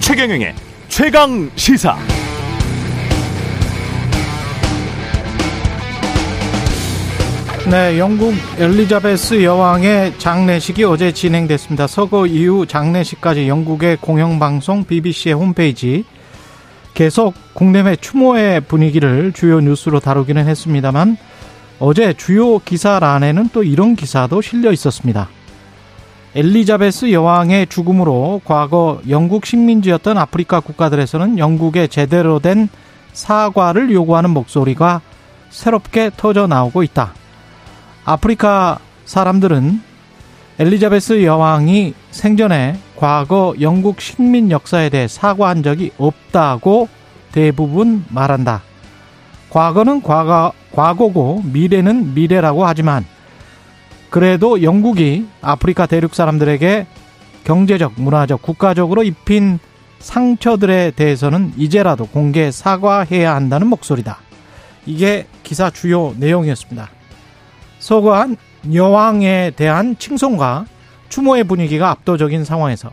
[0.00, 0.54] 최경영의
[0.88, 1.98] 최강 시사.
[7.68, 11.88] 네, 영국 엘리자베스 여왕의 장례식이 어제 진행됐습니다.
[11.88, 16.04] 서거 이후 장례식까지 영국의 공영방송 BBC의 홈페이지
[16.96, 21.18] 계속 국내외 추모의 분위기를 주요 뉴스로 다루기는 했습니다만
[21.78, 25.28] 어제 주요 기사란에는 또 이런 기사도 실려 있었습니다.
[26.34, 32.70] 엘리자베스 여왕의 죽음으로 과거 영국 식민지였던 아프리카 국가들에서는 영국의 제대로 된
[33.12, 35.02] 사과를 요구하는 목소리가
[35.50, 37.12] 새롭게 터져 나오고 있다.
[38.06, 39.82] 아프리카 사람들은
[40.58, 46.88] 엘리자베스 여왕이 생전에 과거 영국 식민 역사에 대해 사과한 적이 없다고
[47.32, 48.62] 대부분 말한다.
[49.50, 53.04] 과거는 과거, 과거고 미래는 미래라고 하지만
[54.08, 56.86] 그래도 영국이 아프리카 대륙 사람들에게
[57.44, 59.58] 경제적, 문화적, 국가적으로 입힌
[59.98, 64.18] 상처들에 대해서는 이제라도 공개 사과해야 한다는 목소리다.
[64.86, 66.88] 이게 기사 주요 내용이었습니다.
[67.78, 68.36] 서거한
[68.72, 70.66] 여왕에 대한 칭송과
[71.08, 72.90] 추모의 분위기가 압도적인 상황에서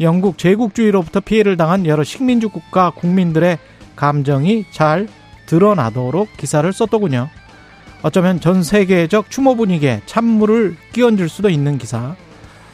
[0.00, 3.58] 영국 제국주의로부터 피해를 당한 여러 식민지 국가 국민들의
[3.96, 5.08] 감정이 잘
[5.46, 7.28] 드러나도록 기사를 썼더군요.
[8.02, 12.16] 어쩌면 전 세계적 추모 분위기에 찬물을 끼얹을 수도 있는 기사.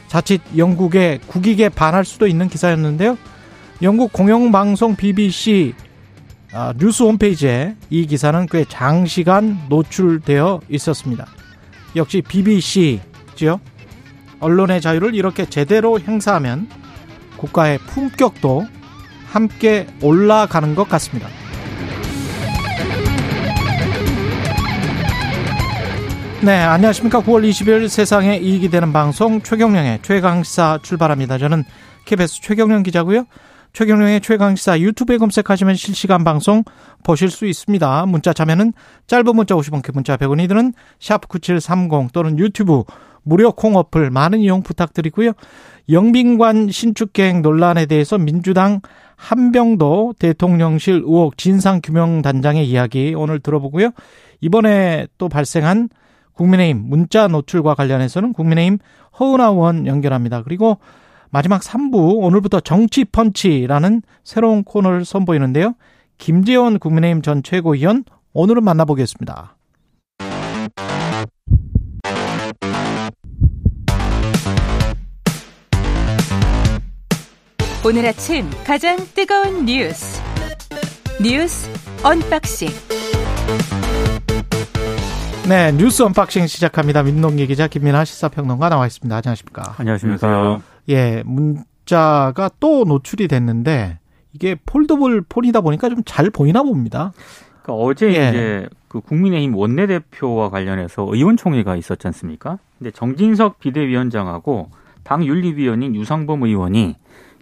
[0.07, 3.19] 자칫 영국의 국익에 반할 수도 있는 기사였는데요.
[3.83, 5.75] 영국 공영방송 BBC
[6.53, 11.27] 아, 뉴스 홈페이지에 이 기사는 꽤 장시간 노출되어 있었습니다.
[11.97, 13.61] 역시 BBC죠.
[14.39, 16.69] 언론의 자유를 이렇게 제대로 행사하면
[17.39, 18.67] 국가의 품격도
[19.27, 21.29] 함께 올라가는 것 같습니다.
[26.43, 27.23] 네, 안녕하십니까.
[27.23, 31.39] 9월 20일 세상에 이익이 되는 방송 최경령의 최강시사 출발합니다.
[31.39, 31.65] 저는
[32.05, 33.25] KBS 최경령 기자고요.
[33.77, 36.65] 최경령의 최강시사 유튜브에 검색하시면 실시간 방송
[37.05, 38.07] 보실 수 있습니다.
[38.07, 38.73] 문자 참여는
[39.07, 42.85] 짧은 문자 50원, 개 문자 100원이 드는 샵9730 또는 유튜브
[43.23, 45.33] 무료 콩 어플 많은 이용 부탁드리고요.
[45.91, 48.81] 영빈관 신축계획 논란에 대해서 민주당
[49.17, 53.91] 한병도 대통령실 의혹 진상규명단장의 이야기 오늘 들어보고요.
[54.41, 55.91] 이번에 또 발생한
[56.33, 58.79] 국민의힘 문자 노출과 관련해서는 국민의힘
[59.21, 60.43] 허은하 의원 연결합니다.
[60.45, 60.79] 그리고
[61.37, 65.75] 마지막 3부 오늘부터 정치 펀치라는 새로운 코너를 선보이는데요.
[66.17, 69.55] 김재원 국민의힘 전 최고위원 오늘은 만나보겠습니다.
[77.85, 80.23] 오늘 아침 가장 뜨거운 뉴스
[81.23, 81.69] 뉴스
[82.03, 82.69] unboxing
[85.51, 87.03] 네, 뉴스 unboxing 시작합니다.
[87.03, 89.15] 민동기 기자 김민아 시사평론가 나와 있습니다.
[89.15, 89.75] 안녕하십니까?
[89.77, 90.76] 안녕하십니까?
[90.89, 93.99] 예, 문자가 또 노출이 됐는데
[94.33, 97.13] 이게 foldable 폰이다 보니까 좀 잘 보이나 봅니다.
[97.63, 98.29] 그러니까 어제 예.
[98.29, 102.59] 이제 그 국민의힘 원내대표와 관련해서 의원총회가 있었지 않습니까?
[102.79, 104.71] 근데 정진석 비대위원장하고
[105.03, 106.97] 당 윤리위원인 유상범 의원이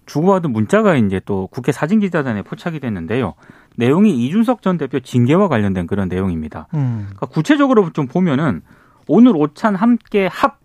[0.06, 3.34] 주고받은 문자가 이제 또 국회 사진기자단에 포착이 됐는데요.
[3.76, 6.68] 내용이 이준석 전 대표 징계와 관련된 그런 내용입니다.
[6.74, 7.04] 음.
[7.06, 8.62] 그러니까 구체적으로 좀 보면은
[9.08, 10.58] 오늘 오찬 함께 합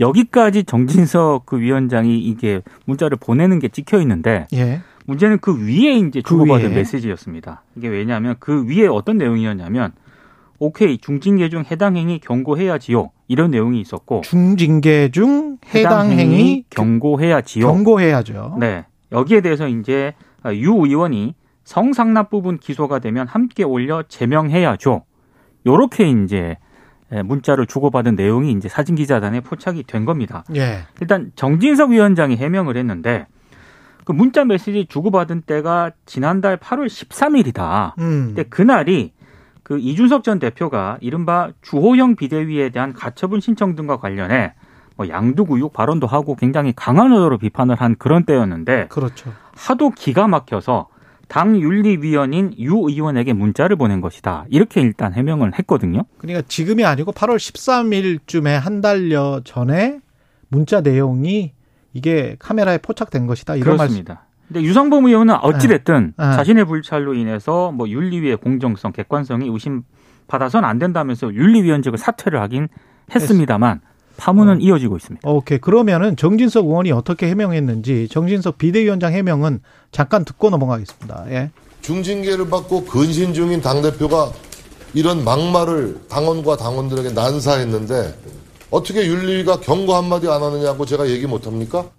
[0.00, 4.80] 여기까지 정진석 그 위원장이 이게 문자를 보내는 게 찍혀 있는데 예.
[5.06, 7.62] 문제는 그 위에 이제 그 주고받은 그 메시지였습니다.
[7.76, 9.92] 이게 왜냐하면 그 위에 어떤 내용이었냐면
[10.58, 17.66] 오케이 중징계 중 해당 행위 경고해야지요 이런 내용이 있었고 중징계 중 해당, 해당 행위 경고해야지요.
[17.66, 18.56] 경고해야죠.
[18.58, 20.14] 네 여기에 대해서 이제
[20.46, 21.34] 유 의원이
[21.64, 25.04] 성상납 부분 기소가 되면 함께 올려 제명해야죠.
[25.66, 26.56] 요렇게 이제
[27.10, 30.44] 문자를 주고받은 내용이 이제 사진 기자단에 포착이 된 겁니다.
[30.54, 30.80] 예.
[31.00, 33.26] 일단 정진석 위원장이 해명을 했는데
[34.04, 37.98] 그 문자 메시지 주고받은 때가 지난달 8월 13일이다.
[37.98, 38.26] 음.
[38.28, 39.12] 근데 그날이
[39.62, 44.54] 그 이준석 전 대표가 이른바 주호영 비대위에 대한 가처분 신청 등과 관련해
[44.96, 49.32] 뭐 양두구육 발언도 하고 굉장히 강한 어조로 비판을 한 그런 때였는데 그렇죠.
[49.56, 50.88] 하도 기가 막혀서
[51.28, 54.46] 당 윤리위원인 유 의원에게 문자를 보낸 것이다.
[54.48, 56.02] 이렇게 일단 해명을 했거든요.
[56.18, 60.00] 그러니까 지금이 아니고 8월 13일쯤에 한 달여 전에
[60.48, 61.52] 문자 내용이
[61.92, 63.56] 이게 카메라에 포착된 것이다.
[63.56, 64.14] 이런 그렇습니다.
[64.14, 64.26] 말씀.
[64.48, 66.24] 근데 유상범 의원은 어찌됐든 네.
[66.24, 66.36] 네.
[66.36, 72.68] 자신의 불찰로 인해서 뭐 윤리위의 공정성, 객관성이 의심받아서는 안 된다면서 윤리위원직을 사퇴를 하긴
[73.12, 73.80] 했습니다만
[74.16, 74.58] 파문은 어.
[74.60, 75.28] 이어지고 있습니다.
[75.28, 75.58] 오케이.
[75.58, 79.60] 그러면은 정진석 의원이 어떻게 해명했는지 정진석 비대위원장 해명은
[79.92, 81.26] 잠깐 듣고 넘어가겠습니다.
[81.30, 81.50] 예.
[81.82, 84.32] 중징계를 받고 근신 중인 당대표가
[84.94, 88.14] 이런 막말을 당원과 당원들에게 난사했는데
[88.70, 91.90] 어떻게 윤리가 경고 한마디 안 하느냐고 제가 얘기 못 합니까?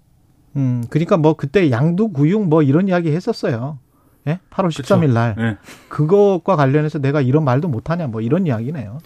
[0.56, 3.78] 음, 그러니까 뭐 그때 양도구육 뭐 이런 이야기 했었어요.
[4.26, 4.40] 예?
[4.50, 5.34] 8월 13일 날.
[5.38, 5.56] 네.
[5.88, 8.98] 그것과 관련해서 내가 이런 말도 못 하냐 뭐 이런 이야기네요.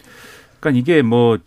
[0.58, 1.38] 그러니까 이게 뭐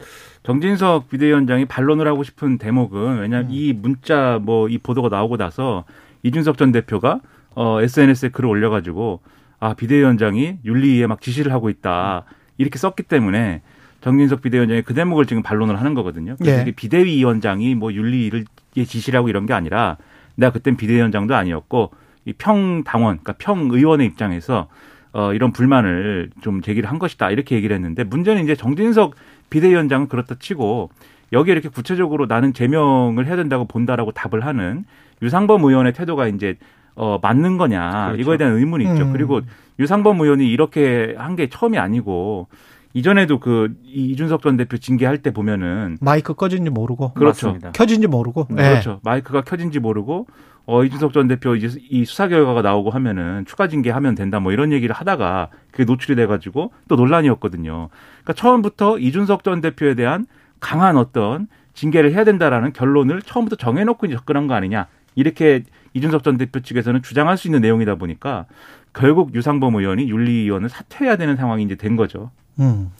[0.45, 3.51] 정진석 비대위원장이 반론을 하고 싶은 대목은 왜냐하면 음.
[3.51, 5.86] 이 문자 뭐 이 보도가 나오고 나서
[6.24, 7.19] 이준석 전 대표가
[7.56, 9.21] 어 SNS에 글을 올려가지고
[9.59, 12.25] 아 비대위원장이 윤리위에 막 지시를 하고 있다
[12.57, 13.62] 이렇게 썼기 때문에
[14.01, 16.36] 정진석 비대위원장이 그 대목을 지금 반론을 하는 거거든요.
[16.38, 16.62] 그래서 예.
[16.62, 18.45] 이게 비대위원장이 뭐 윤리위를
[18.75, 19.98] 지시를 하고 이런 게 아니라
[20.36, 21.91] 내가 그땐 비대위원장도 아니었고
[22.25, 24.68] 이 평 당원, 그러니까 평 의원의 입장에서
[25.13, 27.31] 어, 이런 불만을 좀 제기를 한 것이다.
[27.31, 29.15] 이렇게 얘기를 했는데 문제는 이제 정진석
[29.50, 30.89] 비대위원장은 그렇다 치고
[31.33, 34.86] 여기에 이렇게 구체적으로 나는 제명을 해야 된다고 본다라고 답을 하는
[35.21, 36.56] 유상범 의원의 태도가 이제
[36.95, 38.06] 어, 맞는 거냐.
[38.07, 38.21] 그렇죠.
[38.21, 39.03] 이거에 대한 의문이 있죠.
[39.06, 39.12] 음.
[39.13, 39.42] 그리고
[39.80, 42.47] 유상범 의원이 이렇게 한 게 처음이 아니고
[42.94, 47.48] 이전에도 그 이준석 전 대표 징계할 때 보면은 마이크 꺼진지 모르고 그렇죠.
[47.48, 47.71] 맞습니다.
[47.74, 48.48] 켜진지 모르고.
[48.51, 48.56] 예.
[48.56, 49.00] 그렇죠.
[49.03, 50.27] 마이크가 켜진지 모르고
[50.67, 54.71] 어 이준석 전 대표 이제 이 수사 결과가 나오고 하면은 추가 징계하면 된다 뭐 이런
[54.71, 57.89] 얘기를 하다가 그게 노출이 돼가지고 또 논란이었거든요.
[58.23, 60.25] 그러니까 처음부터 이준석 전 대표에 대한
[60.59, 65.63] 강한 어떤 징계를 해야 된다라는 결론을 처음부터 정해놓고 접근한 거 아니냐 이렇게
[65.94, 68.45] 이준석 전 대표 측에서는 주장할 수 있는 내용이다 보니까
[68.94, 72.31] 결국 유상범 의원이 윤리위원을 사퇴해야 되는 상황이 이제 된 거죠.
[72.59, 72.91] 음.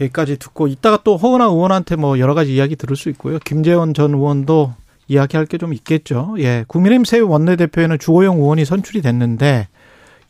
[0.00, 3.38] 여기까지 듣고 이따가 또 허은하 의원한테 뭐 여러 가지 이야기 들을 수 있고요.
[3.38, 4.74] 김재원 전 의원도
[5.08, 6.34] 이야기할 게 좀 있겠죠.
[6.38, 6.64] 예.
[6.68, 9.68] 국민의힘 새 원내대표에는 주호영 의원이 선출이 됐는데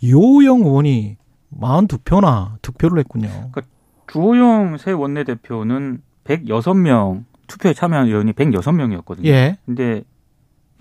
[0.03, 1.17] 유호영 의원이
[1.61, 3.29] 42표나 득표를 했군요.
[4.11, 9.27] 주호영 새 원내대표는 106명 투표에 참여한 의원이 106명이었거든요.
[9.27, 9.59] 예.
[9.67, 10.03] 근데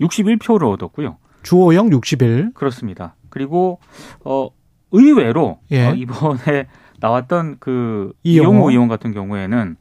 [0.00, 1.16] 61표를 얻었고요.
[1.42, 2.54] 주호영 60일.
[2.54, 3.14] 그렇습니다.
[3.28, 3.78] 그리고
[4.24, 4.48] 어
[4.90, 5.86] 의외로 예.
[5.88, 6.66] 어, 이번에
[7.00, 8.12] 나왔던 그.
[8.22, 9.76] 이용호 의원 같은 경우에는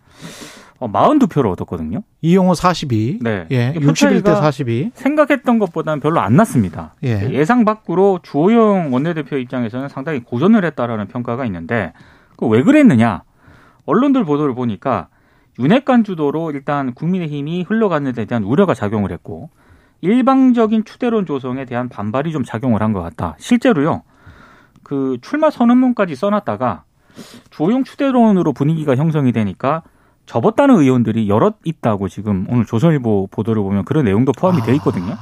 [0.82, 2.02] 어 42표를 얻었거든요.
[2.22, 3.20] 이용호 42.
[3.22, 3.46] 네.
[3.52, 3.70] 예.
[3.76, 3.96] 이게 표 61대
[4.26, 4.92] 차이가 42.
[4.96, 6.96] 생각했던 것보다는 별로 안 났습니다.
[7.04, 7.30] 예.
[7.32, 11.94] 예상 밖으로 주호영 원내대표 입장에서는 상당히 고전을 했다라는 평가가 있는데
[12.38, 13.22] 그왜 그랬느냐?
[13.86, 15.08] 언론들 보도를 보니까
[15.60, 19.52] 윤핵관 주도로 일단 국민의힘이 흘러가는 데 대한 우려가 작용을 했고
[20.02, 23.36] 일방적인 추대론 조성에 대한 반발이 좀 작용을 한 것 같다.
[23.38, 24.02] 실제로요.
[24.82, 26.86] 그 출마 선언문까지 써놨다가
[27.52, 29.84] 주호영 추대론으로 분위기가 형성이 되니까
[30.26, 35.16] 접었다는 의원들이 여럿 있다고 지금 오늘 조선일보 보도를 보면 그런 내용도 포함이 돼 있거든요.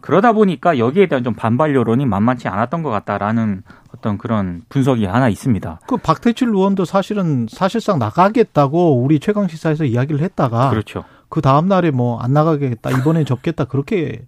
[0.00, 3.62] 그러다 보니까 여기에 대한 좀 반발 여론이 만만치 않았던 것 같다라는
[3.94, 5.80] 어떤 그런 분석이 하나 있습니다.
[5.86, 11.04] 그 박태칠 의원도 사실은 사실상 나가겠다고 우리 최강 시사에서 이야기를 했다가 그렇죠.
[11.28, 14.22] 그 다음 날에 뭐 안 나가겠다 이번엔 접겠다 그렇게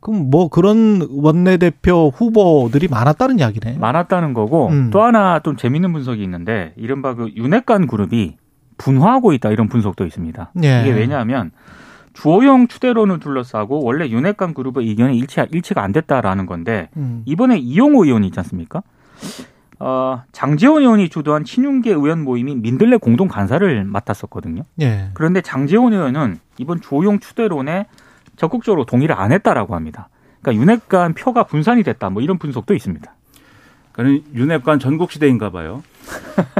[0.00, 3.76] 그럼 뭐 그런 원내대표 후보들이 많았다는 이야기네.
[3.78, 4.90] 많았다는 거고 음.
[4.90, 8.36] 또 하나 좀 재밌는 분석이 있는데 이른바 그 윤핵관 그룹이
[8.80, 10.52] 분화하고 있다 이런 분석도 있습니다.
[10.64, 10.80] 예.
[10.82, 11.52] 이게 왜냐하면
[12.14, 17.22] 주호영 추대론을 둘러싸고 원래 윤핵관 그룹의 의견이 일치, 일치가 안 됐다라는 건데 음.
[17.26, 18.82] 이번에 이용호 의원이 있지 않습니까?
[19.78, 24.64] 어, 장재원 의원이 주도한 친윤계 의원 모임이 민들레 공동 간사를 맡았었거든요.
[24.80, 25.10] 예.
[25.14, 27.86] 그런데 장재원 의원은 이번 조용 추대론에
[28.36, 30.08] 적극적으로 동의를 안 했다라고 합니다.
[30.40, 33.14] 그러니까 윤핵관 표가 분산이 됐다 뭐 이런 분석도 있습니다.
[33.92, 35.82] 그는 윤핵관 전국 시대인가 봐요.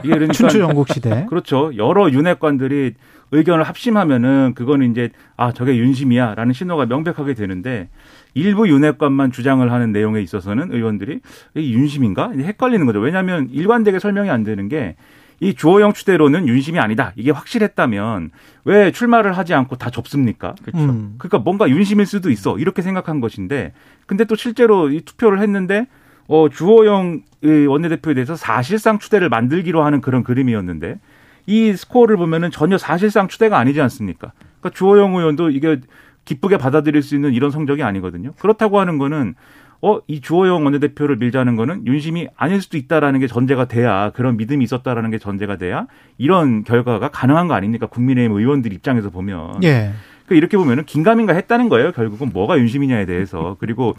[0.05, 1.27] 이게 그러니까 춘추 전국 시대.
[1.29, 1.73] 그렇죠.
[1.77, 2.95] 여러 윤핵관들이
[3.33, 7.89] 의견을 합심하면은 그거는 이제 아 저게 윤심이야라는 신호가 명백하게 되는데
[8.35, 11.21] 일부 윤핵관만 주장을 하는 내용에 있어서는 의원들이
[11.55, 12.99] 이 윤심인가 이제 헷갈리는 거죠.
[12.99, 14.97] 왜냐하면 일관되게 설명이 안 되는 게
[15.41, 17.13] 이 주호영 추대로는 윤심이 아니다.
[17.17, 18.31] 이게 확실했다면
[18.67, 20.55] 왜 출마를 하지 않고 다 접습니까?
[20.63, 20.85] 그렇죠.
[20.85, 21.15] 음.
[21.17, 23.73] 그러니까 뭔가 윤심일 수도 있어 이렇게 생각한 것인데
[24.07, 25.87] 근데 또 실제로 이 투표를 했는데
[26.31, 31.01] 어 주호영 이 원내대표에 대해서 사실상 추대를 만들기로 하는 그런 그림이었는데
[31.47, 34.33] 이 스코어를 보면은 전혀 사실상 추대가 아니지 않습니까?
[34.61, 35.81] 그러니까 주호영 의원도 이게
[36.27, 38.33] 기쁘게 받아들일 수 있는 이런 성적이 아니거든요.
[38.39, 39.35] 그렇다고 하는 거는
[39.83, 44.63] 어, 이 주호영 원내대표를 밀자는 거는 윤심이 아닐 수도 있다라는 게 전제가 돼야 그런 믿음이
[44.63, 47.87] 있었다라는 게 전제가 돼야 이런 결과가 가능한 거 아닙니까?
[47.87, 49.65] 국민의힘 의원들 입장에서 보면.
[49.65, 49.91] 예.
[50.27, 51.91] 그 이렇게 보면은 긴가민가 했다는 거예요.
[51.91, 53.57] 결국은 뭐가 윤심이냐에 대해서.
[53.59, 53.97] 그리고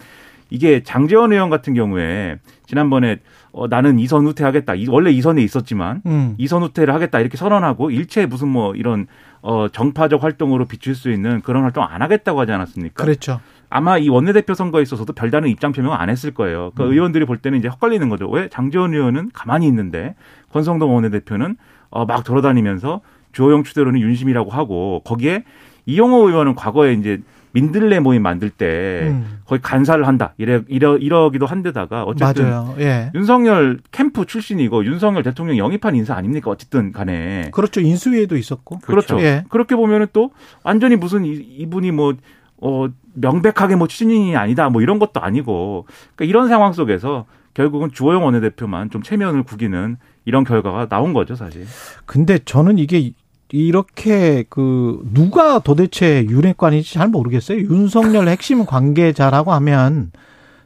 [0.52, 3.18] 이게 장재원 의원 같은 경우에 지난번에
[3.54, 4.76] 어, 나는 이선 후퇴하겠다.
[4.76, 6.36] 이- 원래 이선에 있었지만 음.
[6.38, 9.08] 이선 후퇴를 하겠다 이렇게 선언하고 일체 무슨 뭐 이런
[9.42, 13.04] 어 정파적 활동으로 비출 수 있는 그런 활동 안 하겠다고 하지 않았습니까?
[13.04, 13.40] 그랬죠.
[13.70, 16.72] 아마 이 원내대표 선거에 있어서도 별다른 입장 표명 안 했을 거예요.
[16.76, 18.30] 그 의원들이 볼 때는 이제 헛갈리는 거죠.
[18.30, 20.16] 왜 장재원 의원은 가만히 있는데
[20.52, 21.56] 권성동 원내대표는
[21.90, 25.46] 어, 막 돌아다니면서 주호영 추대로는 윤심이라고 하고 거기에
[25.86, 27.22] 이용호 의원은 과거에 이제
[27.54, 29.40] 민들레 모임 만들 때 음.
[29.46, 32.76] 거의 간사를 한다 이래 이러 이러기도 한데다가 어쨌든 맞아요.
[32.80, 33.12] 예.
[33.14, 37.82] 윤석열 캠프 출신이고 윤석열 대통령 영입한 인사 아닙니까 어쨌든 간에 그렇죠.
[37.82, 38.80] 인수위에도 있었고.
[38.80, 39.20] 그렇죠.
[39.22, 39.44] 예.
[39.50, 40.32] 그렇게 보면은 또
[40.64, 42.14] 완전히 무슨 이- 이분이 뭐
[42.62, 48.24] 어, 명백하게 뭐 친인이 아니다 뭐 이런 것도 아니고 그러니까 이런 상황 속에서 결국은 주호영
[48.24, 51.66] 원내대표만 좀 체면을 구기는 이런 결과가 나온 거죠 사실.
[52.06, 53.12] 근데 저는 이게
[53.52, 57.60] 이렇게 그 누가 도대체 윤핵관인지 잘 모르겠어요.
[57.60, 60.12] 윤석열 핵심 관계자라고 하면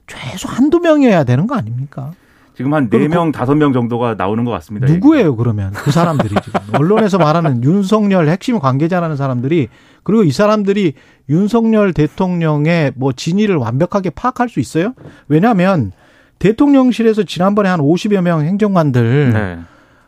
[0.08, 2.12] 최소 한두 명이어야 되는 거 아닙니까?
[2.56, 4.88] 지금 한 네 명 다섯 명 정도가 나오는 것 같습니다.
[4.88, 5.72] 누구예요, 그러면?
[5.74, 6.62] 그 사람들이 지금.
[6.74, 9.68] 언론에서 말하는 윤석열 핵심 관계자라는 사람들이,
[10.04, 10.94] 그리고 이 사람들이
[11.28, 14.94] 윤석열 대통령의 뭐 진위를 완벽하게 파악할 수 있어요?
[15.28, 15.92] 왜냐하면
[16.40, 19.60] 대통령실에서 지난번에 한 50여 명 행정관들 네.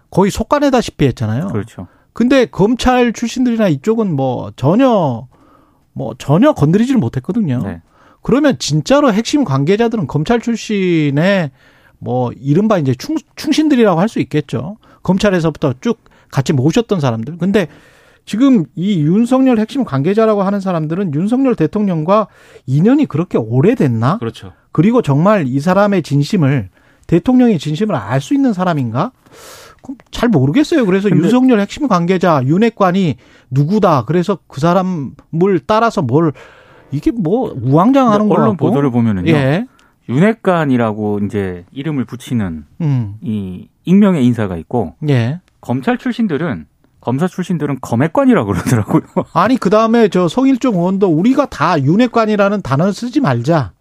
[0.10, 1.48] 거의 속가내다시피 했잖아요.
[1.48, 1.88] 그렇죠.
[2.18, 5.28] 근데 검찰 출신들이나 이쪽은 뭐 전혀
[5.94, 7.62] 뭐 전혀 건드리지를 못했거든요.
[7.64, 7.84] 네.
[8.24, 11.52] 그러면 진짜로 핵심 관계자들은 검찰 출신의
[12.00, 14.78] 뭐 이른바 이제 충, 충신들이라고 할 수 있겠죠.
[15.04, 16.00] 검찰에서부터 쭉
[16.32, 17.38] 같이 모셨던 사람들.
[17.38, 17.68] 근데
[18.26, 22.30] 지금 이 윤석열 핵심 관계자라고 하는 사람들은 윤석열 대통령과
[22.66, 24.18] 인연이 그렇게 오래됐나?
[24.18, 24.54] 그렇죠.
[24.72, 26.70] 그리고 정말 이 사람의 진심을
[27.06, 29.12] 대통령의 진심을 알 수 있는 사람인가?
[29.82, 30.86] 그럼 잘 모르겠어요.
[30.86, 33.16] 그래서 윤석열 핵심 관계자 윤핵관이
[33.52, 34.06] 누구다.
[34.06, 36.34] 그래서 그 사람을 따라서 뭘
[36.92, 38.58] 이게 뭐 우왕좌왕하는 거 언론.
[38.58, 39.32] 보도를 보면은요.
[39.32, 39.66] 예.
[40.10, 43.16] 윤핵관이라고 이제 이름을 붙이는 음.
[43.22, 45.42] 이 익명의 인사가 있고 예.
[45.62, 46.66] 검찰 출신들은
[47.02, 49.02] 검사 출신들은 검핵관이라고 그러더라고요.
[49.34, 53.72] 아니 그 다음에 저 성일종 의원도 우리가 다 윤핵관이라는 단어를 쓰지 말자.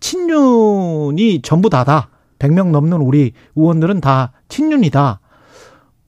[0.00, 2.08] 친윤이 전부 다다.
[2.38, 5.20] 100명 넘는 우리 의원들은 다 친윤이다.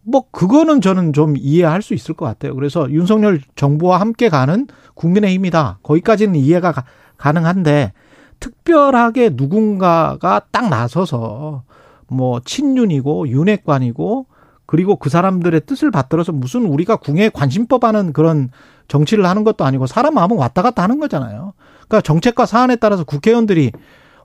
[0.06, 2.54] 뭐 그거는 저는 좀 이해할 수 있을 것 같아요.
[2.54, 5.78] 그래서 윤석열 정부와 함께 가는 국민의힘이다.
[5.82, 6.84] 거기까지는 이해가 가,
[7.16, 7.92] 가능한데
[8.40, 11.62] 특별하게 누군가가 딱 나서서
[12.08, 14.26] 뭐 친윤이고 윤핵관이고
[14.66, 18.50] 그리고 그 사람들의 뜻을 받들어서 무슨 우리가 궁예 관심법 하는 그런
[18.88, 21.52] 정치를 하는 것도 아니고 사람 마음은 왔다 갔다 하는 거잖아요.
[21.88, 23.72] 그러니까 정책과 사안에 따라서 국회의원들이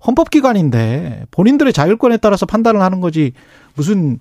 [0.06, 3.34] 헌법기관인데 본인들의 자율권에 따라서 판단을 하는 거지
[3.76, 4.20] 무슨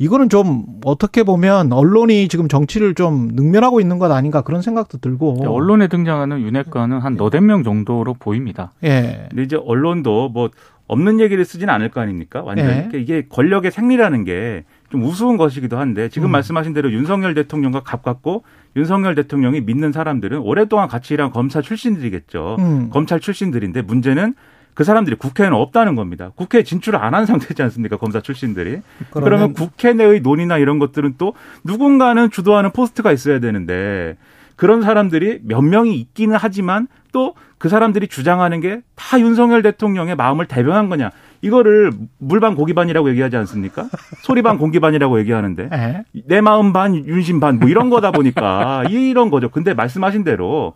[0.00, 5.44] 이거는 좀 어떻게 보면 언론이 지금 정치를 좀 능멸하고 있는 것 아닌가 그런 생각도 들고.
[5.46, 8.72] 언론에 등장하는 윤핵관은 한 너댓 명 정도로 보입니다.
[8.82, 9.26] 예.
[9.28, 10.48] 근데 이제 언론도 뭐
[10.86, 12.42] 없는 얘기를 쓰진 않을 거 아닙니까?
[12.42, 12.74] 완전히 예.
[12.88, 16.32] 그러니까 이게 권력의 생리라는 게 좀 우스운 것이기도 한데 지금 음.
[16.32, 18.42] 말씀하신 대로 윤석열 대통령과 가깝고
[18.76, 22.56] 윤석열 대통령이 믿는 사람들은 오랫동안 같이 일한 검사 출신들이겠죠.
[22.58, 22.90] 음.
[22.90, 24.34] 검찰 출신들인데 문제는
[24.74, 26.30] 그 사람들이 국회에는 없다는 겁니다.
[26.36, 27.96] 국회에 진출을 안 한 상태지 않습니까?
[27.96, 28.80] 검사 출신들이.
[29.10, 31.34] 그러면 국회 내의 논의나 이런 것들은 또
[31.64, 34.16] 누군가는 주도하는 포스트가 있어야 되는데
[34.56, 40.46] 그런 사람들이 몇 명이 있기는 하지만 또 그 사람들이 주장하는 게 다 윤석열 대통령의 마음을
[40.46, 41.10] 대변한 거냐.
[41.42, 43.86] 이거를 물반 고기반이라고 얘기하지 않습니까?
[44.22, 46.04] 소리반 공기반이라고 얘기하는데 예.
[46.26, 49.50] 내 마음 반 윤심 반 뭐 이런 거다 보니까 이런 거죠.
[49.50, 50.72] 근데 말씀하신 대로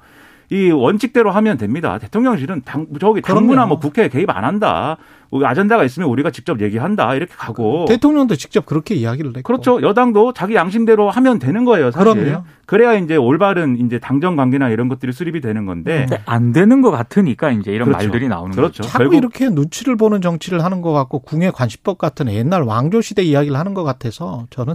[0.50, 1.98] 이 원칙대로 하면 됩니다.
[1.98, 3.66] 대통령실은 당, 저기 당무나.
[3.66, 4.96] 뭐 국회에 개입 안 한다.
[5.30, 7.14] 뭐 아젠다가 있으면 우리가 직접 얘기한다.
[7.14, 7.86] 이렇게 가고.
[7.88, 9.42] 대통령도 직접 그렇게 이야기를 했고.
[9.42, 9.82] 그렇죠.
[9.82, 12.12] 여당도 자기 양심대로 하면 되는 거예요, 사실.
[12.22, 12.44] 그럼요.
[12.66, 16.06] 그래야 이제 올바른 이제 당정 관계나 이런 것들이 수립이 되는 건데.
[16.08, 18.04] 근데 안 되는 것 같으니까 이제 이런 그렇죠.
[18.06, 18.82] 말들이 나오는 그렇죠.
[18.82, 18.88] 거죠.
[18.88, 23.22] 자꾸 결국- 이렇게 눈치를 보는 정치를 하는 것 같고 궁예 관시법 같은 옛날 왕조 시대
[23.22, 24.74] 이야기를 하는 것 같아서 저는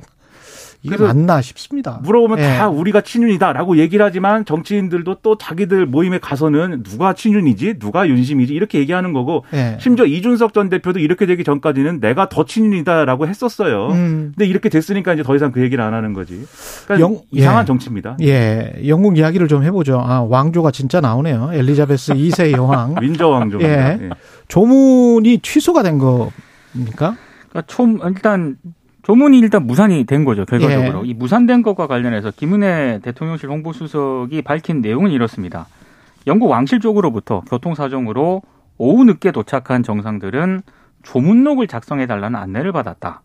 [0.81, 1.99] 이게 맞나 싶습니다.
[2.03, 2.43] 물어보면 예.
[2.57, 8.79] 다 우리가 친윤이다라고 얘기를 하지만 정치인들도 또 자기들 모임에 가서는 누가 친윤이지, 누가 윤심이지 이렇게
[8.79, 9.77] 얘기하는 거고 예.
[9.81, 13.87] 심지어 이준석 전 대표도 이렇게 되기 전까지는 내가 더 친윤이다라고 했었어요.
[13.87, 14.31] 음.
[14.35, 16.45] 근데 이렇게 됐으니까 이제 더 이상 그 얘기를 안 하는 거지.
[16.85, 17.65] 그러니까 영- 이상한 예.
[17.65, 18.17] 정치입니다.
[18.21, 19.99] 예, 영국 이야기를 좀 해보죠.
[19.99, 21.49] 아, 왕조가 진짜 나오네요.
[21.53, 22.95] 엘리자베스 2세 여왕.
[23.01, 23.99] 윈저 왕조입니다.
[23.99, 23.99] 예.
[24.05, 24.09] 예.
[24.47, 27.17] 조문이 취소가 된 겁니까?
[27.49, 28.55] 그러니까 총 일단
[29.03, 31.09] 조문이 일단 무산이 된 거죠 결과적으로 예.
[31.09, 35.67] 이 무산된 것과 관련해서 김은혜 대통령실 홍보수석이 밝힌 내용은 이렇습니다.
[36.27, 38.41] 영국 왕실 쪽으로부터 교통 사정으로
[38.77, 40.61] 오후 늦게 도착한 정상들은
[41.03, 43.21] 조문록을 작성해 달라는 안내를 받았다.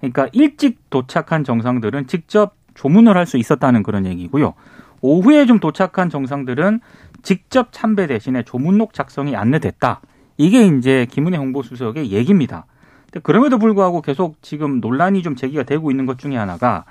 [0.00, 4.54] 그러니까 일찍 도착한 정상들은 직접 조문을 할 수 있었다는 그런 얘기고요.
[5.00, 6.80] 오후에 좀 도착한 정상들은
[7.22, 10.00] 직접 참배 대신에 조문록 작성이 안내됐다.
[10.36, 12.66] 이게 이제 김은혜 홍보수석의 얘기입니다.
[13.10, 16.84] 근데 그럼에도 불구하고 계속 지금 논란이 좀 제기가 되고 있는 것 중에 하나가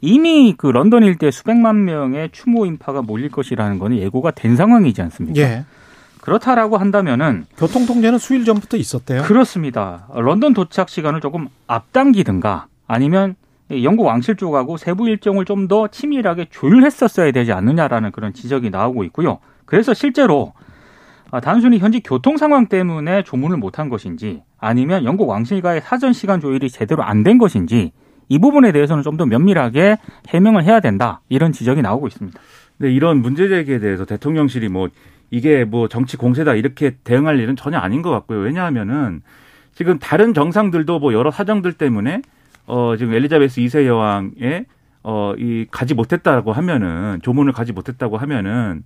[0.00, 5.40] 이미 그 런던 일대 수백만 명의 추모 인파가 몰릴 것이라는 거는 예고가 된 상황이지 않습니까?
[5.40, 5.64] 예.
[6.20, 9.22] 그렇다라고 한다면은 교통 통제는 수일 전부터 있었대요.
[9.22, 10.06] 그렇습니다.
[10.14, 13.34] 런던 도착 시간을 조금 앞당기든가 아니면
[13.82, 19.38] 영국 왕실 쪽하고 세부 일정을 좀 더 치밀하게 조율했었어야 되지 않느냐라는 그런 지적이 나오고 있고요.
[19.66, 20.63] 그래서 실제로 아,
[21.42, 27.02] 단순히 현지 교통 상황 때문에 조문을 못한 것인지 아니면 영국 왕실과의 사전 시간 조율이 제대로
[27.02, 27.92] 안 된 것인지
[28.28, 29.96] 이 부분에 대해서는 좀 더 면밀하게
[30.28, 32.38] 해명을 해야 된다 이런 지적이 나오고 있습니다.
[32.78, 34.88] 네, 이런 문제 제기에 대해서 대통령실이 뭐
[35.30, 38.38] 이게 뭐 정치 공세다 이렇게 대응할 일은 전혀 아닌 것 같고요.
[38.40, 39.22] 왜냐하면은
[39.74, 42.22] 지금 다른 정상들도 뭐 여러 사정들 때문에
[42.66, 44.66] 어 지금 엘리자베스 2세 여왕의
[45.02, 48.84] 어이 가지 못했다고 하면은 조문을 가지 못했다고 하면은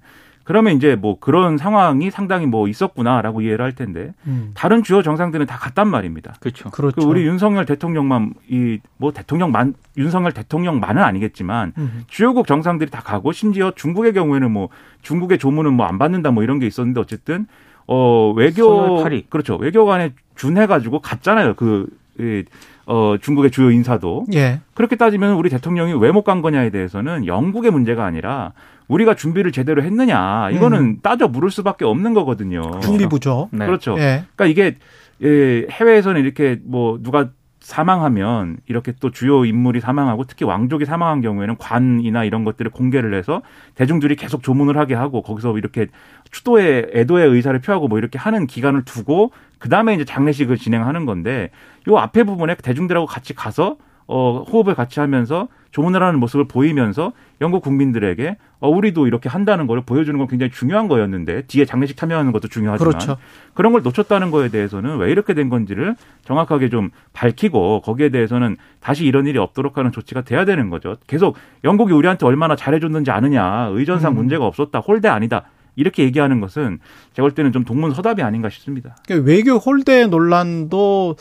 [0.49, 4.53] 그러면 이제 뭐 그런 상황이 상당히 뭐 있었구나라고 이해를 할 텐데 음.
[4.55, 6.33] 다른 주요 정상들은 다 갔단 말입니다.
[6.41, 6.71] 그렇죠.
[6.71, 7.03] 그렇죠.
[7.03, 12.05] 그 우리 윤석열 대통령만 이 뭐 대통령만 윤석열 대통령만은 아니겠지만 음.
[12.09, 14.71] 주요국 정상들이 다 가고 심지어 중국의 경우에는 뭐
[15.03, 17.47] 중국의 조문은 뭐 안 받는다 뭐 이런 게 있었는데 어쨌든
[17.87, 18.97] 어 외교.
[19.29, 21.89] 그렇죠 외교관에 준해 가지고 갔잖아요 그
[22.19, 22.43] 이,
[22.87, 24.61] 어, 중국의 주요 인사도 예.
[24.75, 28.53] 그렇게 따지면 우리 대통령이 왜 못 간 거냐에 대해서는 영국의 문제가 아니라
[28.89, 32.81] 우리가 준비를 제대로 했느냐 이거는 따져 물을 수밖에 없는 거거든요.
[32.81, 33.49] 준비 부족.
[33.53, 33.67] 네.
[33.67, 33.95] 그렇죠.
[33.99, 34.25] 예.
[34.35, 34.77] 그러니까 이게
[35.23, 37.31] 예, 해외에서는 이렇게 뭐 누가
[37.61, 43.43] 사망하면 이렇게 또 주요 인물이 사망하고 특히 왕족이 사망한 경우에는 관이나 이런 것들을 공개를 해서
[43.75, 45.89] 대중들이 계속 조문을 하게 하고 거기서 이렇게
[46.31, 51.51] 추도의 애도의 의사를 표하고 뭐 이렇게 하는 기간을 두고 그 다음에 이제 장례식을 진행하는 건데
[51.89, 53.77] 요 앞에 부분에 대중들하고 같이 가서
[54.11, 57.13] 어 호흡을 같이 하면서 조문을 하는 모습을 보이면서
[57.43, 62.33] 영국 국민들에게 어 우리도 이렇게 한다는 걸 보여주는 건 굉장히 중요한 거였는데 뒤에 장례식 참여하는
[62.33, 63.19] 것도 중요하지만 그렇죠.
[63.53, 69.05] 그런 걸 놓쳤다는 거에 대해서는 왜 이렇게 된 건지를 정확하게 좀 밝히고 거기에 대해서는 다시
[69.05, 70.97] 이런 일이 없도록 하는 조치가 돼야 되는 거죠.
[71.07, 74.17] 계속 영국이 우리한테 얼마나 잘해줬는지 아느냐, 의전상 음.
[74.17, 75.45] 문제가 없었다, 홀대 아니다.
[75.77, 76.81] 이렇게 얘기하는 것은
[77.13, 78.97] 제가 볼 때는 좀 동문서답이 아닌가 싶습니다.
[79.07, 81.17] 그러니까 외교 홀대 논란도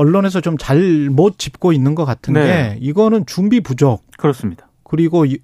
[0.00, 2.42] 언론에서 좀 잘 못 짚고 있는 것 같은 네.
[2.42, 4.66] 게 이거는 준비 부족 그렇습니다.
[4.82, 5.38] 그리고 이-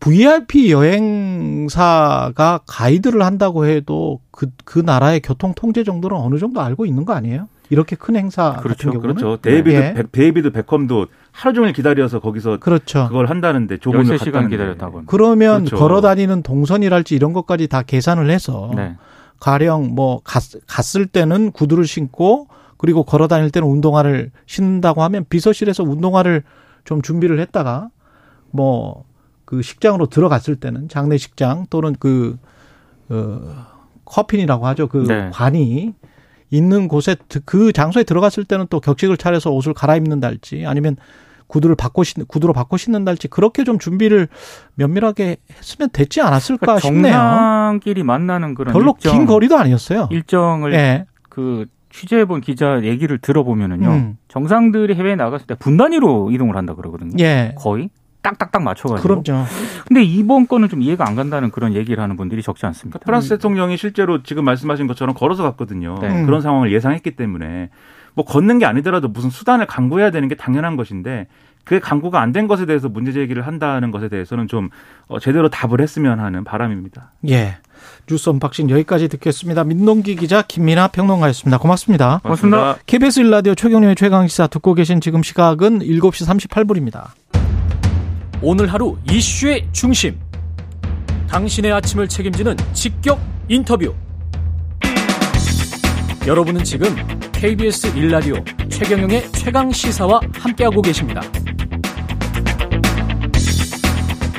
[0.00, 7.04] VIP 여행사가 가이드를 한다고 해도 그, 그 나라의 교통 통제 정도는 어느 정도 알고 있는
[7.04, 7.48] 거 아니에요?
[7.70, 9.42] 이렇게 큰 행사 그렇죠, 같은 경우는 그렇죠.
[9.42, 9.94] 데이비드 예.
[9.94, 13.06] 백- 데이비드 베컴도 하루 종일 기다려서 거기서 그렇죠.
[13.08, 14.56] 그걸 한다는데 13시간 갔다는데.
[14.56, 15.02] 기다렸다고.
[15.06, 15.76] 그러면 그렇죠.
[15.76, 18.96] 걸어 다니는 동선이랄지 이런 것까지 다 계산을 해서 네.
[19.38, 25.82] 가령 뭐 갔, 갔을 때는 구두를 신고 그리고 걸어 다닐 때는 운동화를 신는다고 하면 비서실에서
[25.84, 26.42] 운동화를
[26.84, 27.90] 좀 준비를 했다가
[28.50, 29.08] 뭐
[29.48, 32.36] 그 식장으로 들어갔을 때는 장례식장 또는 그
[33.08, 33.40] 어,
[34.04, 34.88] coffin이라고 하죠.
[34.88, 35.30] 그 네.
[35.32, 35.94] 관이
[36.50, 40.96] 있는 곳에 드- 그 장소에 들어갔을 때는 또 격식을 차려서 옷을 갈아입는달지 아니면
[41.46, 44.28] 구두를 바꿔 신 구두로 바꿔 신는달지 그렇게 좀 준비를
[44.74, 47.14] 면밀하게 했으면 됐지 않았을까 그러니까 싶네요.
[47.14, 50.08] 정상끼리 만나는 그런 별로 일정, 긴 거리도 아니었어요.
[50.10, 51.06] 일정을 예.
[51.30, 53.88] 그 취재해본 기자 얘기를 들어보면은요.
[53.88, 54.18] 음.
[54.28, 57.12] 정상들이 해외에 나갔을 때 분단위로 이동을 한다 그러거든요.
[57.20, 57.54] 예.
[57.56, 57.90] 거의
[58.22, 59.22] 딱딱딱 맞춰가지고.
[59.22, 59.44] 그럼요.
[59.86, 62.98] 근데 이번 건은 좀 이해가 안 간다는 그런 얘기를 하는 분들이 적지 않습니다.
[62.98, 65.98] 프랑스 대통령이 실제로 지금 말씀하신 것처럼 걸어서 갔거든요.
[66.00, 66.08] 네.
[66.08, 66.26] 음.
[66.26, 67.70] 그런 상황을 예상했기 때문에
[68.14, 71.28] 뭐 걷는 게 아니더라도 무슨 수단을 강구해야 되는 게 당연한 것인데
[71.64, 74.70] 그게 강구가 안 된 것에 대해서 문제 제기를 한다는 것에 대해서는 좀
[75.06, 77.12] 어, 제대로 답을 했으면 하는 바람입니다.
[77.28, 77.58] 예.
[78.08, 79.64] 뉴스 unboxing 여기까지 듣겠습니다.
[79.64, 81.58] 민동기 기자 김민아 평론가였습니다.
[81.58, 82.20] 고맙습니다.
[82.22, 82.76] 고맙습니다.
[82.86, 87.08] KBS 1라디오 최경영의 최강시사 듣고 계신 지금 시각은 7시 38분입니다.
[88.40, 90.18] 오늘 하루 이슈의 중심.
[91.28, 93.94] 당신의 아침을 책임지는 직격 인터뷰.
[96.26, 96.94] 여러분은 지금
[97.32, 98.36] KBS 일라디오
[98.68, 101.20] 최경영의 최강 시사와 함께하고 계십니다.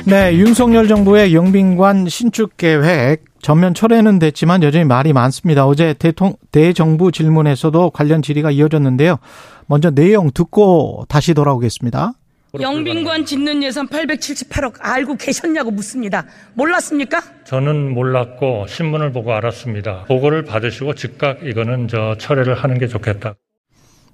[0.06, 5.66] 네, 윤석열 정부의 영빈관 신축 계획 전면 철회는 됐지만 여전히 말이 많습니다.
[5.66, 9.18] 어제 대통 대정부 질문에서도 관련 질의가 이어졌는데요.
[9.66, 12.12] 먼저 내용 듣고 다시 돌아오겠습니다.
[12.60, 16.24] 영빈관 짓는 예산 878억 알고 계셨냐고 묻습니다.
[16.54, 17.22] 몰랐습니까?
[17.44, 20.04] 저는 몰랐고 신문을 보고 알았습니다.
[20.08, 23.34] 보고를 받으시고 즉각 이거는 저 철회를 하는 게 좋겠다.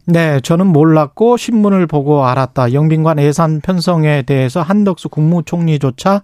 [0.04, 2.74] 네, 저는 몰랐고 신문을 보고 알았다.
[2.74, 6.22] 영빈관 예산 편성에 대해서 한덕수 국무총리조차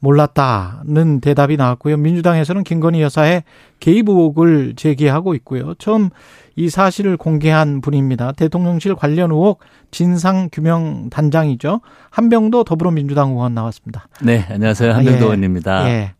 [0.00, 1.96] 몰랐다는 대답이 나왔고요.
[1.98, 3.44] 민주당에서는 김건희 여사의
[3.78, 5.74] 개입 의혹을 제기하고 있고요.
[5.74, 6.10] 처음
[6.56, 8.32] 이 사실을 공개한 분입니다.
[8.32, 9.60] 대통령실 관련 의혹
[9.90, 11.80] 진상규명 단장이죠.
[12.10, 14.08] 한병도 더불어민주당 의원 나왔습니다.
[14.22, 14.92] 네, 안녕하세요.
[14.92, 15.24] 아, 한병도 예.
[15.24, 15.88] 의원입니다.
[15.90, 16.14] 예.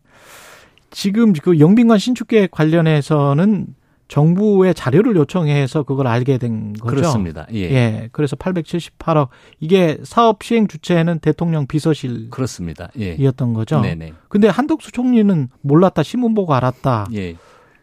[0.91, 3.67] 지금 그 영빈관 신축계획 관련해서는
[4.11, 6.95] 정부의 자료를 요청해서 그걸 알게 된 거죠.
[6.95, 7.47] 그렇습니다.
[7.53, 7.61] 예.
[7.61, 8.09] 예.
[8.11, 9.29] 그래서 878억
[9.61, 12.89] 이게 사업 시행 주체는 대통령 비서실이었던 그렇습니다.
[12.99, 13.15] 예.
[13.53, 13.79] 거죠.
[13.79, 14.11] 네네.
[14.27, 17.07] 근데 한덕수 총리는 몰랐다 신문 보고 알았다.
[17.13, 17.37] 예.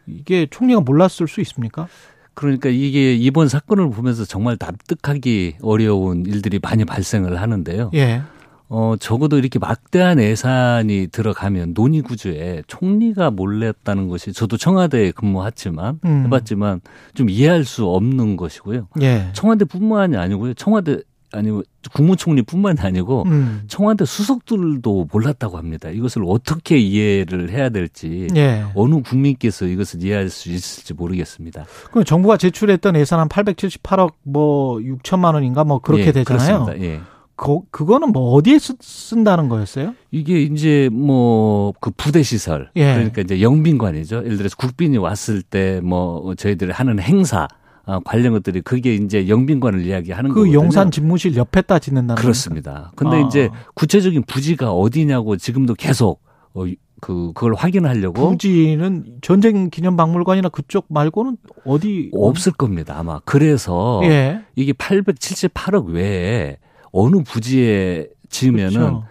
[0.05, 1.87] 이게 총리가 몰랐을 수 있습니까?
[2.35, 7.89] 그러니까 이게 이번 사건을 보면서 정말 납득하기 어려운 일들이 많이 발생을 하는데요.
[7.95, 8.21] 예.
[8.69, 16.25] 어, 적어도 이렇게 막대한 예산이 들어가면 논의 구조에 총리가 몰랐다는 것이 저도 청와대에 근무했지만 음.
[16.25, 16.81] 해봤지만
[17.15, 18.87] 좀 이해할 수 없는 것이고요.
[19.01, 19.29] 예.
[19.33, 20.53] 청와대뿐만이 아니고요.
[20.53, 20.99] 청와대
[21.31, 23.63] 아니고 국무총리뿐만이 아니고 음.
[23.67, 25.89] 청와대 수석들도 몰랐다고 합니다.
[25.89, 28.65] 이것을 어떻게 이해를 해야 될지 예.
[28.75, 31.65] 어느 국민께서 이것을 이해할 수 있을지 모르겠습니다.
[31.91, 36.65] 그럼 정부가 제출했던 예산 한 878억 뭐 6천만 원인가 뭐 그렇게 예, 되잖아요.
[36.65, 36.85] 그렇습니다.
[36.85, 37.01] 예.
[37.41, 39.93] 그, 그거는 뭐 어디에 쓰, 쓴다는 거였어요?
[40.11, 42.93] 이게 이제 뭐 그 부대 시설 예.
[42.93, 44.23] 그러니까 이제 영빈관이죠.
[44.25, 47.47] 예를 들어서 국빈이 왔을 때 뭐 저희들이 하는 행사
[47.85, 50.53] 아, 관련 것들이 그게 이제 영빈관을 이야기하는 그 거거든요.
[50.53, 52.91] 용산 집무실 옆에다 짓는다는 그렇습니다.
[52.95, 53.19] 근데 아.
[53.21, 56.21] 이제 구체적인 부지가 어디냐고 지금도 계속
[56.53, 56.65] 어,
[57.01, 62.95] 그 그걸 확인하려고 부지는 전쟁 기념 박물관이나 그쪽 말고는 어디 없을 겁니다.
[62.97, 64.41] 아마 그래서 예.
[64.55, 66.57] 이게 878억 외에
[66.91, 69.03] 어느 부지에 지으면은 그렇죠.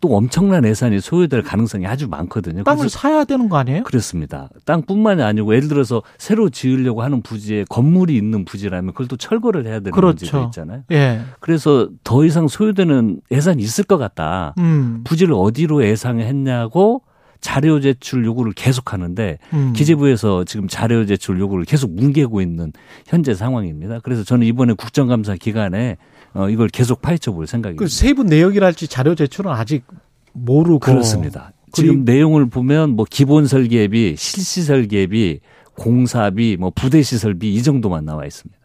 [0.00, 2.64] 또 엄청난 예산이 소요될 가능성이 아주 많거든요.
[2.64, 3.82] 땅을 사야 되는 거 아니에요?
[3.84, 4.48] 그렇습니다.
[4.64, 9.80] 땅뿐만이 아니고 예를 들어서 새로 지으려고 하는 부지에 건물이 있는 부지라면 그걸 또 철거를 해야
[9.80, 10.24] 되는 그렇죠.
[10.26, 10.82] 문제도 있잖아요.
[10.92, 11.20] 예.
[11.40, 14.54] 그래서 더 이상 소요되는 예산이 있을 것 같다.
[14.58, 15.02] 음.
[15.04, 17.02] 부지를 어디로 예상했냐고
[17.40, 19.72] 자료 제출 요구를 계속 하는데 음.
[19.74, 22.72] 기재부에서 지금 자료 제출 요구를 계속 뭉개고 있는
[23.06, 24.00] 현재 상황입니다.
[24.02, 25.96] 그래서 저는 이번에 국정감사 기간에
[26.36, 27.82] 어, 이걸 계속 파헤쳐 볼 생각입니다.
[27.82, 29.84] 그 세부 내역이랄지 자료 제출은 아직
[30.32, 31.52] 모르고 그렇습니다.
[31.72, 35.40] 지금 내용을 보면 뭐 기본 설계비, 실시 설계비,
[35.74, 38.58] 공사비, 뭐 부대 시설비 이 정도만 나와 있습니다.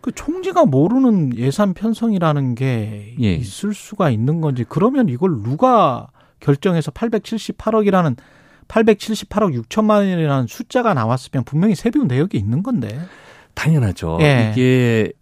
[0.00, 3.34] 그 총리가 모르는 예산 편성이라는 게 예.
[3.34, 6.08] 있을 수가 있는 건지 그러면 이걸 누가
[6.40, 8.16] 결정해서 878억이라는
[8.66, 13.00] 878억 6천만 원이라는 숫자가 나왔으면 분명히 세부 내역이 있는 건데.
[13.54, 14.18] 당연하죠.
[14.22, 14.50] 예.
[14.52, 15.12] 이게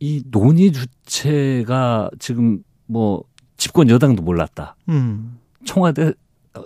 [0.00, 3.24] 이 논의 주체가 지금 뭐
[3.56, 4.76] 집권 여당도 몰랐다.
[4.88, 5.38] 음.
[5.64, 6.12] 청와대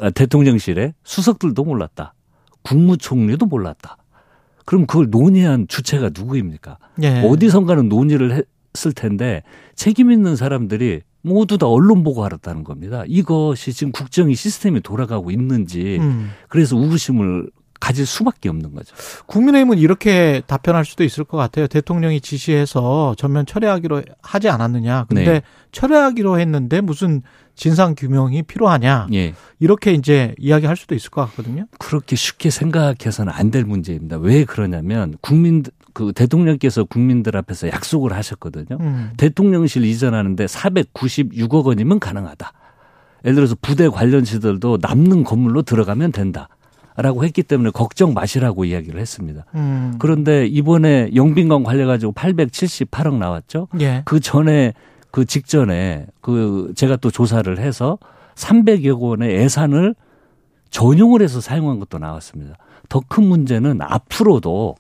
[0.00, 2.14] 아, 대통령실에 수석들도 몰랐다.
[2.62, 3.96] 국무총리도 몰랐다.
[4.64, 6.78] 그럼 그걸 논의한 주체가 누구입니까?
[7.02, 7.22] 예.
[7.22, 8.44] 어디선가는 논의를
[8.76, 9.42] 했을 텐데
[9.74, 13.04] 책임 있는 사람들이 모두 다 언론 보고 알았다는 겁니다.
[13.06, 16.30] 이것이 지금 국정이 시스템이 돌아가고 있는지 음.
[16.48, 18.94] 그래서 우구심을 가질 수밖에 없는 거죠.
[19.26, 21.66] 국민의힘은 이렇게 답변할 수도 있을 것 같아요.
[21.66, 25.06] 대통령이 지시해서 전면 철회하기로 하지 않았느냐.
[25.08, 25.42] 근데 네.
[25.72, 27.22] 철회하기로 했는데 무슨
[27.54, 29.08] 진상 규명이 필요하냐.
[29.12, 29.34] 예.
[29.58, 31.66] 이렇게 이제 이야기할 수도 있을 것 같거든요.
[31.78, 34.16] 그렇게 쉽게 생각해서는 안 될 문제입니다.
[34.18, 38.78] 왜 그러냐면 국민 그 대통령께서 국민들 앞에서 약속을 하셨거든요.
[38.80, 39.12] 음.
[39.16, 42.52] 대통령실 이전하는데 496억 원이면 가능하다.
[43.24, 46.48] 예를 들어서 부대 관련 시설도 남는 건물로 들어가면 된다.
[47.02, 49.44] 라고 했기 때문에 걱정 마시라고 이야기를 했습니다.
[49.54, 49.94] 음.
[49.98, 53.68] 그런데 이번에 영빈관 관련가지고 878억 나왔죠.
[53.80, 54.02] 예.
[54.04, 54.72] 그 전에
[55.10, 57.98] 그 직전에 그 제가 또 조사를 해서
[58.34, 59.94] 300여 원의 예산을
[60.70, 62.56] 전용을 해서 사용한 것도 나왔습니다.
[62.88, 64.76] 더 큰 문제는 앞으로도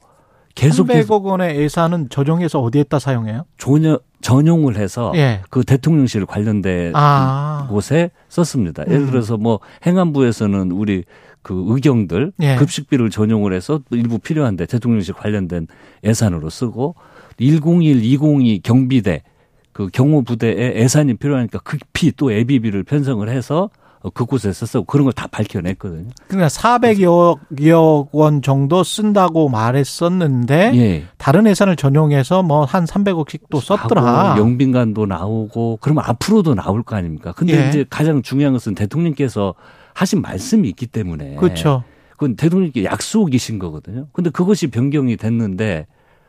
[0.54, 3.44] 계속해서 300억 원의 예산은 조정해서 어디에다 사용해요?
[3.56, 5.40] 전용, 전용을 해서 예.
[5.48, 7.66] 그 대통령실 관련된 아.
[7.70, 8.84] 곳에 썼습니다.
[8.86, 9.10] 예를 음.
[9.10, 11.04] 들어서 뭐 행안부에서는 우리
[11.42, 12.56] 그 의경들 예.
[12.56, 15.66] 급식비를 전용을 해서 또 일부 필요한데 대통령실 관련된
[16.04, 16.94] 예산으로 쓰고
[17.38, 19.22] 101, 202 경비대
[19.72, 23.70] 그 경호부대에 예산이 필요하니까 급히 또 예비비를 편성을 해서
[24.02, 26.08] 어, 그곳에서 쓰고 그런 걸 다 밝혀냈거든요.
[26.28, 31.04] 그러니까 400여 원 정도 쓴다고 말했었는데 예.
[31.18, 34.36] 다른 예산을 전용해서 뭐 한 300억씩 또 썼더라.
[34.38, 37.32] 영빈관도 나오고 그러면 앞으로도 나올 거 아닙니까?
[37.36, 37.68] 근데 예.
[37.68, 39.54] 이제 가장 중요한 것은 대통령께서
[40.00, 41.84] 하신 말씀이 있기 때문에 그렇죠.
[42.12, 44.06] 그건 대통령께 약속이신 거거든요.
[44.12, 45.86] 근데 그것이 변경이 됐는데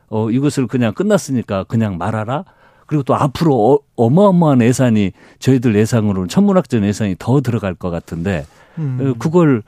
[0.08, 2.44] 어 이것을 그냥 끝났으니까 그냥 말하라.
[2.86, 8.44] 그리고 또 앞으로 어, 마어마한 예산이 저희들 예상으로는 천문학적 예산이 더 들어갈 것 같은데
[8.76, 8.98] 음.
[9.00, 9.62] 어, 그걸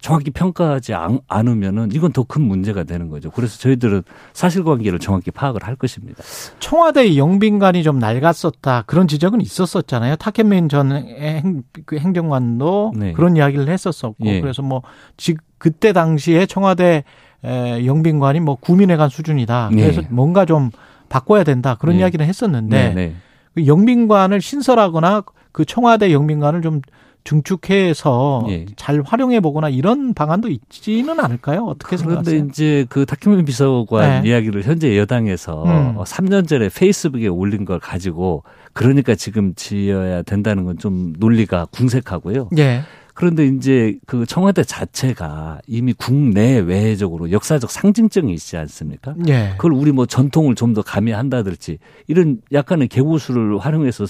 [0.00, 3.30] 정확히 평가하지 않, 않으면은 이건 더 큰 문제가 되는 거죠.
[3.30, 6.22] 그래서 저희들은 사실관계를 정확히 파악을 할 것입니다.
[6.58, 10.16] 청와대 영빈관이 좀 낡았었다 그런 지적은 있었었잖아요.
[10.16, 13.12] 타케민 전 행, 그 행정관도 네.
[13.12, 14.40] 그런 이야기를 했었었고 예.
[14.40, 14.82] 그래서 뭐
[15.16, 17.04] 지, 그때 당시에 청와대
[17.44, 19.70] 에, 영빈관이 뭐 구민회관 수준이다.
[19.72, 20.06] 그래서 예.
[20.10, 20.70] 뭔가 좀
[21.08, 22.00] 바꿔야 된다 그런 예.
[22.00, 23.14] 이야기를 했었는데 네, 네.
[23.54, 26.82] 그 영빈관을 신설하거나 그 청와대 영빈관을 좀
[27.26, 28.66] 중축해서 예.
[28.76, 31.64] 잘 활용해 보거나 이런 방안도 있지는 않을까요?
[31.64, 32.46] 어떻게 그런데 생각하세요?
[32.48, 34.28] 이제 그 타키문 비서관 네.
[34.30, 35.96] 이야기를 현재 여당에서 음.
[35.98, 42.50] 어, 3년 전에 페이스북에 올린 걸 가지고 그러니까 지금 지어야 된다는 건 좀 논리가 궁색하고요.
[42.58, 42.82] 예.
[43.14, 49.14] 그런데 이제 그 청와대 자체가 이미 국내 외적으로 역사적 상징성이 있지 않습니까?
[49.26, 49.54] 예.
[49.56, 54.04] 그걸 우리 뭐 전통을 좀 더 가미한다든지 이런 약간의 개고수를 활용해서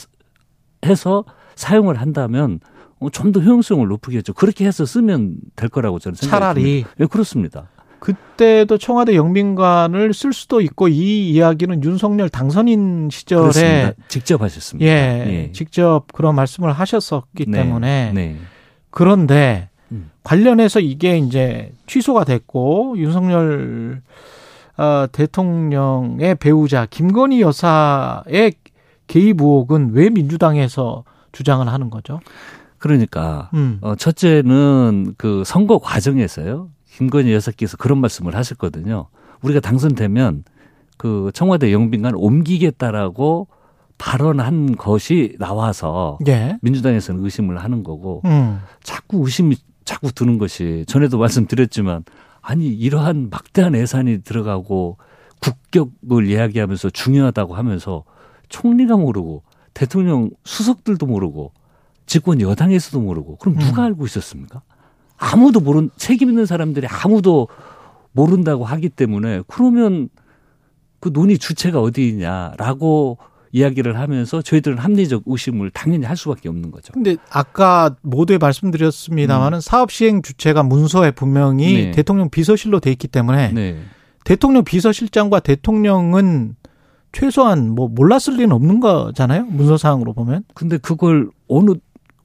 [0.85, 1.25] 해서
[1.55, 2.59] 사용을 한다면
[2.99, 4.33] 어, 좀 더 효용성을 높이겠죠.
[4.33, 6.55] 그렇게 해서 쓰면 될 거라고 저는 생각합니다.
[6.55, 6.85] 차라리.
[7.01, 7.69] 예, 그렇습니다.
[7.99, 13.93] 그때도 청와대 영빈관을 쓸 수도 있고 이 이야기는 윤석열 당선인 시절에 그렇습니다.
[14.09, 14.87] 직접 하셨습니다.
[14.91, 17.63] 예, 직접 그런 말씀을 하셨었기 네.
[17.63, 18.37] 때문에 네.
[18.91, 20.11] 그런데 음.
[20.23, 24.03] 관련해서 이게 이제 취소가 됐고 윤석열
[24.77, 28.53] 어, 대통령의 배우자 김건희 여사의
[29.07, 32.21] 개입 의혹은 왜 민주당에서 주장을 하는 거죠?
[32.79, 33.79] 그러니까 음.
[33.81, 36.71] 어, 첫째는 그 선거 과정에서요.
[36.91, 39.09] 김건희 여사께서 그런 말씀을 하셨거든요.
[39.43, 40.45] 우리가 당선되면
[40.97, 43.49] 그 청와대 영빈관 옮기겠다라고
[43.99, 46.59] 발언한 것이 나와서 예.
[46.63, 48.61] 민주당에서는 의심을 하는 거고 음.
[48.83, 52.05] 자꾸 의심이 자꾸 드는 것이 전에도 말씀드렸지만
[52.43, 54.99] 아니 이러한 막대한 예산이 들어가고
[55.41, 58.05] 국격을 이야기하면서 중요하다고 하면서
[58.49, 59.43] 총리가 모르고
[59.75, 61.53] 대통령 수석들도 모르고
[62.07, 63.87] 집권 여당에서도 모르고 그럼 누가 음.
[63.87, 64.63] 알고 있었습니까?
[65.17, 67.49] 아무도 모른 책임 있는 사람들이 아무도
[68.13, 70.09] 모른다고 하기 때문에 그러면
[71.01, 73.19] 그 논의 주체가 어디 있냐라고
[73.53, 76.93] 이야기를 하면서 저희들은 합리적 의심을 당연히 할 수밖에 없는 거죠.
[76.93, 81.85] 근데 아까 모두에 말씀드렸습니다만은 사업 시행 주체가 문서에 분명히 음.
[81.87, 81.91] 네.
[81.93, 83.79] 대통령 비서실로 돼 있기 때문에 네.
[84.25, 86.57] 대통령 비서실장과 대통령은
[87.13, 89.47] 최소한 뭐 몰랐을 리는 없는 거잖아요.
[89.47, 90.45] 문서상으로 보면.
[90.55, 91.73] 근데 그걸 어느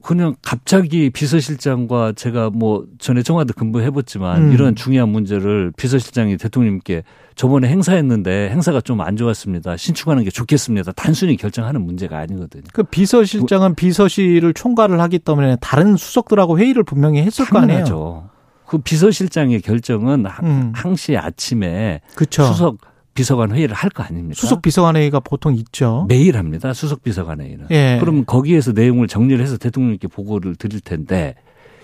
[0.02, 4.52] 그냥 갑자기 비서실장과 제가 뭐 전에 청와대 근무해봤지만 음.
[4.52, 7.02] 이런 중요한 문제를 비서실장이 대통령님께
[7.34, 9.76] 저번에 행사했는데 행사가 좀 안 좋았습니다.
[9.76, 10.92] 신축하는 게 좋겠습니다.
[10.92, 12.64] 단순히 결정하는 문제가 아니거든요.
[12.72, 17.84] 그 비서실장은 비서실을 총괄을 하기 때문에 다른 수석들하고 회의를 분명히 했을 거 아니에요.
[17.84, 18.28] 당연하죠.
[18.66, 20.72] 그 비서실장의 결정은 항- 음.
[20.74, 22.44] 항시 아침에 그렇죠.
[22.44, 22.78] 수석
[23.14, 24.34] 비서관 회의를 할 거 아닙니까?
[24.40, 26.06] 수석 비서관 회의가 보통 있죠.
[26.08, 26.72] 매일 합니다.
[26.72, 27.66] 수석 비서관 회의는.
[27.70, 27.98] 예.
[28.00, 31.34] 그러면 거기에서 내용을 정리를 해서 대통령께 보고를 드릴 텐데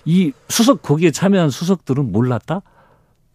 [0.04, 2.62] 이 수석 거기에 참여한 수석들은 몰랐다?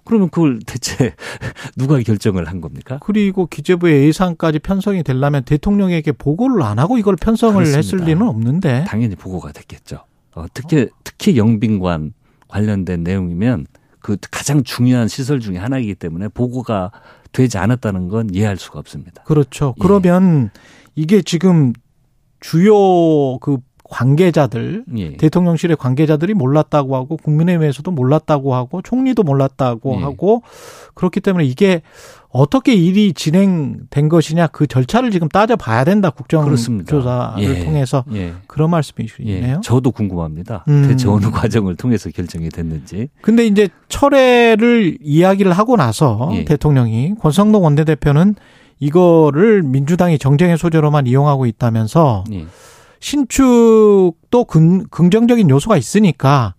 [0.05, 1.13] 그러면 그걸 대체
[1.77, 2.97] 누가 결정을 한 겁니까?
[3.01, 7.77] 그리고 기재부의 예산까지 편성이 되려면 대통령에게 보고를 안 하고 이걸 편성을 그렇습니다.
[7.77, 8.83] 했을 리는 없는데.
[8.85, 9.99] 당연히 보고가 됐겠죠.
[10.35, 12.13] 어, 특히 특히 영빈관
[12.49, 13.67] 관련된 내용이면
[13.99, 16.91] 그 가장 중요한 시설 중에 하나이기 때문에 보고가
[17.33, 19.23] 되지 않았다는 건 이해할 수가 없습니다.
[19.23, 19.73] 그렇죠.
[19.77, 19.81] 예.
[19.81, 20.51] 그러면
[20.95, 21.73] 이게 지금
[22.39, 25.17] 주요 그 관계자들 예.
[25.17, 30.01] 대통령실의 관계자들이 몰랐다고 하고 국민의힘에서도 몰랐다고 하고 총리도 몰랐다고 예.
[30.01, 30.41] 하고
[30.93, 31.81] 그렇기 때문에 이게
[32.33, 36.09] 어떻게 일이 진행된 것이냐 그 절차를 지금 따져봐야 된다.
[36.09, 37.63] 국정조사를 예.
[37.63, 38.33] 통해서 예.
[38.47, 39.57] 그런 말씀이시네요.
[39.57, 39.61] 예.
[39.61, 40.65] 저도 궁금합니다.
[40.67, 40.87] 음.
[40.87, 43.09] 대체 어느 과정을 통해서 결정이 됐는지.
[43.21, 46.43] 근데 이제 철회를 이야기를 하고 나서 예.
[46.43, 48.33] 대통령이 권성동 원내대표는
[48.79, 52.47] 이거를 민주당이 정쟁의 소재로만 이용하고 있다면서 예.
[52.99, 56.55] 신축도 긍, 긍정적인 요소가 있으니까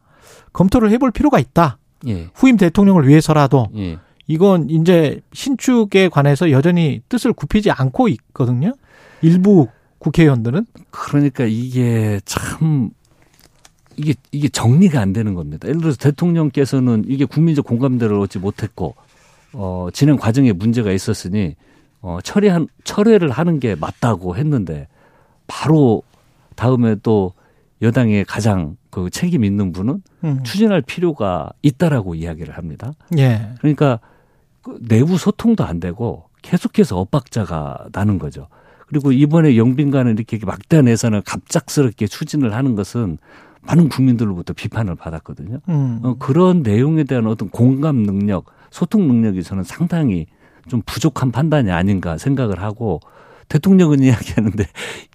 [0.53, 1.79] 검토를 해볼 필요가 있다.
[2.07, 2.29] 예.
[2.33, 3.99] 후임 대통령을 위해서라도 예.
[4.27, 8.73] 이건 이제 신축에 관해서 여전히 뜻을 굽히지 않고 있거든요.
[9.23, 12.91] 일부 국회의원들은 그러니까 이게 참
[13.97, 15.69] 이게 이게 정리가 안 되는 겁니다.
[15.69, 18.95] 예를 들어서 대통령께서는 이게 국민적 공감대를 얻지 못했고
[19.53, 21.57] 어 진행 과정에 문제가 있었으니
[22.01, 24.89] 어 철회한 철회를 하는 게 맞다고 했는데
[25.47, 26.03] 바로
[26.57, 27.33] 다음에 또
[27.83, 30.43] 여당의 가장 그 책임 있는 분은 음.
[30.45, 32.93] 추진할 필요가 있다라고 이야기를 합니다.
[33.19, 33.51] 예.
[33.59, 34.14] 그러니까 그
[34.81, 38.49] 내부 소통도 안 되고 계속해서 엇박자가 나는 거죠.
[38.87, 43.19] 그리고 이번에 영빈관을 이렇게 막대한 예산을 갑작스럽게 추진을 하는 것은
[43.63, 45.61] 많은 국민들로부터 비판을 받았거든요.
[45.69, 46.01] 음.
[46.03, 50.27] 어, 그런 내용에 대한 어떤 공감 능력, 소통 능력이 저는 상당히
[50.69, 53.01] 좀 부족한 판단이 아닌가 생각을 하고
[53.49, 54.65] 대통령은 이야기하는데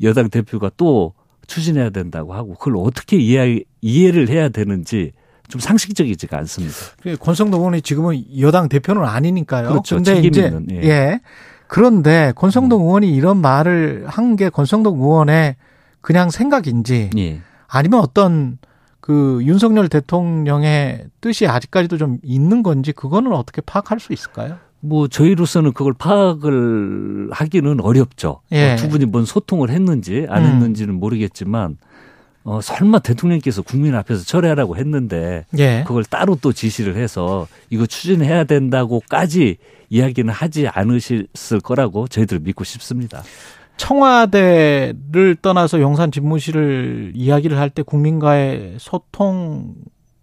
[0.04, 1.14] 여당 대표가 또
[1.48, 5.14] 추진해야 된다고 하고 그걸 어떻게 이해, 이해를 해야 되는지
[5.50, 6.76] 좀 상식적이지가 않습니다.
[7.02, 9.70] 그 권성동 의원이 지금은 여당 대표는 아니니까요.
[9.70, 9.96] 그렇죠.
[9.96, 10.76] 근데 이제 있는, 예.
[10.76, 10.84] 음.
[10.84, 11.20] 예.
[11.68, 15.56] 그런데 권성동 의원이 이런 말을 한 게 권성동 의원의
[16.02, 17.42] 그냥 생각인지 예.
[17.68, 18.58] 아니면 어떤
[19.02, 24.58] 그 윤석열 대통령의 뜻이 아직까지도 좀 있는 건지 그거는 어떻게 파악할 수 있을까요?
[24.82, 28.42] 뭐 저희로서는 그걸 파악을 하기는 어렵죠.
[28.52, 28.74] 예.
[28.74, 30.52] 어, 두 분이 뭔 소통을 했는지 안 음.
[30.52, 31.78] 했는지는 모르겠지만
[32.44, 35.84] 어, 설마 대통령께서 국민 앞에서 철회하라고 했는데 예.
[35.86, 39.58] 그걸 따로 또 지시를 해서 이거 추진해야 된다고까지
[39.90, 43.24] 이야기는 하지 않으셨을 거라고 저희들 믿고 싶습니다.
[43.78, 48.76] 청와대를 떠나서 용산 집무실을 이야기를 할 때 국민과의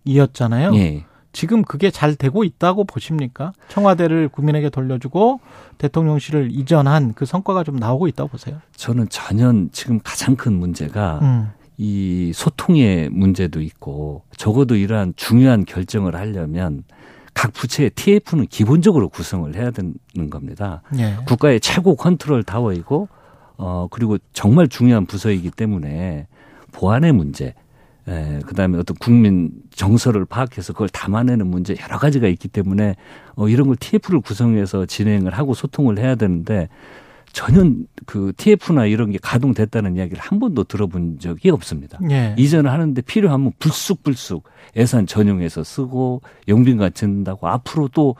[0.04, 0.74] 소통이었잖아요.
[0.74, 1.04] 예.
[1.32, 3.52] 지금 그게 잘 되고 있다고 보십니까?
[3.68, 5.40] 청와대를 국민에게 돌려주고
[5.78, 8.56] 대통령실을 이전한 그 성과가 좀 나오고 있다고 보세요.
[8.74, 11.50] 저는 전혀 지금 가장 큰 문제가 음.
[11.78, 16.84] 이 소통의 문제도 있고 적어도 이러한 중요한 결정을 하려면
[17.34, 19.94] 각 부처의 TF는 기본적으로 구성을 해야 되는
[20.30, 20.82] 겁니다.
[20.98, 21.16] 예.
[21.26, 23.08] 국가의 최고 컨트롤 타워이고
[23.58, 26.28] 어 그리고 정말 중요한 부서이기 때문에
[26.72, 27.54] 보안의 문제,
[28.08, 32.96] 에, 그다음에 어떤 국민 정서를 파악해서 그걸 담아내는 문제 여러 가지가 있기 때문에
[33.34, 36.68] 어 이런 걸 TF를 구성해서 진행을 하고 소통을 해야 되는데
[37.32, 37.70] 전혀
[38.06, 41.98] 그 TF나 이런 게 가동됐다는 이야기를 한 번도 들어본 적이 없습니다.
[42.10, 42.34] 예.
[42.38, 44.44] 이전을 하는데 필요하면 불쑥불쑥
[44.76, 48.14] 예산 전용해서 쓰고 용빈 갖춘다고 앞으로 또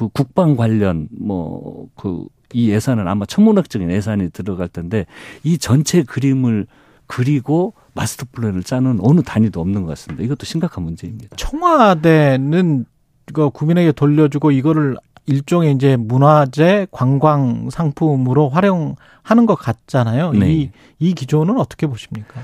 [0.00, 5.04] 그 국방 관련 뭐그 이 예산은 아마 천문학적인 예산이 들어갈 텐데
[5.44, 6.66] 이 전체 그림을
[7.06, 10.24] 그리고 마스터 플랜을 짜는 어느 단위도 없는 것 같습니다.
[10.24, 11.36] 이것도 심각한 문제입니다.
[11.36, 12.86] 청와대는
[13.34, 14.96] 그 국민에게 돌려주고 이거를
[15.30, 20.32] 일종의 이제 문화재 관광 상품으로 활용하는 것 같잖아요.
[20.32, 20.52] 네.
[20.52, 22.40] 이, 이 기조는 어떻게 보십니까?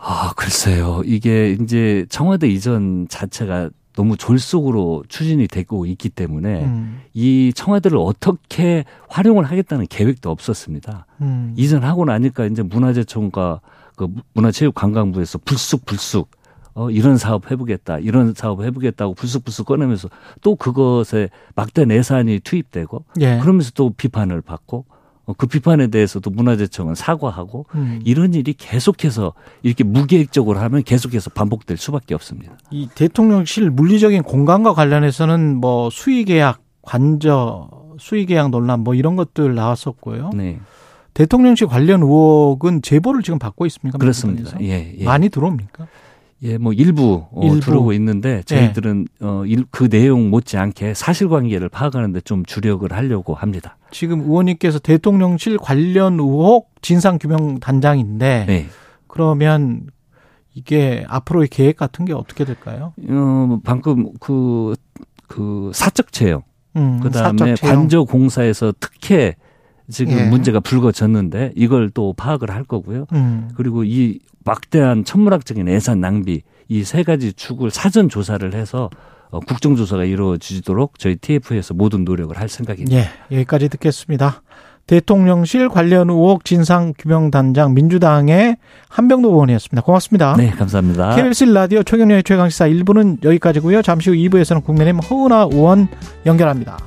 [0.00, 1.02] 아, 글쎄요.
[1.04, 8.84] 이게 이제 청와대 이전 자체가 너무 졸속으로 추진이 되고 있기 때문에 음, 이 청와대를 어떻게
[9.08, 11.06] 활용을 하겠다는 계획도 없었습니다.
[11.20, 11.52] 음.
[11.56, 13.60] 이전하고 나니까 이제 문화재청과
[13.96, 16.30] 그 문화체육관광부에서 불쑥불쑥
[16.78, 20.08] 어 이런 사업 해보겠다, 이런 사업 해보겠다고 불쑥불쑥 꺼내면서
[20.42, 23.38] 또 그것에 막대한 예산이 투입되고 예.
[23.38, 24.84] 그러면서 또 비판을 받고
[25.24, 28.00] 어, 그 비판에 대해서도 문화재청은 사과하고 음.
[28.04, 32.56] 이런 일이 계속해서 이렇게 무계획적으로 하면 계속해서 반복될 수밖에 없습니다.
[32.70, 40.30] 이 대통령실 물리적인 공간과 관련해서는 뭐 수의계약 관저 수의계약 논란 뭐 이런 것들 나왔었고요.
[40.32, 40.60] 네,
[41.12, 43.98] 대통령실 관련 의혹은 제보를 지금 받고 있습니까?
[43.98, 44.56] 그렇습니다.
[44.60, 45.04] 예, 예.
[45.04, 45.88] 많이 들어옵니까?
[46.42, 47.60] 예, 뭐 일부, 어, 일부.
[47.60, 53.76] 들어오고 있는데 저희들은 어, 일, 그 내용 못지않게 사실관계를 파악하는데 좀 주력을 하려고 합니다.
[53.90, 58.66] 지금 의원님께서 대통령실 관련 의혹 진상규명 단장인데 네.
[59.08, 59.88] 그러면
[60.54, 62.92] 이게 앞으로의 계획 같은 게 어떻게 될까요?
[63.08, 64.74] 어, 방금 그,
[65.26, 66.42] 그 사적 채용,
[66.76, 67.74] 음, 그 다음에 사적 채용.
[67.74, 69.34] 관저 공사에서 특혜
[69.90, 70.24] 지금 예.
[70.28, 73.06] 문제가 불거졌는데 이걸 또 파악을 할 거고요.
[73.12, 78.90] 음, 그리고 이 막대한 천문학적인 예산 낭비 이 세 가지 축을 사전 조사를 해서
[79.30, 82.96] 어, 국정조사가 이루어지도록 저희 TF에서 모든 노력을 할 생각입니다.
[82.96, 84.42] 예, 여기까지 듣겠습니다.
[84.86, 88.56] 대통령실 관련 의혹 진상규명단장 민주당의
[88.88, 89.82] 한병도 의원이었습니다.
[89.82, 90.34] 고맙습니다.
[90.36, 91.14] 네, 감사합니다.
[91.14, 93.82] KBS 라디오 최경련의 최강시사 1부는 여기까지고요.
[93.82, 95.88] 잠시 후 2부에서는 국민의힘 허은하 의원
[96.24, 96.78] 연결합니다.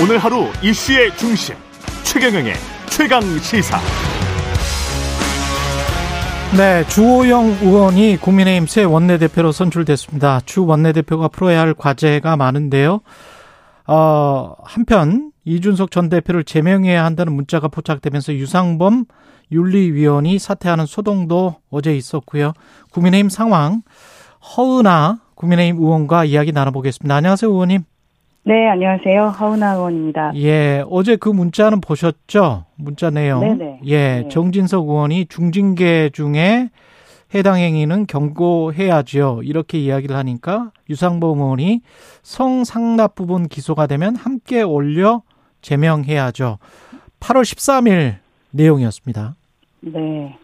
[0.00, 1.56] 오늘 하루 이슈의 중심
[2.04, 2.54] 최경영의
[2.88, 3.78] 최강 시사.
[6.56, 10.42] 네, 주호영 의원이 국민의힘 새 원내대표로 선출됐습니다.
[10.46, 13.00] 주 원내대표가 풀어야 할 과제가 많은데요.
[13.88, 19.04] 어, 한편 이준석 전 대표를 제명해야 한다는 문자가 포착되면서 유상범
[19.50, 22.52] 윤리위원이 사퇴하는 소동도 어제 있었고요.
[22.92, 23.82] 국민의힘 상황
[24.56, 27.16] 허은아 국민의힘 의원과 이야기 나눠보겠습니다.
[27.16, 27.82] 안녕하세요, 의원님.
[28.48, 29.24] 네, 안녕하세요.
[29.24, 30.32] 하은아 의원입니다.
[30.36, 32.64] 예, 어제 그 문자는 보셨죠?
[32.76, 33.40] 문자 내용.
[33.40, 33.80] 네네.
[33.84, 34.28] 예, 네.
[34.28, 36.70] 정진석 의원이 중징계 중에
[37.34, 39.42] 해당 행위는 경고해야죠.
[39.44, 41.82] 이렇게 이야기를 하니까 유상범 의원이
[42.22, 45.20] 성상납 부분 기소가 되면 함께 올려
[45.60, 46.56] 제명해야죠.
[47.20, 48.14] 8월 13일
[48.52, 49.34] 내용이었습니다.
[49.82, 50.38] 네.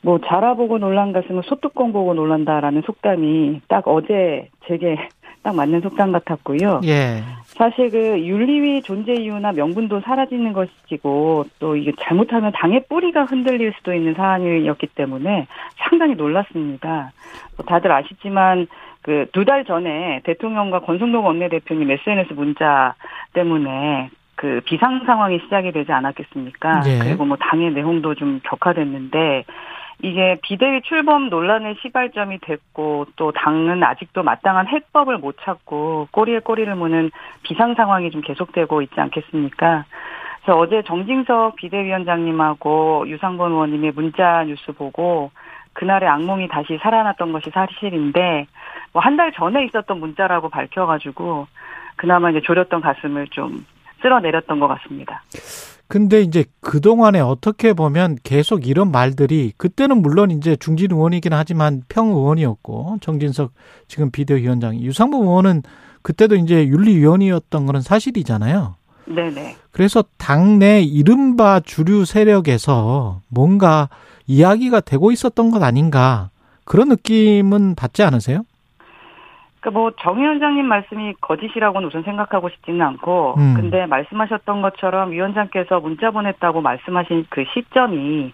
[0.00, 4.96] 뭐 자라 보고 놀란 가슴은 소뚜껑 보고 놀란다라는 속담이 딱 어제 제게
[5.42, 6.80] 딱 맞는 속담 같았고요.
[6.84, 7.22] 예.
[7.46, 13.92] 사실 그 윤리위 존재 이유나 명분도 사라지는 것이고 또 이게 잘못하면 당의 뿌리가 흔들릴 수도
[13.92, 17.12] 있는 사안이었기 때문에 상당히 놀랐습니다.
[17.56, 18.66] 뭐 다들 아시지만
[19.02, 22.94] 그 두 달 전에 대통령과 권성동 원내대표님 SNS 문자
[23.32, 26.82] 때문에 그 비상 상황이 시작이 되지 않았겠습니까?
[26.86, 26.98] 예.
[27.00, 29.44] 그리고 뭐 당의 내홍도 좀 격화됐는데
[30.02, 36.74] 이게 비대위 출범 논란의 시발점이 됐고 또 당은 아직도 마땅한 해법을 못 찾고 꼬리에 꼬리를
[36.74, 37.10] 무는
[37.44, 39.84] 비상 상황이 좀 계속되고 있지 않겠습니까?
[40.42, 45.30] 그래서 어제 정진석 비대위원장님하고 유상범 의원님의 문자 뉴스 보고
[45.74, 48.46] 그날의 악몽이 다시 살아났던 것이 사실인데
[48.92, 51.46] 뭐 한 달 전에 있었던 문자라고 밝혀가지고
[51.96, 53.64] 그나마 이제 졸였던 가슴을 좀
[54.02, 55.22] 쓸어내렸던 것 같습니다.
[55.92, 62.08] 근데 이제 그동안에 어떻게 보면 계속 이런 말들이 그때는 물론 이제 중진 의원이긴 하지만 평
[62.08, 63.52] 의원이었고 정진석
[63.88, 65.62] 지금 비대위원장이 유상범 의원은
[66.00, 68.76] 그때도 이제 윤리위원이었던 거는 사실이잖아요.
[69.04, 69.56] 네네.
[69.70, 73.90] 그래서 당내 이른바 주류 세력에서 뭔가
[74.26, 76.30] 이야기가 되고 있었던 것 아닌가
[76.64, 78.44] 그런 느낌은 받지 않으세요?
[79.62, 83.54] 그러니까 뭐 정 위원장님 말씀이 거짓이라고는 우선 생각하고 싶지는 않고 음.
[83.54, 88.32] 근데 말씀하셨던 것처럼 위원장께서 문자 보냈다고 말씀하신 그 시점이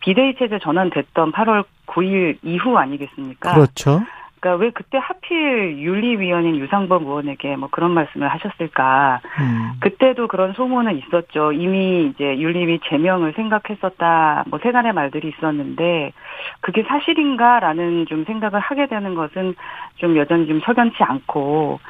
[0.00, 3.54] 비대위 체제 전환됐던 8월 9일 이후 아니겠습니까?
[3.54, 4.02] 그렇죠.
[4.46, 9.20] 그러니까 왜 그때 하필 윤리위원인 유상범 의원에게 뭐 그런 말씀을 하셨을까?
[9.40, 9.72] 음.
[9.80, 11.52] 그때도 그런 소문은 있었죠.
[11.52, 14.44] 이미 이제 윤리위 제명을 생각했었다.
[14.46, 16.12] 뭐 세간의 말들이 있었는데
[16.60, 19.56] 그게 사실인가라는 좀 생각을 하게 되는 것은
[19.96, 21.80] 좀 여전히 좀 석연치 않고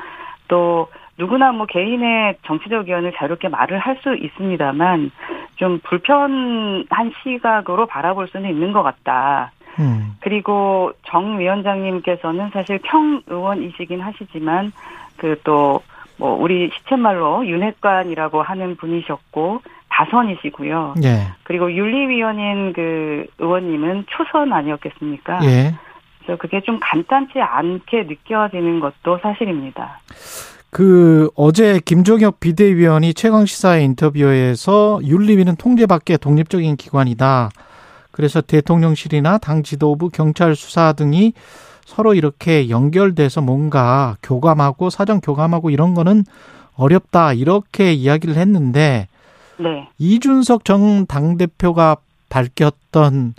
[0.49, 0.89] 또
[1.19, 5.11] 누구나 뭐 개인의 정치적 의견을 자유롭게 말을 할 수 있습니다만
[5.57, 9.53] 좀 불편한 시각으로 바라볼 수는 있는 것 같다.
[9.79, 10.17] 음.
[10.21, 14.73] 그리고 정 위원장님께서는 사실 평 의원이시긴 하시지만
[15.17, 15.81] 그또
[16.17, 20.95] 뭐 우리 시쳇말로 윤핵관이라고 하는 분이셨고 다선이시고요.
[21.05, 21.29] 예.
[21.45, 25.41] 그리고 윤리위원인 그 의원님은 초선 아니었겠습니까?
[25.45, 25.75] 예.
[26.19, 30.01] 그래서 그게 좀 간단치 않게 느껴지는 것도 사실입니다.
[30.71, 37.51] 그 어제 김종혁 비대위원이 최강 시사의 인터뷰에서 윤리위는 통제밖에 독립적인 기관이다.
[38.17, 41.35] 그래서 대통령실이나 당 지도부, 경찰 수사 등이
[41.85, 46.25] 서로 이렇게 연결돼서 뭔가 교감하고 사전 교감하고 이런 거는
[46.77, 49.07] 어렵다 이렇게 이야기를 했는데
[49.59, 49.87] 네.
[49.99, 51.99] 이준석 전 당대표가
[52.31, 53.35] 밝혔던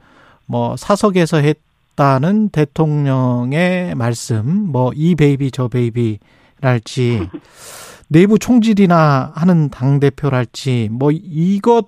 [0.46, 7.30] 뭐 사석에서 했다는 대통령의 말씀 뭐 이 베이비 저 베이비랄지
[8.10, 11.88] 내부 총질이나 하는 당대표랄지 뭐 이것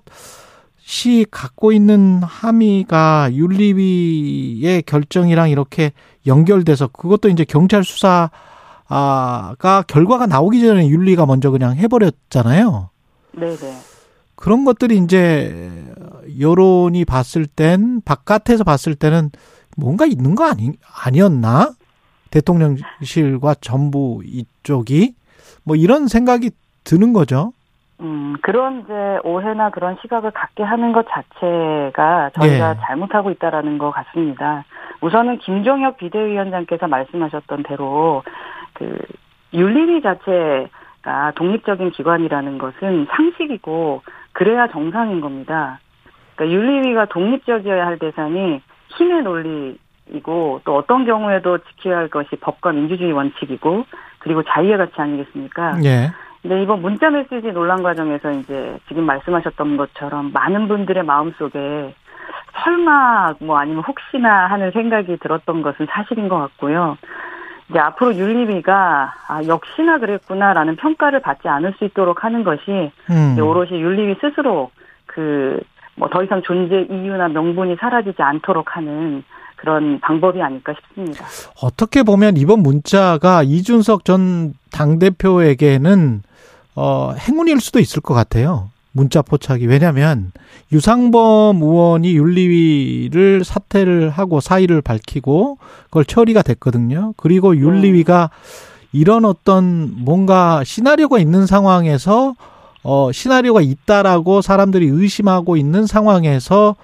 [1.06, 5.92] 이 갖고 있는 함의가 윤리위의 결정이랑 이렇게
[6.26, 8.30] 연결돼서 그것도 이제 경찰 수사가
[9.86, 12.90] 결과가 나오기 전에 윤리가 먼저 그냥 해버렸잖아요.
[13.32, 13.56] 네네.
[14.34, 15.84] 그런 것들이 이제
[16.38, 19.30] 여론이 봤을 땐 바깥에서 봤을 때는
[19.76, 20.72] 뭔가 있는 거 아니
[21.04, 21.72] 아니었나?
[22.30, 25.14] 대통령실과 정부 이쪽이
[25.62, 26.50] 뭐 이런 생각이
[26.84, 27.52] 드는 거죠.
[28.00, 32.80] 음, 그런 이제 오해나 그런 시각을 갖게 하는 것 자체가 저희가 예.
[32.80, 34.64] 잘못하고 있다라는 것 같습니다.
[35.00, 38.22] 우선은 김종혁 비대위원장께서 말씀하셨던 대로
[38.74, 38.98] 그
[39.52, 45.80] 윤리위 자체가 독립적인 기관이라는 것은 상식이고 그래야 정상인 겁니다.
[46.36, 48.62] 그러니까 윤리위가 독립적이어야 할 대상이
[48.96, 53.84] 힘의 논리이고 또 어떤 경우에도 지켜야 할 것이 법과 민주주의 원칙이고
[54.20, 55.82] 그리고 자유의 가치 아니겠습니까?
[55.84, 56.10] 예.
[56.42, 61.94] 근데 이번 문자 메시지 논란 과정에서 이제 지금 말씀하셨던 것처럼 많은 분들의 마음속에
[62.64, 66.96] 설마 뭐 아니면 혹시나 하는 생각이 들었던 것은 사실인 것 같고요.
[67.68, 73.36] 이제 앞으로 윤리위가 아 역시나 그랬구나라는 평가를 받지 않을 수 있도록 하는 것이 음.
[73.38, 74.70] 오롯이 윤리위 스스로
[75.06, 75.60] 그
[76.00, 79.22] 뭐 더 이상 존재 이유나 명분이 사라지지 않도록 하는
[79.56, 81.26] 그런 방법이 아닐까 싶습니다.
[81.62, 86.22] 어떻게 보면 이번 문자가 이준석 전 당대표에게는
[86.82, 88.70] 어, 행운일 수도 있을 것 같아요.
[88.92, 89.66] 문자 포착이.
[89.66, 90.32] 왜냐하면
[90.72, 97.12] 유상범 의원이 윤리위를 사퇴를 하고 사의를 밝히고 그걸 처리가 됐거든요.
[97.18, 98.30] 그리고 윤리위가
[98.92, 102.34] 이런 어떤 뭔가 시나리오가 있는 상황에서
[102.82, 106.76] 어, 시나리오가 있다라고 사람들이 의심하고 있는 상황에서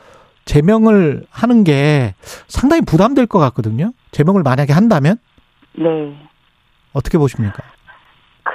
[0.45, 2.15] 제명을 하는 게
[2.49, 3.93] 상당히 부담될 것 같거든요.
[4.11, 5.17] 제명을 만약에 한다면
[5.75, 5.87] 네.
[6.93, 7.63] 어떻게 보십니까?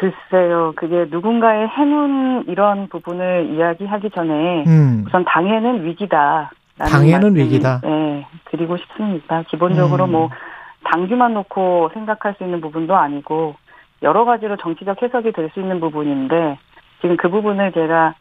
[0.01, 5.03] 글쎄요, 그게 누군가의 행운 이런 부분을 이야기하기 전에 음.
[5.05, 6.49] 우선 당해는 위기다.
[6.79, 7.81] 당해는 위기다.
[7.83, 9.43] 네, 드리고 싶습니다.
[9.43, 10.11] 기본적으로 음.
[10.11, 10.29] 뭐
[10.85, 13.53] 당규만 놓고 생각할 수 있는 부분도 아니고
[14.01, 16.57] 여러 가지로 정치적 해석이 될 수 있는 부분인데
[17.01, 18.15] 지금 그 부분을 제가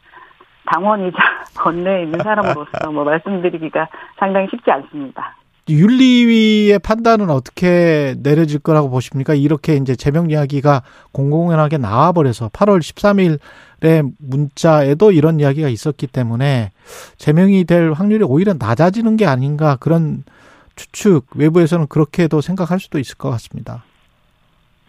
[0.67, 1.17] 당원이자
[1.57, 5.35] 건내에 있는 사람으로서 뭐 말씀드리기가 상당히 쉽지 않습니다.
[5.69, 9.33] 윤리위의 판단은 어떻게 내려질 거라고 보십니까?
[9.33, 10.81] 이렇게 이제 제명 이야기가
[11.11, 16.71] 공공연하게 나와버려서 8월 13일에 문자에도 이런 이야기가 있었기 때문에
[17.17, 20.23] 제명이 될 확률이 오히려 낮아지는 게 아닌가 그런
[20.75, 23.83] 추측 외부에서는 그렇게도 생각할 수도 있을 것 같습니다.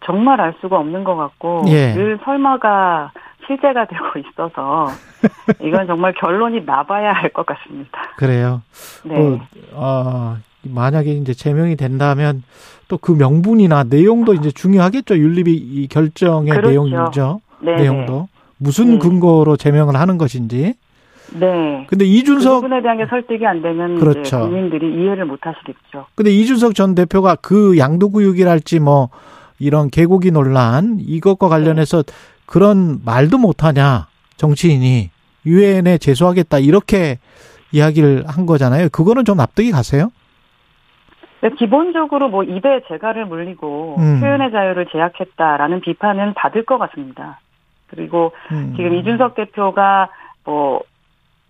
[0.05, 1.93] 정말 알 수가 없는 것 같고 예.
[1.95, 3.13] 늘 설마가
[3.47, 4.89] 실제가 되고 있어서
[5.61, 7.99] 이건 정말 결론이 나봐야 할 것 같습니다.
[8.17, 8.63] 그래요.
[9.05, 9.15] 네.
[9.19, 9.41] 뭐,
[9.75, 12.43] 아, 만약에 이제 제명이 된다면
[12.89, 15.17] 또 그 명분이나 내용도 이제 중요하겠죠.
[15.17, 16.69] 윤리비 이 결정의 그렇죠.
[16.69, 17.41] 내용이죠.
[17.63, 18.99] 네, 내용도 무슨 네.
[18.99, 20.75] 근거로 제명을 하는 것인지.
[21.33, 21.87] 네.
[21.89, 24.41] 근데 그 이준석 부분에 대한 게 설득이 안 되면 그렇죠.
[24.41, 26.07] 국민들이 이해를 못 하시겠죠.
[26.15, 29.09] 근데 이준석 전 대표가 그 양도구역이랄지 뭐
[29.59, 32.05] 이런 개고기 논란 이것과 관련해서
[32.45, 35.09] 그런 말도 못 하냐 정치인이
[35.47, 37.19] 유엔에 제소하겠다 이렇게
[37.73, 38.91] 이야기를 한 거잖아요.
[38.91, 40.11] 그거는 좀 납득이 가세요?
[41.51, 44.21] 기본적으로 뭐 입에 재갈을 물리고 음.
[44.21, 47.41] 표현의 자유를 제약했다라는 비판은 받을 것 같습니다.
[47.89, 48.75] 그리고 음.
[48.77, 50.09] 지금 이준석 대표가
[50.45, 50.83] 뭐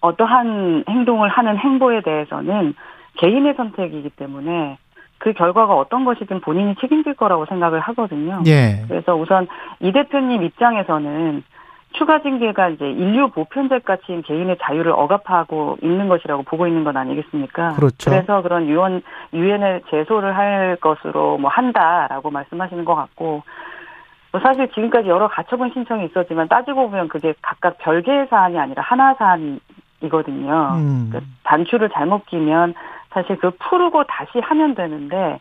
[0.00, 2.74] 어떠한 행동을 하는 행보에 대해서는
[3.18, 4.78] 개인의 선택이기 때문에
[5.18, 8.42] 그 결과가 어떤 것이든 본인이 책임질 거라고 생각을 하거든요.
[8.46, 8.84] 예.
[8.88, 9.46] 그래서 우선
[9.78, 11.44] 이 대표님 입장에서는
[11.92, 17.74] 추가 징계가 이제 인류 보편적 가치인 개인의 자유를 억압하고 있는 것이라고 보고 있는 건 아니겠습니까?
[17.74, 18.10] 그렇죠.
[18.10, 23.42] 래서 그런 유언 유엔에 제소를 할 것으로 뭐 한다라고 말씀하시는 것 같고
[24.32, 29.14] 뭐 사실 지금까지 여러 가처분 신청이 있었지만 따지고 보면 그게 각각 별개의 사안이 아니라 하나
[29.14, 30.76] 사안이거든요.
[30.76, 31.10] 음.
[31.12, 32.74] 그 단추를 잘못 끼면
[33.10, 35.38] 사실 그 풀고 다시 하면 되는데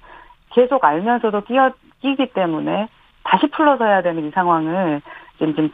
[0.49, 1.71] 계속 알면서도 끼어
[2.01, 2.89] 끼기 때문에
[3.23, 5.01] 다시 풀러서 해야 되는 이 상황을
[5.37, 5.71] 지금 좀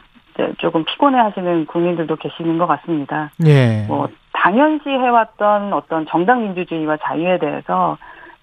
[0.58, 3.30] 조금 피곤해하시는 국민들도 계시는 것 같습니다.
[3.46, 3.84] 예.
[3.88, 7.98] 뭐 당연시 해왔던 어떤 정당 민주주의와 자유에 대해서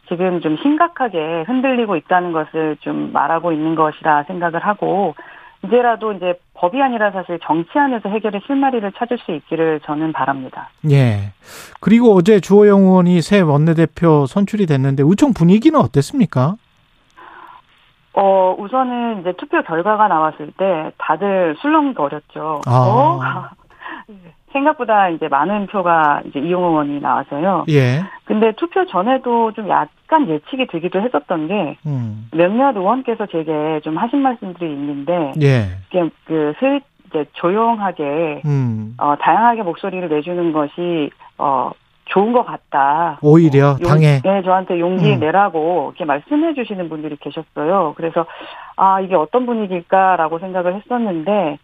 [0.07, 5.15] 지금 좀 심각하게 흔들리고 있다는 것을 좀 말하고 있는 것이라 생각을 하고
[5.65, 10.69] 이제라도 이제 법이 아니라 사실 정치 안에서 해결의 실마리를 찾을 수 있기를 저는 바랍니다.
[10.91, 11.31] 예.
[11.79, 16.55] 그리고 어제 주호영 의원이 새 원내대표 선출이 됐는데 의총 분위기는 어땠습니까?
[18.15, 22.61] 어, 우선은 이제 투표 결과가 나왔을 때 다들 술렁거렸죠.
[22.65, 22.71] 아.
[22.71, 23.19] 어?
[24.55, 27.65] 생각보다 이제 많은 표가 이제 이용호 의원이 나와서요.
[27.69, 28.03] 예.
[28.23, 32.29] 근데 투표 전에도 좀 약간 예측이 되기도 했었던 게 음.
[32.31, 35.65] 몇몇 의원께서 제게 좀 하신 말씀들이 있는데 예.
[35.91, 38.95] 그냥 그 스, 이제 조용하게 음.
[38.97, 41.71] 어, 다양하게 목소리를 내주는 것이 어,
[42.05, 43.17] 좋은 것 같다.
[43.21, 45.19] 오히려 용- 당에 네, 저한테 용기 음.
[45.19, 47.93] 내라고 이렇게 말씀해 주시는 분들이 계셨어요.
[47.97, 48.25] 그래서
[48.77, 51.57] 아 이게 어떤 분위기일까라고 생각을 했었는데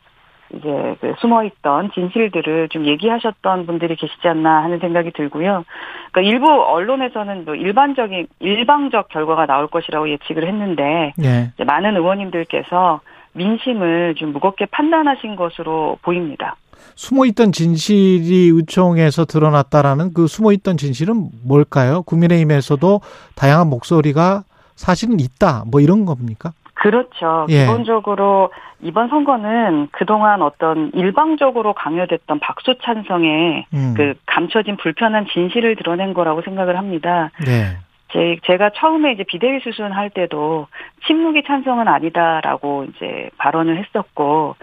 [0.54, 5.64] 이제 그 숨어있던 진실들을 좀 얘기하셨던 분들이 계시지 않나 하는 생각이 들고요.
[6.12, 11.52] 그러니까 일부 언론에서는 뭐 일반적인 일방적 결과가 나올 것이라고 예측을 했는데 예.
[11.54, 13.00] 이제 많은 의원님들께서
[13.34, 16.58] 민심을 좀 무겁게 판단하신 것으로 보입니다.
[16.96, 22.04] 숨어있던 진실이 의총에서 드러났다라는 그 숨어있던 진실은 뭘까요?
[22.04, 23.02] 국민의힘에서도
[23.36, 24.44] 다양한 목소리가
[24.76, 25.64] 사실은 있다.
[25.70, 26.52] 뭐 이런 겁니까?
[26.74, 27.46] 그렇죠.
[27.50, 27.66] 예.
[27.66, 28.52] 기본적으로
[28.82, 33.94] 이번 선거는 그동안 어떤 일방적으로 강요됐던 박수 찬성에 음.
[33.96, 37.30] 그 감춰진 불편한 진실을 드러낸 거라고 생각을 합니다.
[37.46, 37.78] 네.
[38.12, 40.68] 제, 제가 처음에 이제 비대위 수순할 때도
[41.06, 44.56] 침묵이 찬성은 아니다라고 이제 발언을 했었고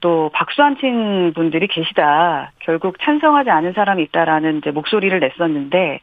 [0.00, 2.52] 또 박수 안 친 분들이 계시다.
[2.60, 6.00] 결국 찬성하지 않은 사람이 있다라는 이제 목소리를 냈었는데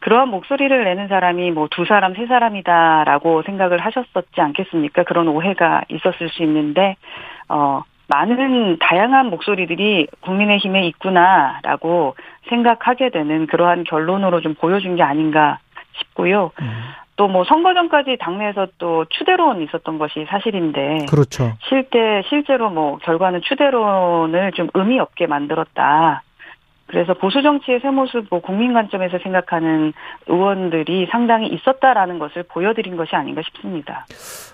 [0.00, 5.02] 그러한 목소리를 내는 사람이 뭐 두 사람, 세 사람이다라고 생각을 하셨었지 않겠습니까?
[5.04, 6.96] 그런 오해가 있었을 수 있는데,
[7.48, 12.14] 어, 많은 다양한 목소리들이 국민의힘에 있구나라고
[12.48, 15.58] 생각하게 되는 그러한 결론으로 좀 보여준 게 아닌가
[15.98, 16.52] 싶고요.
[17.18, 21.52] 또 뭐 선거 전까지 당내에서 또 추대론 있었던 것이 사실인데 그렇죠.
[21.68, 26.22] 실제 실제로 뭐 결과는 추대론을 좀 의미 없게 만들었다.
[26.86, 29.92] 그래서 보수 정치의 새 모습, 뭐 국민 관점에서 생각하는
[30.26, 34.06] 의원들이 상당히 있었다라는 것을 보여드린 것이 아닌가 싶습니다.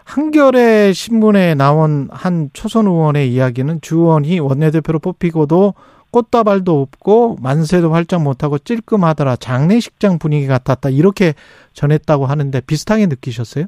[0.04, 5.74] 한겨레 신문에 나온 한 초선 의원의 이야기는 주 의원이 원내대표로 뽑히고도
[6.14, 11.32] 꽃다발도 없고 만세도 활짝 못하고 찔끔하더라 장례식장 분위기 같았다 이렇게
[11.72, 13.64] 전했다고 하는데 비슷하게 느끼셨어요?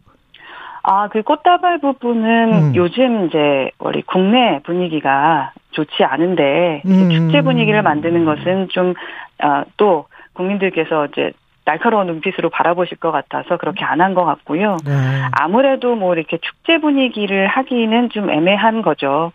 [0.84, 2.72] 아, 그 꽃다발 부분은 음.
[2.76, 7.10] 요즘 이제 우리 국내 분위기가 좋지 않은데 음.
[7.10, 8.94] 축제 분위기를 만드는 것은 좀
[9.40, 11.32] 아, 또 국민들께서 이제
[11.64, 14.76] 날카로운 눈빛으로 바라보실 것 같아서 그렇게 안 한 것 같고요.
[14.86, 14.92] 네.
[15.32, 19.32] 아무래도 뭐 이렇게 축제 분위기를 하기는 좀 애매한 거죠.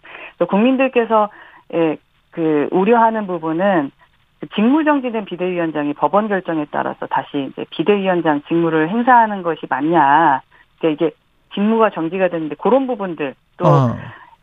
[0.47, 1.27] 국민들께서
[1.73, 1.97] 예,
[2.31, 3.91] 그 우려하는 부분은
[4.39, 10.41] 그 직무정지된 비대위원장이 법원 결정에 따라서 다시 이제 비대위원장 직무를 행사하는 것이 맞냐.
[10.79, 11.15] 그러니까 이게
[11.53, 13.95] 직무가 정지가 됐는데 그런 부분들 또 어.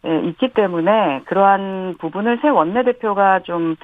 [0.07, 3.77] 예, 있기 때문에 그러한 부분을 새 원내대표가 좀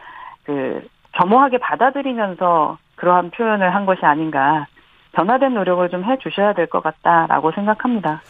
[0.45, 0.83] 그
[1.13, 4.67] 겸허하게 받아들이면서 그러한 표현을 한 것이 아닌가.
[5.13, 8.21] 변화된 노력을 좀 해 주셔야 될 것 같다라고 생각합니다.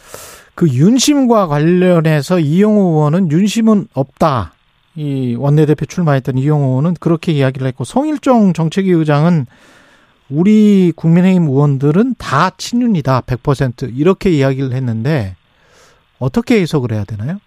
[0.55, 4.53] 그 윤심과 관련해서 이용호 의원은 윤심은 없다.
[4.97, 9.47] 이 원내대표 출마했던 이용호 의원은 그렇게 이야기를 했고 송일종 정책위 의장은
[10.31, 13.23] 우리 국민의힘 의원들은 다 친윤이다.
[13.23, 15.35] 100% 이렇게 이야기를 했는데
[16.19, 17.39] 어떻게 해석을 해야 되나요?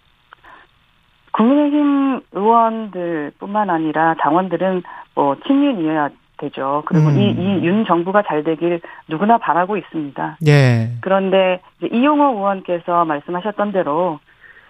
[1.32, 4.82] 국민의힘 의원들뿐만 아니라 당원들은
[5.14, 6.84] 뭐 친윤이어야 되죠.
[6.86, 7.18] 그리고 음.
[7.18, 10.38] 이 이 윤 정부가 잘 되길 누구나 바라고 있습니다.
[10.46, 10.90] 예.
[11.00, 11.60] 그런데
[11.92, 14.20] 이용호 의원께서 말씀하셨던 대로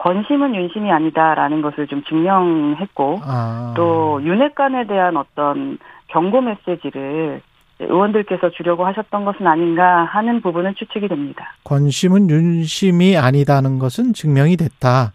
[0.09, 3.74] 권심은 윤심이 아니다라는 것을 좀 증명했고 아.
[3.76, 7.42] 또 윤핵관에 대한 어떤 경고 메시지를
[7.78, 11.54] 의원들께서 주려고 하셨던 것은 아닌가 하는 부분은 추측이 됩니다.
[11.64, 15.12] 권심은 윤심이 아니다는 것은 증명이 됐다.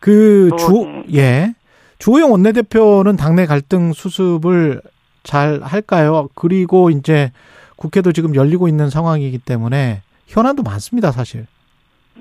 [0.00, 0.72] 그 또, 주,
[1.08, 1.18] 네.
[1.18, 1.54] 예.
[1.98, 4.80] 주호영 원내대표는 당내 갈등 수습을
[5.24, 6.28] 잘 할까요?
[6.34, 7.32] 그리고 이제
[7.76, 11.46] 국회도 지금 열리고 있는 상황이기 때문에 현안도 많습니다, 사실.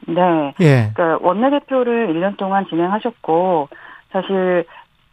[0.08, 0.54] 네.
[0.60, 0.92] 예.
[0.94, 3.70] 그러니까 원내대표를 1년 동안 진행하셨고
[4.12, 4.66] 사실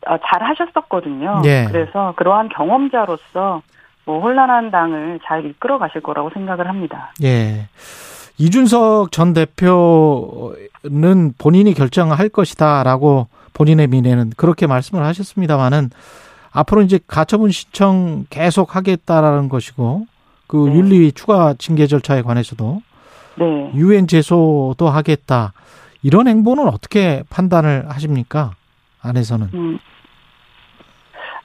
[0.07, 1.43] 어, 잘 하셨었거든요.
[1.45, 1.67] 예.
[1.71, 3.63] 그래서 그러한 경험자로서
[4.05, 7.13] 뭐 혼란한 당을 잘 이끌어 가실 거라고 생각을 합니다.
[7.23, 7.69] 예.
[8.39, 10.55] 이준석 전 대표는
[11.39, 15.91] 본인이 결정할 것이다라고 본인의 미래는 그렇게 말씀을 하셨습니다만은
[16.53, 20.07] 앞으로 이제 가처분 신청 계속 하겠다라는 것이고
[20.47, 20.75] 그 네.
[20.75, 22.92] 윤리 추가 징계 절차에 관해서도 네.
[23.75, 25.53] 유엔 제소도 하겠다.
[26.03, 28.53] 이런 행보는 어떻게 판단을 하십니까?
[29.03, 29.49] 안에서는.
[29.55, 29.79] 음,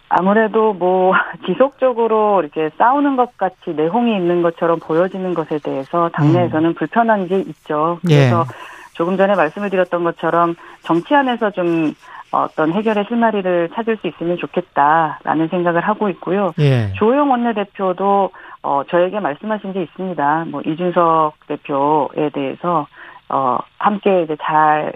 [0.09, 1.13] 아무래도 뭐
[1.45, 7.99] 지속적으로 이렇게 싸우는 것 같이 내홍이 있는 것처럼 보여지는 것에 대해서 당내에서는 불편한 게 있죠.
[8.01, 8.45] 그래서
[8.93, 11.93] 조금 전에 말씀을 드렸던 것처럼 정치 안에서 좀
[12.31, 16.53] 어떤 해결의 실마리를 찾을 수 있으면 좋겠다라는 생각을 하고 있고요.
[16.59, 16.91] 예.
[16.95, 18.31] 조영 원내대표도
[18.63, 20.45] 어 저에게 말씀하신 게 있습니다.
[20.49, 22.87] 뭐 이준석 대표에 대해서
[23.29, 24.93] 어 함께 이제 잘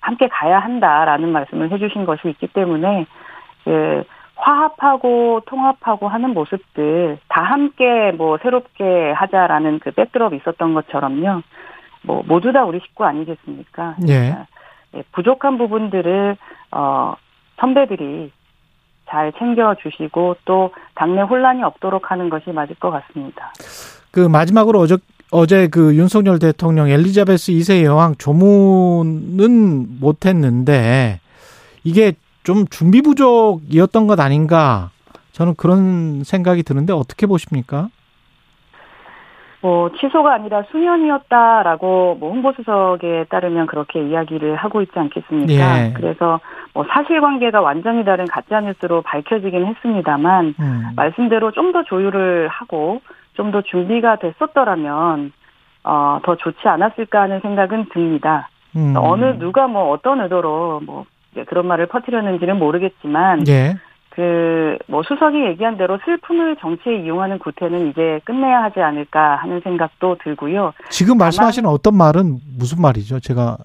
[0.00, 3.06] 함께 가야 한다라는 말씀을 해주신 것이 있기 때문에
[3.64, 4.04] 그
[4.36, 11.42] 화합하고 통합하고 하는 모습들 다 함께 뭐 새롭게 하자라는 그 백드롭이 있었던 것처럼요.
[12.02, 13.96] 뭐 모두 다 우리 식구 아니겠습니까?
[14.08, 14.36] 예.
[14.94, 16.36] 예, 부족한 부분들을
[16.72, 17.14] 어
[17.58, 18.32] 선배들이
[19.10, 23.52] 잘 챙겨 주시고 또 당내 혼란이 없도록 하는 것이 맞을 것 같습니다.
[24.10, 24.96] 그 마지막으로 어제
[25.32, 31.20] 어제 그 윤석열 대통령 엘리자베스 2세 여왕 조문은 못했는데
[31.84, 34.90] 이게 좀 준비 부족이었던 것 아닌가
[35.32, 37.88] 저는 그런 생각이 드는데 어떻게 보십니까?
[39.62, 45.52] 뭐 취소가 아니라 수년이었다라고 뭐 홍보수석에 따르면 그렇게 이야기를 하고 있지 않겠습니까?
[45.86, 45.92] 예.
[45.94, 46.40] 그래서
[46.72, 50.82] 뭐 사실관계가 완전히 다른 가짜 뉴스로 밝혀지긴 했습니다만 음.
[50.96, 53.00] 말씀대로 좀 더 조율을 하고
[53.34, 55.32] 좀 더 준비가 됐었더라면
[55.84, 58.48] 어, 더 좋지 않았을까 하는 생각은 듭니다.
[58.76, 58.94] 음.
[58.96, 61.04] 어느 누가 뭐 어떤 의도로 뭐
[61.46, 63.76] 그런 말을 퍼뜨렸는지는 모르겠지만 예.
[64.20, 70.16] 그 뭐 수석이 얘기한 대로 슬픔을 정치에 이용하는 구태는 이제 끝내야 하지 않을까 하는 생각도
[70.22, 70.72] 들고요.
[70.88, 73.20] 지금 말씀하시는 어떤 말은 무슨 말이죠?
[73.20, 73.56] 제가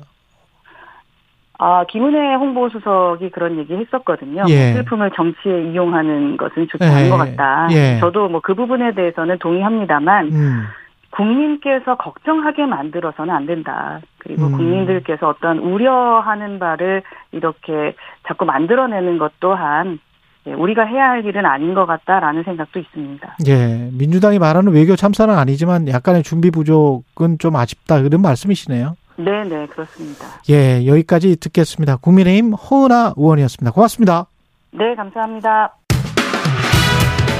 [1.58, 4.44] 아 김은혜 홍보수석이 그런 얘기 했었거든요.
[4.50, 4.74] 예.
[4.74, 6.88] 슬픔을 정치에 이용하는 것은 좋지 예.
[6.88, 7.68] 않은 것 같다.
[7.72, 7.98] 예.
[8.00, 10.64] 저도 뭐 그 부분에 대해서는 동의합니다만 음.
[11.12, 14.02] 국민께서 걱정하게 만들어서는 안 된다.
[14.18, 14.52] 그리고 음.
[14.52, 17.96] 국민들께서 어떤 우려하는 바를 이렇게
[18.28, 20.05] 자꾸 만들어내는 것 또한 예,
[20.54, 23.38] 우리가 해야 할 일은 아닌 것 같다라는 생각도 있습니다.
[23.48, 28.96] 예, 민주당이 말하는 외교 참사는 아니지만 약간의 준비 부족은 좀 아쉽다 이런 말씀이시네요.
[29.18, 30.26] 네, 네, 그렇습니다.
[30.50, 31.98] 예, 여기까지 듣겠습니다.
[31.98, 33.72] 국민의힘 허은하 의원이었습니다.
[33.72, 34.26] 고맙습니다.
[34.72, 35.74] 네, 감사합니다.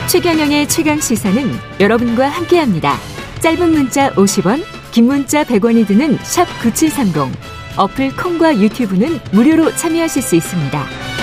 [0.08, 1.38] 최경영의 최강 시사는
[1.80, 2.94] 여러분과 함께합니다.
[3.42, 7.36] 짧은 문자 50원, 긴 문자 100원이 드는 샵 9730.
[7.78, 11.15] 어플 콩과 유튜브는 무료로 참여하실 수 있습니다.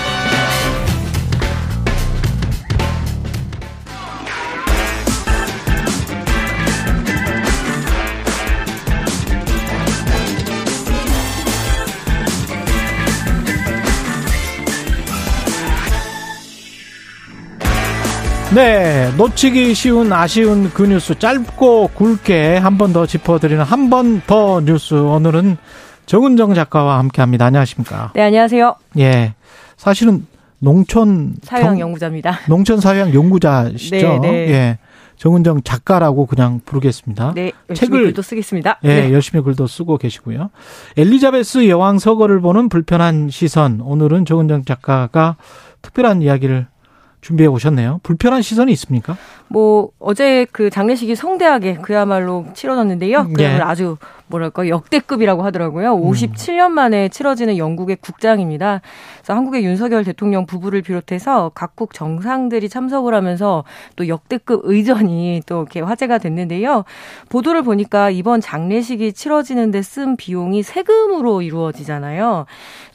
[18.54, 24.60] 네, 놓치기 쉬운 아쉬운 그 뉴스 짧고 굵게 한 번 더 짚어드리는 한 번 더
[24.60, 25.56] 뉴스 오늘은
[26.04, 27.46] 정은정 작가와 함께합니다.
[27.46, 28.12] 안녕하십니까?
[28.14, 28.74] 네, 안녕하세요.
[28.98, 29.34] 예,
[29.78, 30.26] 사실은
[30.58, 32.40] 농촌 사회학 경- 연구자입니다.
[32.48, 33.96] 농촌 사회학 연구자시죠.
[33.96, 34.28] 네, 네.
[34.50, 34.78] 예,
[35.16, 37.32] 정은정 작가라고 그냥 부르겠습니다.
[37.34, 38.80] 네, 열심히 책을- 글도 쓰겠습니다.
[38.84, 39.12] 예, 네.
[39.14, 40.50] 열심히 글도 쓰고 계시고요.
[40.98, 43.80] 엘리자베스 여왕 서거를 보는 불편한 시선.
[43.80, 45.36] 오늘은 정은정 작가가
[45.80, 46.66] 특별한 이야기를
[47.22, 48.00] 준비해 오셨네요.
[48.02, 49.16] 불편한 시선이 있습니까?
[49.52, 53.26] 뭐 어제 그 장례식이 성대하게 그야말로 치러졌는데요.
[53.28, 53.32] 예.
[53.32, 53.96] 그야말로 아주
[54.32, 55.94] 뭐랄까 역대급이라고 하더라고요.
[55.96, 58.80] 57년 만에 치러지는 영국의 국장입니다.
[59.18, 65.80] 그래서 한국의 윤석열 대통령 부부를 비롯해서 각국 정상들이 참석을 하면서 또 역대급 의전이 또 이렇게
[65.80, 66.84] 화제가 됐는데요.
[67.28, 72.46] 보도를 보니까 이번 장례식이 치러지는데 쓴 비용이 세금으로 이루어지잖아요.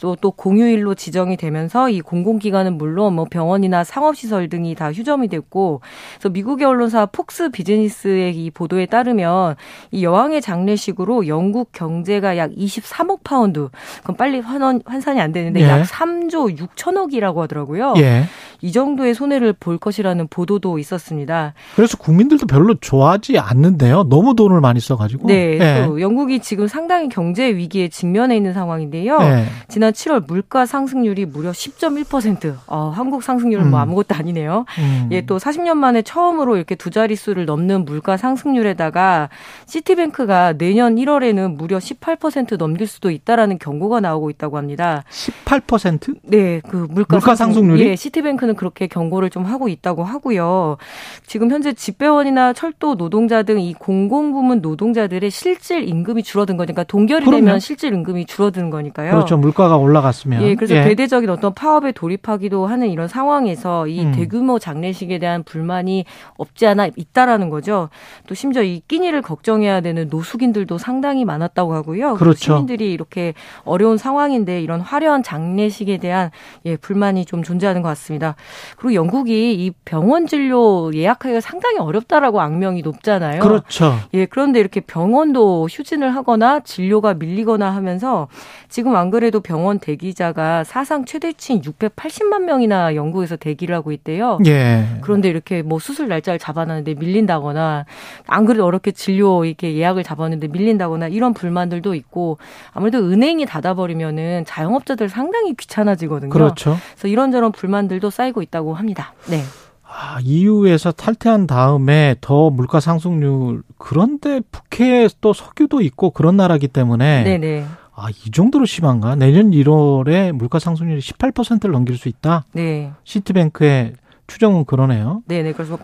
[0.01, 5.81] 또, 또 공휴일로 지정이 되면서 이 공공기관은 물론 뭐 병원이나 상업시설 등이 다 휴점이 됐고,
[6.15, 9.55] 그래서 미국 의 언론사 폭스 비즈니스의 이 보도에 따르면
[9.91, 13.69] 이 여왕의 장례식으로 영국 경제가 약 23억 파운드,
[14.03, 15.67] 그럼 빨리 환원, 환산이 안 되는데 예.
[15.67, 17.95] 약 3조 6천억이라고 하더라고요.
[17.97, 18.23] 예.
[18.61, 21.53] 이 정도의 손해를 볼 것이라는 보도도 있었습니다.
[21.75, 24.03] 그래서 국민들도 별로 좋아하지 않는데요.
[24.09, 25.27] 너무 돈을 많이 써가지고.
[25.27, 25.87] 네, 네.
[25.99, 29.19] 영국이 지금 상당히 경제 위기에 직면해 있는 상황인데요.
[29.19, 29.45] 네.
[29.67, 32.55] 지난 7월 물가 상승률이 무려 10.1%.
[32.67, 33.71] 어, 한국 상승률은 뭐 음.
[33.71, 34.65] 뭐 아무것도 아니네요.
[34.79, 35.09] 음.
[35.11, 39.29] 예, 또 40년 만에 처음으로 이렇게 두 자릿수를 넘는 물가 상승률에다가
[39.67, 45.03] 시티뱅크가 내년 1월에는 무려 18% 넘길 수도 있다라는 경고가 나오고 있다고 합니다.
[45.09, 46.15] 18%?
[46.23, 50.77] 네, 그 물가, 물가 상승률이 예, 시티뱅크 는 그렇게 경고를 좀 하고 있다고 하고요.
[51.25, 57.45] 지금 현재 집배원이나 철도 노동자 등 이 공공부문 노동자들의 실질 임금이 줄어든 거니까 동결이 그럼요.
[57.45, 59.11] 되면 실질 임금이 줄어드는 거니까요.
[59.11, 59.37] 그렇죠.
[59.37, 60.41] 물가가 올라갔으면.
[60.43, 60.83] 예, 그래서 예.
[60.83, 64.11] 대대적인 어떤 파업에 돌입하기도 하는 이런 상황에서 이 음.
[64.13, 66.05] 대규모 장례식에 대한 불만이
[66.37, 67.89] 없지 않아 있다라는 거죠.
[68.27, 72.15] 또 심지어 이 끼니를 걱정해야 되는 노숙인들도 상당히 많았다고 하고요.
[72.15, 72.37] 그렇죠.
[72.39, 73.33] 시민들이 이렇게
[73.63, 76.31] 어려운 상황인데 이런 화려한 장례식에 대한
[76.65, 78.35] 예, 불만이 좀 존재하는 것 같습니다.
[78.77, 83.41] 그리고 영국이 이 병원 진료 예약하기가 상당히 어렵다라고 악명이 높잖아요.
[83.41, 83.95] 그렇죠.
[84.13, 88.27] 예, 그런데 이렇게 병원도 휴진을 하거나 진료가 밀리거나 하면서
[88.69, 94.39] 지금 안 그래도 병원 대기자가 사상 최대치인 680만 명이나 영국에서 대기를 하고 있대요.
[94.45, 94.85] 예.
[95.01, 97.85] 그런데 이렇게 뭐 수술 날짜를 잡아놨는데 밀린다거나
[98.27, 102.37] 안 그래도 어렵게 진료 이렇게 예약을 잡았는데 밀린다거나 이런 불만들도 있고
[102.73, 106.29] 아무래도 은행이 닫아버리면은 자영업자들 상당히 귀찮아지거든요.
[106.29, 106.77] 그렇죠.
[106.91, 109.13] 그래서 이런저런 불만들도 쌓이 고 있다고 합니다.
[109.29, 109.41] 네.
[109.83, 117.23] 아, EU에서 탈퇴한 다음에 더 물가 상승률 그런데 북해에 또 석유도 있고 그런 나라기 때문에
[117.23, 117.65] 네네.
[117.95, 119.15] 아, 이 정도로 심한가?
[119.15, 122.45] 내년 1월에 물가 상승률이 18%를 넘길 수 있다.
[122.51, 122.91] 네.
[123.05, 123.93] 시티뱅크의
[124.27, 125.23] 추정은 그러네요.
[125.25, 125.53] 네네.
[125.53, 125.79] 그래서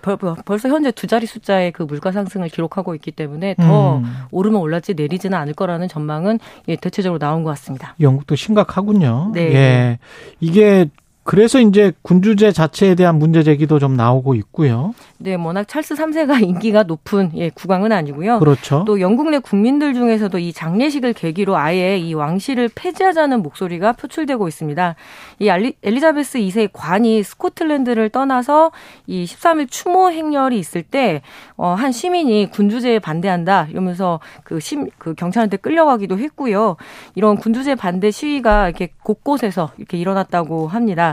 [0.45, 4.03] 벌써 현재 두 자리 숫자의 그 물가 상승을 기록하고 있기 때문에 더 음.
[4.31, 7.95] 오르면 올랐지 내리지는 않을 거라는 전망은 예, 대체적으로 나온 것 같습니다.
[8.01, 9.31] 영국도 심각하군요.
[9.33, 9.41] 네.
[9.53, 9.99] 예.
[10.41, 10.89] 이게
[11.23, 14.93] 그래서 이제 군주제 자체에 대한 문제 제기도 좀 나오고 있고요.
[15.17, 18.39] 네, 워낙 찰스 3세가 인기가 높은 예, 국왕은 아니고요.
[18.39, 18.83] 그렇죠.
[18.85, 24.95] 또 영국 내 국민들 중에서도 이 장례식을 계기로 아예 이 왕실을 폐지하자는 목소리가 표출되고 있습니다.
[25.39, 28.71] 이 알리, 엘리자베스 2세 관이 스코틀랜드를 떠나서
[29.07, 31.21] 이 13일 추모 행렬이 있을 때,
[31.55, 36.75] 어, 한 시민이 군주제에 반대한다 이러면서 그 심, 그 경찰한테 끌려가기도 했고요.
[37.15, 41.12] 이런 군주제 반대 시위가 이렇게 곳곳에서 이렇게 일어났다고 합니다.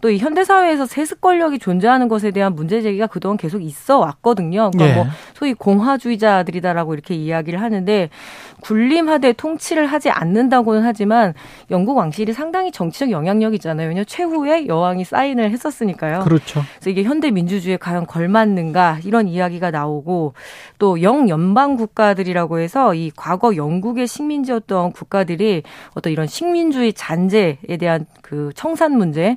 [0.00, 4.70] 또 이 현대 사회에서 세습 권력이 존재하는 것에 대한 문제 제기가 그동안 계속 있어 왔거든요.
[4.70, 4.94] 그러니까 네.
[4.94, 8.10] 뭐 소위 공화주의자들이다라고 이렇게 이야기를 하는데
[8.60, 11.34] 군림하되 통치를 하지 않는다고는 하지만
[11.70, 13.88] 영국 왕실이 상당히 정치적 영향력이 있잖아요.
[13.88, 16.20] 왜냐 최후의 여왕이 사인을 했었으니까요.
[16.20, 16.62] 그렇죠.
[16.76, 20.34] 그래서 이게 현대 민주주의에 과연 걸맞는가 이런 이야기가 나오고
[20.78, 25.62] 또 영연방 국가들이라고 해서 이 과거 영국의 식민지였던 국가들이
[25.94, 29.36] 어떤 이런 식민주의 잔재에 대한 그 청산 문제,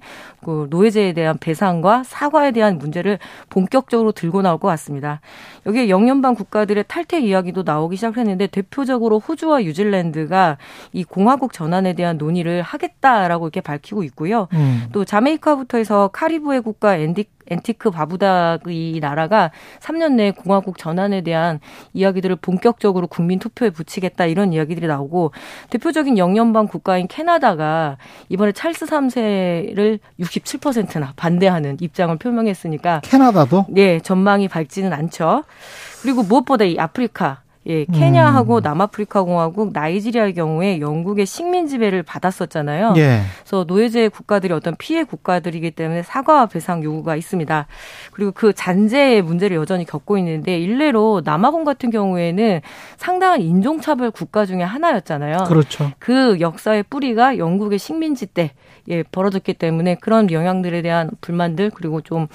[0.52, 5.22] 그 노예제에 대한 배상과 사과에 대한 문제를 본격적으로 들고 나올 것 같습니다.
[5.66, 10.58] 여기에 영연방 국가들의 탈퇴 이야기도 나오기 시작했는데 대표적으로 호주와 뉴질랜드가
[10.91, 14.49] 이 공화국 전환에 대한 논의를 하겠다라고 이렇게 밝히고 있고요.
[14.54, 14.88] 음.
[14.91, 21.60] 또 자메이카부터 해서 카리브해 국가 앤디 앤티가 바부다 이 나라가 3년 내에 공화국 전환에 대한
[21.93, 25.32] 이야기들을 본격적으로 국민 투표에 붙이겠다 이런 이야기들이 나오고
[25.70, 27.97] 대표적인 영연방 국가인 캐나다가
[28.30, 35.43] 이번에 찰스 3세를 67%나 반대하는 입장을 표명했으니까 캐나다도 네, 전망이 밝지는 않죠.
[36.02, 38.62] 그리고 무엇보다 이 아프리카 예, 케냐하고 음.
[38.64, 42.95] 남아프리카 공화국, 나이지리아의 경우에 영국의 식민 지배를 받았었잖아요.
[42.97, 43.22] 예.
[43.39, 47.68] 그래서 노예제 국가들이 어떤 피해 국가들이기 때문에 사과와 배상 요구가 있습니다.
[48.14, 52.62] 그리고 그 잔재의 문제를 여전히 겪고 있는데 일례로 남아공 같은 경우에는
[52.97, 55.43] 상당한 인종차별 국가 중에 하나였잖아요.
[55.47, 55.91] 그렇죠.
[55.99, 58.51] 그 역사의 뿌리가 영국의 식민지 때
[58.89, 62.28] 예, 벌어졌기 때문에 그런 영향들에 대한 불만들 그리고 좀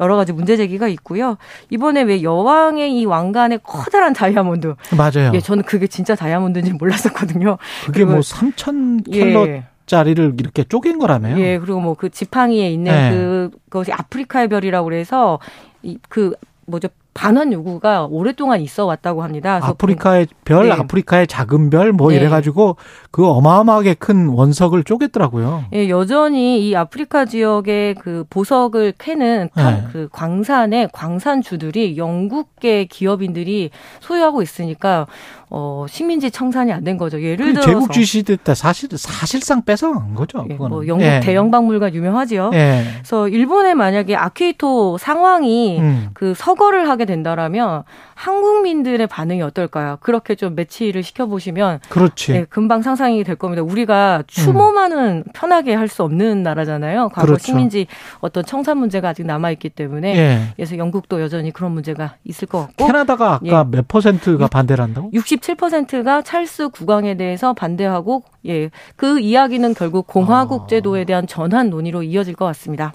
[0.00, 1.36] 여러 가지 문제 제기가 있고요.
[1.68, 4.74] 이번에 왜 여왕의 이 왕관의 커다란 다이아몬드.
[4.96, 5.32] 맞아요.
[5.34, 7.58] 예, 저는 그게 진짜 다이아몬드인지 몰랐었거든요.
[7.86, 9.64] 그게 뭐 3천 킬로 예.
[9.86, 11.38] 짜리를 이렇게 쪼갠 거라며요.
[11.40, 13.10] 예, 그리고 뭐 그 지팡이에 있는 네.
[13.10, 15.38] 그 그것이 아프리카의 별이라고 그래서
[15.82, 16.32] 이 그
[16.66, 16.88] 뭐죠
[17.20, 19.60] 반환 요구가 오랫동안 있어 왔다고 합니다.
[19.62, 20.72] 아프리카의 별, 네.
[20.72, 22.16] 아프리카의 작은 별, 뭐 네.
[22.16, 22.76] 이래가지고
[23.10, 25.64] 그 어마어마하게 큰 원석을 쪼갰더라고요.
[25.74, 29.84] 예, 여전히 이 아프리카 지역의 그 보석을 캐는 네.
[29.92, 33.68] 그 광산의 광산주들이 영국계 기업인들이
[34.00, 35.06] 소유하고 있으니까
[35.52, 37.20] 어, 식민지 청산이 안 된 거죠.
[37.20, 40.46] 예를 들어서 제국주의 시대 때 사실 사실상 뺏어간 거죠.
[40.48, 41.20] 예, 뭐 영국 예.
[41.20, 42.50] 대영 박물관 유명하지요.
[42.54, 42.84] 예.
[42.94, 46.08] 그래서 일본에 만약에 아키히토 상황이 음.
[46.14, 47.82] 그 서거를 하게 된다라면
[48.14, 49.98] 한국민들의 반응이 어떨까요?
[50.00, 52.32] 그렇게 좀 매치를 시켜 보시면 그렇지.
[52.32, 53.62] 네, 금방 상상이 될 겁니다.
[53.62, 55.32] 우리가 추모만은 음.
[55.34, 57.08] 편하게 할 수 없는 나라잖아요.
[57.08, 57.44] 과거 그렇죠.
[57.46, 57.88] 식민지
[58.20, 60.40] 어떤 청산 문제가 아직 남아 있기 때문에 예.
[60.54, 63.76] 그래서 영국도 여전히 그런 문제가 있을 것 같고 캐나다가 아까 예.
[63.76, 65.10] 몇 퍼센트가 반대를 한다고?
[65.40, 70.66] 67%가 찰스 구강에 대해서 반대하고 예, 그 이야기는 결국 공화국 아.
[70.66, 72.92] 제도에 대한 전환 논의로 이어질 것 같습니다.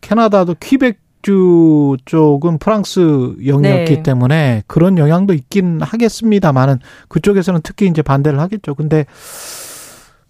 [0.00, 4.02] 캐나다도 퀴벡주 쪽은 프랑스 영역이기 네.
[4.02, 8.74] 때문에 그런 영향도 있긴 하겠습니다만은 그쪽에서는 특히 이제 반대를 하겠죠.
[8.74, 9.06] 근데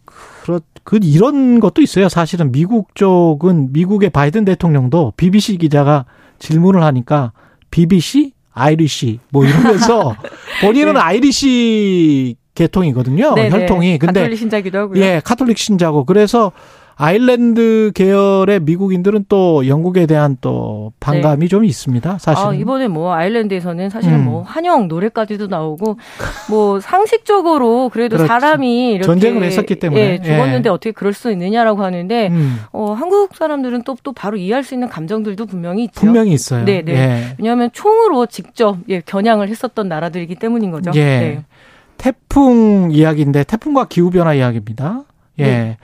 [0.05, 2.09] 그렇 그 이런 것도 있어요.
[2.09, 6.05] 사실은 미국 쪽은 미국의 바이든 대통령도 BBC 기자가
[6.41, 7.33] 질문을 하니까
[7.71, 10.17] BBC, Irish 뭐 이러면서
[10.63, 11.01] 본인은 네.
[11.01, 13.35] Irish 계통이거든요.
[13.35, 13.51] 네네.
[13.51, 13.99] 혈통이.
[13.99, 15.03] 근데 가톨릭 신자기도 하고요.
[15.03, 16.05] 예, 카톨릭 신자고.
[16.05, 16.53] 그래서
[17.03, 21.49] 아일랜드 계열의 미국인들은 또 영국에 대한 또 반감이 네.
[21.49, 22.19] 좀 있습니다.
[22.19, 22.47] 사실.
[22.47, 24.25] 아, 이번에 뭐 아일랜드에서는 사실 음.
[24.25, 25.97] 뭐 환영 노래까지도 나오고
[26.49, 28.29] 뭐 상식적으로 그래도 그렇지.
[28.29, 30.73] 사람이 이렇게 전쟁을 했었기 때문에 예, 죽었는데 예.
[30.73, 32.61] 어떻게 그럴 수 있느냐라고 하는데 음.
[32.71, 36.01] 어, 한국 사람들은 또또 바로 이해할 수 있는 감정들도 분명히 있죠.
[36.01, 36.65] 분명히 있어요.
[36.65, 36.93] 네, 네.
[36.93, 37.37] 예.
[37.37, 40.93] 왜냐하면 총으로 직접 예, 겨냥을 했었던 나라들이기 때문인 거죠.
[40.95, 41.03] 예.
[41.03, 41.45] 네.
[41.99, 45.03] 태풍 이야기인데 태풍과 기후 변화 이야기입니다.
[45.41, 45.45] 예.
[45.45, 45.77] 네.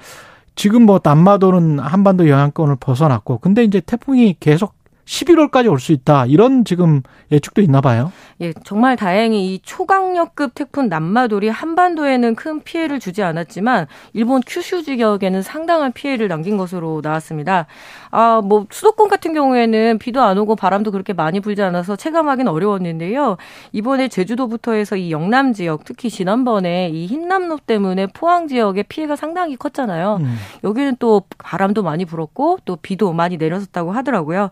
[0.58, 4.74] 지금 뭐 남마도는 한반도 영향권을 벗어났고 근데 이제 태풍이 계속
[5.08, 6.26] 11월까지 올 수 있다.
[6.26, 7.02] 이런 지금
[7.32, 8.12] 예측도 있나 봐요.
[8.40, 15.42] 예, 정말 다행히 이 초강력급 태풍 남마돌이 한반도에는 큰 피해를 주지 않았지만 일본 큐슈 지역에는
[15.42, 17.66] 상당한 피해를 남긴 것으로 나왔습니다.
[18.10, 23.36] 아, 뭐 수도권 같은 경우에는 비도 안 오고 바람도 그렇게 많이 불지 않아서 체감하기는 어려웠는데요.
[23.72, 29.56] 이번에 제주도부터 해서 이 영남 지역, 특히 지난번에 이 흰남노 때문에 포항 지역에 피해가 상당히
[29.56, 30.18] 컸잖아요.
[30.20, 30.36] 음.
[30.64, 34.50] 여기는 또 바람도 많이 불었고 또 비도 많이 내렸었다고 하더라고요.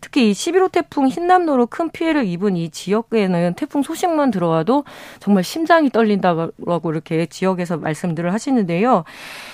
[0.00, 4.84] 특히 이 11호 태풍 흰남노로 큰 피해를 입은 이 지역에는 태풍 소식만 들어와도
[5.20, 9.04] 정말 심장이 떨린다고 이렇게 지역에서 말씀들을 하시는데요.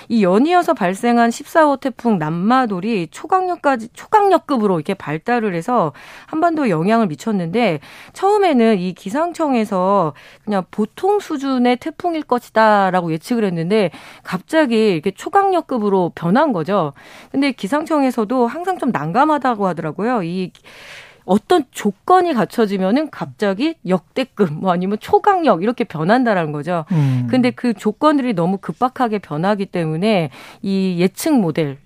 [0.09, 5.93] 이 연이어서 발생한 14호 태풍 남마돌이 초강력까지 초강력급으로 이렇게 발달을 해서
[6.27, 7.79] 한반도에 영향을 미쳤는데
[8.13, 13.91] 처음에는 이 기상청에서 그냥 보통 수준의 태풍일 것이다라고 예측을 했는데
[14.23, 16.93] 갑자기 이렇게 초강력급으로 변한 거죠.
[17.31, 20.23] 근데 기상청에서도 항상 좀 난감하다고 하더라고요.
[20.23, 20.34] 이
[21.25, 26.85] 어떤 조건이 갖춰지면은 갑자기 역대급 뭐 아니면 초강력 이렇게 변한다라는 거죠.
[26.91, 27.27] 음.
[27.29, 30.29] 근데 그 조건들이 너무 급박하게 변하기 때문에
[30.61, 31.77] 이 예측 모델을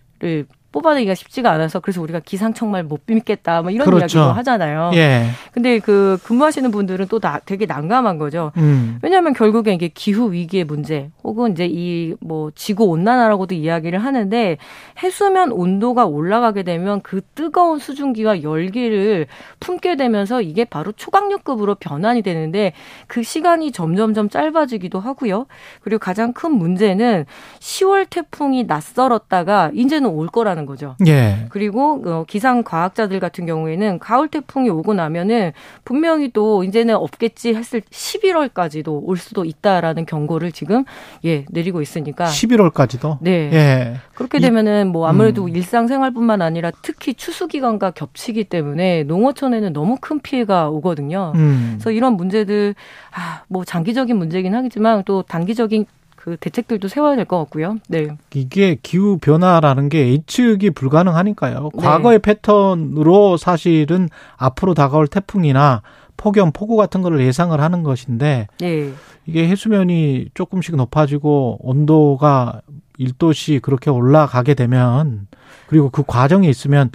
[0.72, 4.20] 뽑아내기가 쉽지가 않아서 그래서 우리가 기상청말 못 믿겠다 뭐 이런 그렇죠.
[4.20, 4.92] 이야기도 하잖아요.
[4.94, 5.26] 예.
[5.52, 8.52] 근데 그 근무하시는 분들은 또 나, 되게 난감한 거죠.
[8.58, 9.00] 음.
[9.02, 14.58] 왜냐하면 결국에 이게 기후 위기의 문제 혹은 이제 이 뭐 지구 온난화라고도 이야기를 하는데
[15.02, 19.28] 해수면 온도가 올라가게 되면 그 뜨거운 수증기와 열기를
[19.60, 22.74] 품게 되면서 이게 바로 초강력급으로 변환이 되는데
[23.08, 25.48] 그 시간이 점점점 짧아지기도 하고요.
[25.82, 27.26] 그리고 가장 큰 문제는
[27.60, 30.96] 10월 태풍이 낯설었다가 이제는 올 거라는 있다는 거죠.
[31.08, 31.46] 예.
[31.50, 35.54] 그리고 어, 기상 과학자들 같은 경우에는 가을 태풍이 오고 나면은
[35.86, 40.84] 분명히 또 이제는 없겠지 했을 11월까지도 올 수도 있다라는 경고를 지금
[41.26, 43.50] 예 내리고 있으니까 11월까지도 네.
[43.54, 43.94] 예.
[44.14, 45.50] 그렇게 되면은 뭐 아무래도 음.
[45.50, 51.34] 일상생활뿐만 아니라 특히 추수 기간과 겹치기 때문에 농어촌에는 너무 큰 피해가 오거든요.
[51.36, 51.76] 음.
[51.76, 52.76] 그래서 이런 문제들
[53.12, 55.86] 아, 뭐 장기적인 문제긴 하겠지만 또 단기적인
[56.20, 57.78] 그 대책들도 세워야 될 것 같고요.
[57.88, 58.10] 네.
[58.34, 61.70] 이게 기후 변화라는 게 예측이 불가능하니까요.
[61.74, 61.82] 네.
[61.82, 65.82] 과거의 패턴으로 사실은 앞으로 다가올 태풍이나
[66.18, 68.92] 폭염, 폭우 같은 거를 예상을 하는 것인데 네.
[69.26, 72.62] 이게 해수면이 조금씩 높아지고 온도가
[73.00, 75.28] 1도씩 그렇게 올라가게 되면
[75.68, 76.90] 그리고 그 과정에 있으면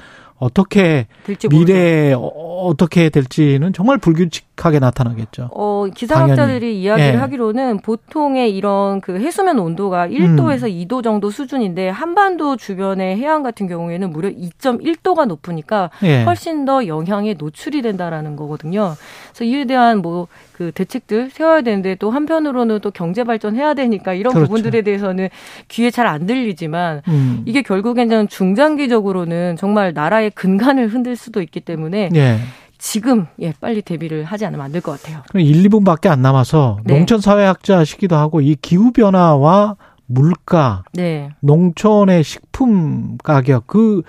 [0.44, 1.06] 어떻게
[1.48, 5.48] 미래에 어, 어떻게 될지는 정말 불규칙하게 나타나겠죠.
[5.54, 6.82] 어, 기상학자들이 당연히.
[6.82, 7.16] 이야기를 예.
[7.16, 10.86] 하기로는 보통의 이런 그 해수면 온도가 1도에서 음.
[10.86, 16.24] 2도 정도 수준인데 한반도 주변의 해안 같은 경우에는 무려 2.1도가 높으니까 예.
[16.24, 18.94] 훨씬 더 영향에 노출이 된다라는 거거든요.
[19.32, 24.46] 그래서 이에 대한 뭐그 대책들 세워야 되는데 또 한편으로는 또 경제 발전해야 되니까 이런 그렇죠.
[24.48, 25.28] 부분들에 대해서는
[25.68, 27.42] 귀에 잘 안 들리지만 음.
[27.44, 32.38] 이게 결국에는 중장기적으로는 정말 나라의 근간을 흔들 수도 있기 때문에 예.
[32.78, 35.22] 지금 예 빨리 대비를 하지 않으면 안 될 것 같아요.
[35.34, 36.94] 1, 2분밖에 안 남아서 네.
[36.98, 39.76] 농촌 사회학자시기도 하고 이 기후 변화와
[40.06, 41.30] 물가, 네.
[41.40, 44.02] 농촌의 식품 가격 그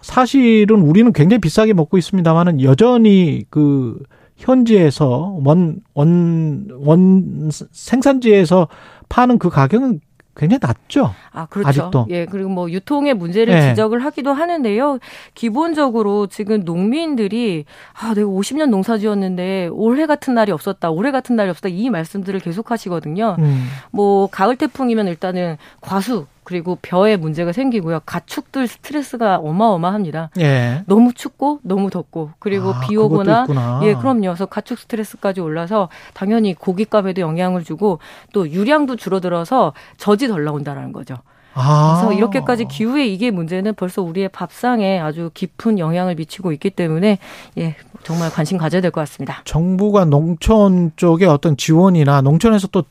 [0.00, 4.02] 사실은 우리는 굉장히 비싸게 먹고 있습니다만은 여전히 그
[4.38, 8.68] 현지에서 원, 원, 원 생산지에서
[9.08, 10.00] 파는 그 가격은
[10.38, 11.12] 굉장히 낮죠.
[11.32, 11.68] 아, 그렇죠.
[11.68, 12.06] 아직도.
[12.10, 13.60] 예, 그리고 뭐 유통의 문제를 예.
[13.70, 15.00] 지적을 하기도 하는데요.
[15.34, 20.90] 기본적으로 지금 농민들이 아, 내가 50년 농사 지었는데 올해 같은 날이 없었다.
[20.90, 21.68] 올해 같은 날이 없었다.
[21.70, 23.34] 이 말씀들을 계속 하시거든요.
[23.40, 23.66] 음.
[23.90, 28.00] 뭐 가을 태풍이면 일단은 과수 그리고 벼에 문제가 생기고요.
[28.06, 30.30] 가축들 스트레스가 어마어마합니다.
[30.40, 30.82] 예.
[30.86, 33.46] 너무 춥고 너무 덥고 그리고 아, 비 오거나.
[33.82, 34.22] 예 그럼요.
[34.22, 37.98] 그래서 가축 스트레스까지 올라서 당연히 고깃값에도 영향을 주고
[38.32, 41.16] 또 유량도 줄어들어서 젖이 덜 나온다라는 거죠.
[41.52, 41.98] 아.
[42.00, 47.18] 그래서 이렇게까지 기후의 이게 문제는 벌써 우리의 밥상에 아주 깊은 영향을 미치고 있기 때문에
[47.58, 49.42] 예 정말 관심 가져야 될 것 같습니다.
[49.44, 52.84] 정부가 농촌 쪽에 어떤 지원이나 농촌에서 또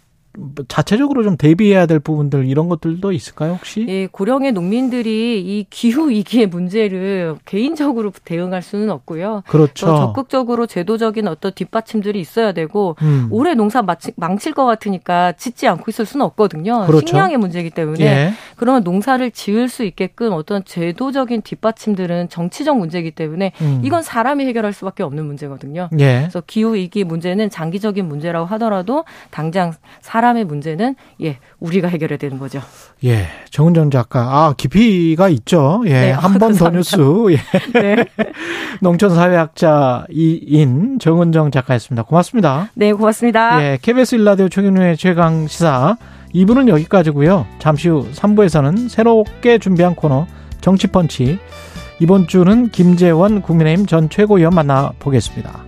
[0.68, 3.86] 자체적으로 좀 대비해야 될 부분들 이런 것들도 있을까요, 혹시?
[3.90, 9.44] 예, 고령의 농민들이 이 기후 위기의 문제를 개인적으로 대응할 수는 없고요.
[9.48, 9.86] 그렇죠.
[9.88, 13.28] 또 적극적으로 제도적인 어떤 뒷받침들이 있어야 되고 음.
[13.32, 16.86] 올해 농사 마치- 망칠 것 같으니까 짓지 않고 있을 수는 없거든요.
[16.86, 17.08] 그렇죠.
[17.08, 18.34] 식량의 문제이기 때문에 예.
[18.58, 23.82] 그러면 농사를 지을 수 있게끔 어떤 제도적인 뒷받침들은 정치적 문제이기 때문에 음.
[23.84, 25.90] 이건 사람이 해결할 수밖에 없는 문제거든요.
[26.00, 26.20] 예.
[26.22, 32.38] 그래서 기후 위기 문제는 장기적인 문제라고 하더라도 당장 사람 의 문제는 예 우리가 해결해야 되는
[32.40, 32.62] 거죠.
[33.04, 33.28] 예.
[33.50, 34.20] 정은정 작가.
[34.22, 35.84] 아, 깊이가 있죠.
[35.86, 35.92] 예.
[35.92, 36.70] 네, 한번 더.
[36.70, 36.98] 뉴스.
[37.32, 37.38] 예.
[37.80, 38.06] 네.
[38.82, 42.04] 농촌 사회학자인 정은정 작가였습니다.
[42.04, 42.70] 고맙습니다.
[42.74, 43.64] 네, 고맙습니다.
[43.64, 43.78] 예.
[43.82, 45.98] KBS 일라디오 최경련의 최강 시사
[46.34, 47.46] 2부는 여기까지고요.
[47.60, 50.28] 잠시 후 3부에서는 새롭게 준비한 코너
[50.62, 51.40] 정치펀치.
[52.00, 55.67] 이번 주는 김재원 국민의힘 전 최고위원 만나보겠습니다.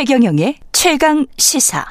[0.00, 1.84] 최경영의 최강 시사.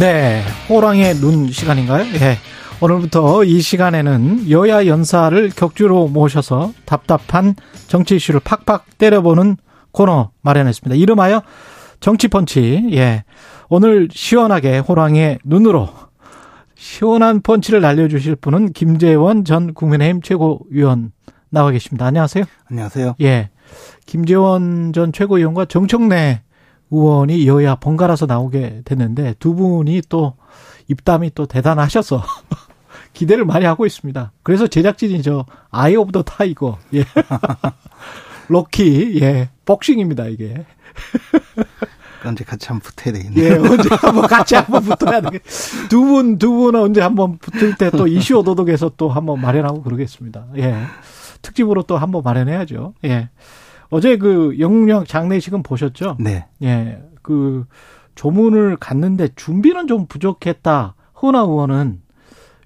[0.00, 2.06] 네, 호랑이의 눈 시간인가요?
[2.20, 2.55] 예.
[2.78, 7.54] 오늘부터 이 시간에는 여야 연사를 격주로 모셔서 답답한
[7.88, 9.56] 정치 이슈를 팍팍 때려보는
[9.92, 10.94] 코너 마련했습니다.
[10.96, 11.42] 이름하여
[12.00, 12.90] 정치펀치.
[12.92, 13.24] 예.
[13.70, 15.88] 오늘 시원하게 호랑이의 눈으로
[16.74, 21.12] 시원한 펀치를 날려주실 분은 김재원 전 국민의힘 최고위원
[21.48, 22.04] 나와 계십니다.
[22.04, 22.44] 안녕하세요.
[22.70, 23.14] 안녕하세요.
[23.22, 23.48] 예.
[24.04, 26.42] 김재원 전 최고위원과 정청래
[26.90, 30.34] 의원이 여야 번갈아서 나오게 됐는데 두 분이 또
[30.88, 32.22] 입담이 또 대단하셔서
[33.16, 34.30] 기대를 많이 하고 있습니다.
[34.42, 37.02] 그래서 제작진이 저 Eye of the Tiger 예.
[38.48, 39.48] 로키 예.
[39.64, 40.66] 복싱입니다, 이게.
[42.24, 43.44] 언제 같이 한번 붙어야 되겠네요.
[43.52, 45.42] 예, 언제 한번 같이 한번 붙어야 되겠.
[45.88, 50.46] 두 분, 두 분은 언제 한번 붙을 때 또 이슈 오도독에서 또 한번 마련하고 그러겠습니다.
[50.58, 50.76] 예.
[51.40, 52.94] 특집으로 또 한번 마련해야죠.
[53.04, 53.30] 예.
[53.88, 56.16] 어제 그 여왕 장례식은 보셨죠?
[56.20, 56.46] 네.
[56.62, 57.02] 예.
[57.22, 57.64] 그
[58.14, 60.94] 조문을 갔는데 준비는 좀 부족했다.
[61.22, 62.02] 허나 의원은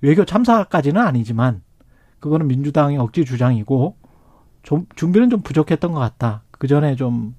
[0.00, 1.62] 외교 참사까지는 아니지만
[2.20, 3.96] 그거는 민주당의 억지 주장이고
[4.62, 6.42] 좀 준비는 좀 부족했던 것 같다.
[6.50, 7.34] 그 전에 좀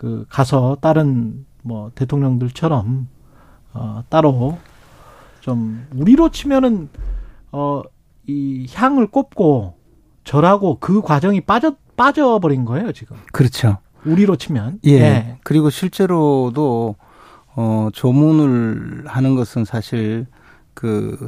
[0.00, 3.06] 그 가서 다른 뭐 대통령들처럼
[3.74, 4.56] 어 따로
[5.40, 6.88] 좀 우리로 치면은
[7.52, 7.82] 어
[8.26, 9.74] 이 향을 꼽고
[10.24, 13.16] 절하고 그 과정이 빠져 빠져버린 거예요 지금.
[13.32, 13.78] 그렇죠.
[14.04, 14.78] 우리로 치면.
[14.84, 15.00] 예.
[15.00, 15.38] 네.
[15.42, 16.94] 그리고 실제로도
[17.56, 20.26] 어 조문을 하는 것은 사실
[20.72, 21.26] 그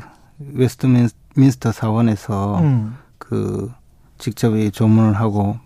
[0.55, 2.97] 웨스트민스터 사원에서 음.
[3.19, 3.71] 그
[4.19, 5.57] 직접 이 조문을 하고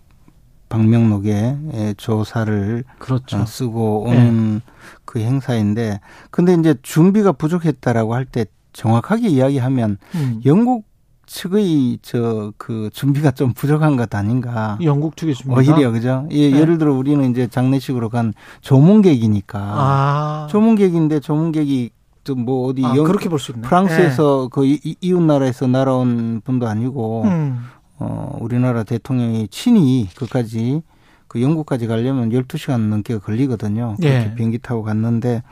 [0.69, 3.37] 방명록에 예, 조사를 그렇죠.
[3.37, 4.61] 어, 쓰고 오는
[5.05, 6.01] 그 행사인데
[6.31, 10.41] 근데 이제 준비가 부족했다라고 할 때 정확하게 이야기하면 음.
[10.45, 10.85] 영국
[11.25, 14.77] 측의 저 그 준비가 좀 부족한 것 아닌가.
[14.81, 15.59] 영국 측의 준비가?
[15.73, 16.27] 오히려 그죠?
[16.31, 16.59] 예, 네.
[16.59, 20.47] 예를 들어 우리는 이제 장례식으로 간 조문객이니까 아.
[20.49, 21.96] 조문객인데 조문객이 좀
[22.35, 23.61] 뭐 어디 아, 영- 그렇게 볼 수 있네.
[23.61, 27.59] 프랑스에서 그 이- 이- 이웃 나라에서 날아온 분도 아니고 음.
[27.99, 30.81] 어 우리나라 대통령이 친히 그까지
[31.27, 33.95] 그 영국까지 가려면 12시간 넘게 걸리거든요.
[33.99, 34.35] 그렇게 예.
[34.35, 35.43] 비행기 타고 갔는데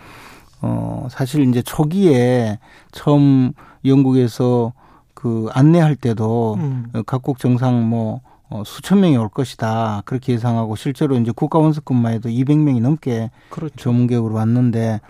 [0.61, 2.59] 어 사실 이제 초기에
[2.91, 3.51] 처음
[3.83, 4.73] 영국에서
[5.13, 6.85] 그 안내할 때도 음.
[6.93, 12.13] 어, 각국 정상 뭐 어, 수천 명이 올 것이다 그렇게 예상하고 실제로 이제 국가 원수급만
[12.13, 13.75] 해도 200명이 넘게 그렇죠.
[13.75, 15.01] 조문객으로 왔는데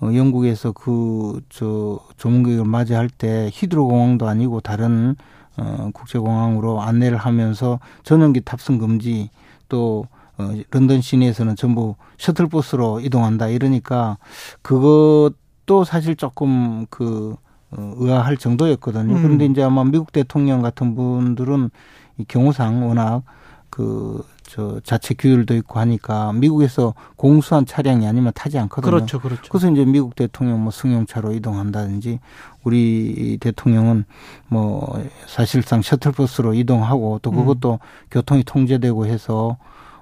[0.00, 5.16] 어, 영국에서 그 저 조문객을 맞이할 때 히드로 공항도 아니고 다른
[5.56, 9.30] 어, 국제공항으로 안내를 하면서 전용기 탑승 금지
[9.68, 14.18] 또 어, 런던 시내에서는 전부 셔틀버스로 이동한다 이러니까
[14.62, 17.34] 그것도 사실 조금 그
[17.70, 19.16] 어, 의아할 정도였거든요.
[19.16, 19.22] 음.
[19.22, 21.70] 그런데 이제 아마 미국 대통령 같은 분들은
[22.18, 23.22] 이 경우상 워낙
[23.68, 28.90] 그 저 자체 규율도 있고 하니까 미국에서 공수한 차량이 아니면 타지 않거든요.
[28.90, 29.42] 그렇죠, 그렇죠.
[29.50, 32.18] 그래서 이제 미국 대통령 뭐 승용차로 이동한다든지
[32.64, 34.06] 우리 대통령은
[34.48, 37.78] 뭐 사실상 셔틀버스로 이동하고 또 그것도
[38.10, 39.58] 교통이 통제되고 해서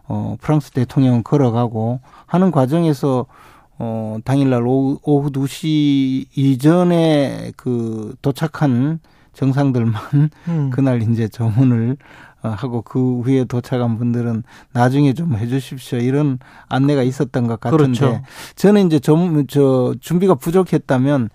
[0.08, 3.26] 어 프랑스 대통령은 걸어가고 하는 과정에서
[3.78, 9.00] 어 당일날 오후, 오후 2시 이전에 그 도착한
[9.32, 10.02] 정상들만
[10.48, 10.70] 음.
[10.70, 14.42] 그날 이제 조문을 어, 하고 그 후에 도착한 분들은
[14.72, 16.38] 나중에 좀 해주십시오 이런
[16.68, 18.22] 안내가 있었던 것 같은데 그렇죠.
[18.54, 21.30] 저는 이제 좀, 저 준비가 부족했다면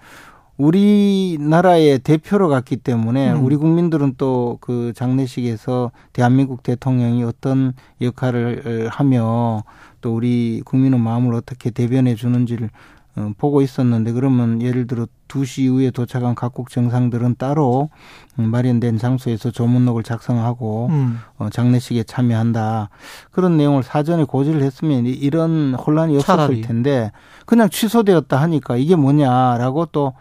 [0.58, 3.44] 우리나라의 대표로 갔기 때문에 음.
[3.44, 9.64] 우리 국민들은 또 그 장례식에서 대한민국 대통령이 어떤 역할을 하며
[10.02, 13.01] 또 우리 국민의 마음을 어떻게 대변해 주는지를 어,
[13.38, 17.90] 보고 있었는데 그러면 예를 들어 2시 이후에 도착한 각국 정상들은 따로
[18.40, 21.20] 음, 마련된 장소에서 조문록을 작성하고 음.
[21.38, 22.90] 어, 장례식에 참여한다.
[23.32, 26.62] 그런 내용을 사전에 고지를 했으면 이- 이런 혼란이 없었을 차라리.
[26.62, 27.12] 텐데
[27.46, 30.14] 그냥 취소되었다 하니까 이게 뭐냐라고 또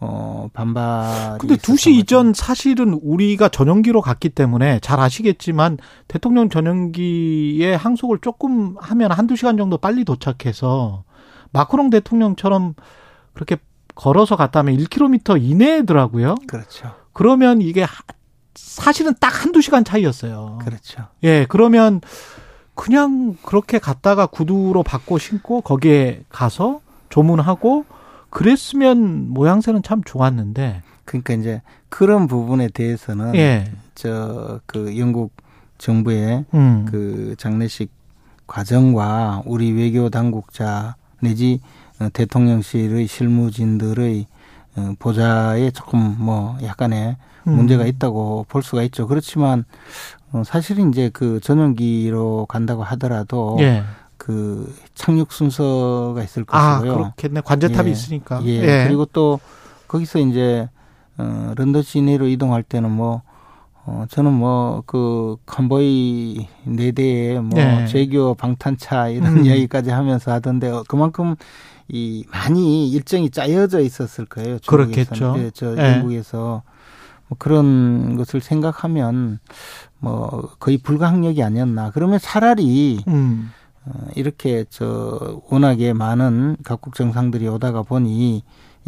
[0.00, 5.76] 어, 반발이 근데 2시 이전 사실은 우리가 전용기로 갔기 때문에 잘 아시겠지만
[6.06, 11.02] 대통령 전용기의 항속을 조금 하면 한두 시간 정도 빨리 도착해서
[11.52, 12.74] 마크롱 대통령처럼
[13.34, 13.56] 그렇게
[13.94, 16.36] 걸어서 갔다면 1km 이내더라고요.
[16.46, 16.92] 그렇죠.
[17.12, 18.02] 그러면 이게 하-
[18.54, 20.58] 사실은 딱 한두 시간 차이였어요.
[20.64, 21.06] 그렇죠.
[21.24, 22.00] 예, 그러면
[22.74, 27.86] 그냥 그렇게 갔다가 구두로 바꿔 신고 거기에 가서 조문하고
[28.30, 30.82] 그랬으면 모양새는 참 좋았는데.
[31.04, 33.72] 그러니까 이제 그런 부분에 대해서는 예.
[33.94, 35.32] 저그 영국
[35.78, 36.86] 정부의 음.
[36.88, 37.90] 그 장례식
[38.46, 41.60] 과정과 우리 외교 당국자 내지
[42.00, 44.26] 어, 대통령실의 실무진들의
[44.76, 47.16] 어, 보좌에 조금 뭐 약간의
[47.46, 47.52] 음.
[47.52, 49.06] 문제가 있다고 볼 수가 있죠.
[49.06, 49.64] 그렇지만
[50.32, 53.82] 어, 사실은 이제 그 전용기로 간다고 하더라도 예.
[54.16, 56.94] 그 착륙 순서가 있을 아, 것이고요.
[56.94, 57.40] 그렇겠네.
[57.40, 57.92] 관제탑이 예.
[57.92, 58.42] 있으니까.
[58.44, 58.48] 예.
[58.50, 58.84] 예.
[58.86, 59.40] 그리고 또
[59.86, 60.68] 거기서 이제
[61.16, 63.22] 어 런던 시내로 이동할 때는 뭐
[63.90, 67.86] 어, 저는 뭐, 그, 컨보이 네 대에 뭐, 네.
[67.86, 69.44] 제교 방탄차 이런 음.
[69.46, 71.36] 이야기까지 하면서 하던데, 어, 그만큼
[71.88, 74.58] 이, 많이 일정이 짜여져 있었을 거예요.
[74.58, 74.92] 중국에서는.
[74.92, 75.34] 그렇겠죠.
[75.38, 75.94] 예, 저 네.
[75.94, 76.62] 영국에서.
[77.28, 79.38] 뭐 그런 것을 생각하면,
[80.00, 81.90] 뭐, 거의 불가항력이 아니었나.
[81.92, 83.50] 그러면 차라리, 음.
[83.86, 88.42] 어, 이렇게 저 워낙에 많은 각국 정상들이 오다가 보니 이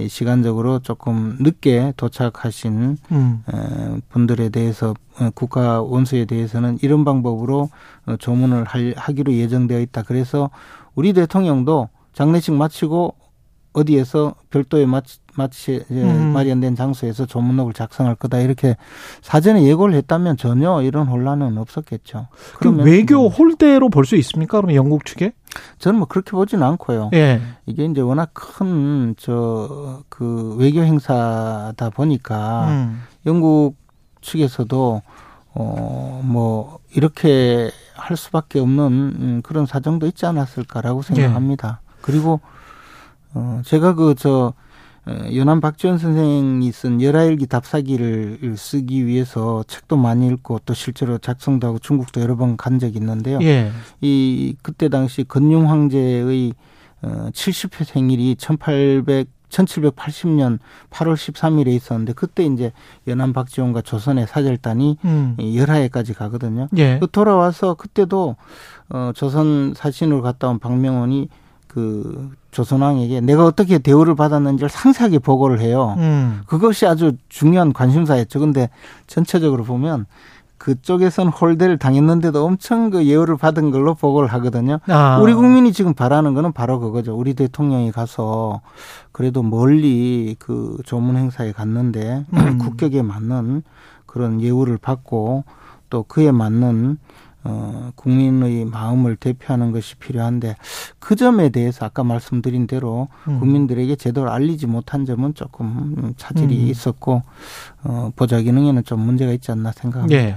[0.09, 3.44] 시간적으로 조금 늦게 도착하신 음.
[3.53, 7.70] 에, 분들에 대해서 어, 국가 원수에 대해서는 이런 방법으로
[8.07, 10.03] 어, 조문을 할, 하기로 예정되어 있다.
[10.03, 10.51] 그래서
[10.94, 13.14] 우리 대통령도 장례식 마치고
[13.73, 16.33] 어디에서 별도의 마치, 마치 에, 음.
[16.33, 18.77] 마련된 장소에서 조문록을 작성할 거다 이렇게
[19.23, 22.27] 사전에 예고를 했다면 전혀 이런 혼란은 없었겠죠.
[22.59, 24.59] 그 외교 홀대로 볼 수 있습니까?
[24.59, 25.33] 그러면 영국 측에?
[25.79, 27.11] 저는 뭐 그렇게 보지는 않고요.
[27.14, 27.41] 예.
[27.66, 33.03] 이게 이제 워낙 큰 저 그 외교 행사다 보니까 음.
[33.27, 33.77] 영국
[34.21, 35.03] 측에서도
[35.55, 41.81] 어 뭐 이렇게 할 수밖에 없는 음, 그런 사정도 있지 않았을까라고 생각합니다.
[42.03, 42.41] 그리고
[43.35, 44.53] 어 제가 그 저
[45.35, 51.78] 연안 박지원 선생이 쓴 열하일기 답사기를 쓰기 위해서 책도 많이 읽고 또 실제로 작성도 하고
[51.78, 53.39] 중국도 여러 번 간 적이 있는데요.
[53.43, 53.70] 예.
[54.01, 56.53] 이 그때 당시 건융 황제의
[57.03, 60.59] 어 70회 생일이 1800 1780년
[60.91, 62.70] 8월 13일에 있었는데 그때 이제
[63.09, 65.37] 연안 박지원과 조선의 사절단이 음.
[65.41, 66.68] 이 열하에까지 가거든요.
[66.76, 66.99] 예.
[67.01, 68.37] 그 돌아와서 그때도
[68.91, 71.28] 어 조선 사신으로 갔다 온 박명원이
[71.66, 75.95] 그 조선왕에게 내가 어떻게 대우를 받았는지를 상세하게 보고를 해요.
[75.99, 76.42] 음.
[76.46, 78.41] 그것이 아주 중요한 관심사였죠.
[78.41, 78.70] 근데
[79.07, 80.07] 전체적으로 보면
[80.61, 84.79] 그쪽에선 홀대를 당했는데도 엄청 그 예우를 받은 걸로 보고를 하거든요.
[84.88, 85.18] 아.
[85.22, 87.16] 우리 국민이 지금 바라는 거는 바로 그거죠.
[87.16, 88.61] 우리 대통령이 가서
[89.11, 92.58] 그래도 멀리 그 조문 행사에 갔는데 음.
[92.61, 93.62] 국격에 맞는
[94.04, 95.45] 그런 예우를 받고
[95.88, 96.99] 또 그에 맞는
[97.45, 100.57] 어, 국민의 마음을 대표하는 것이 필요한데
[100.99, 103.41] 그 점에 대해서 아까 말씀드린 대로 음.
[103.41, 106.68] 국민들에게 제대로 알리지 못한 점은 조금 차질이 음.
[106.68, 107.22] 있었고
[107.84, 110.21] 어, 보좌 기능에는 좀 문제가 있지 않나 생각합니다.
[110.21, 110.37] 예.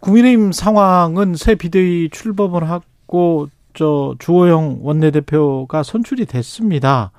[0.00, 7.10] 국민의힘 상황은 새 비대위 출범을 하고 저 주호영 원내대표가 선출이 됐습니다.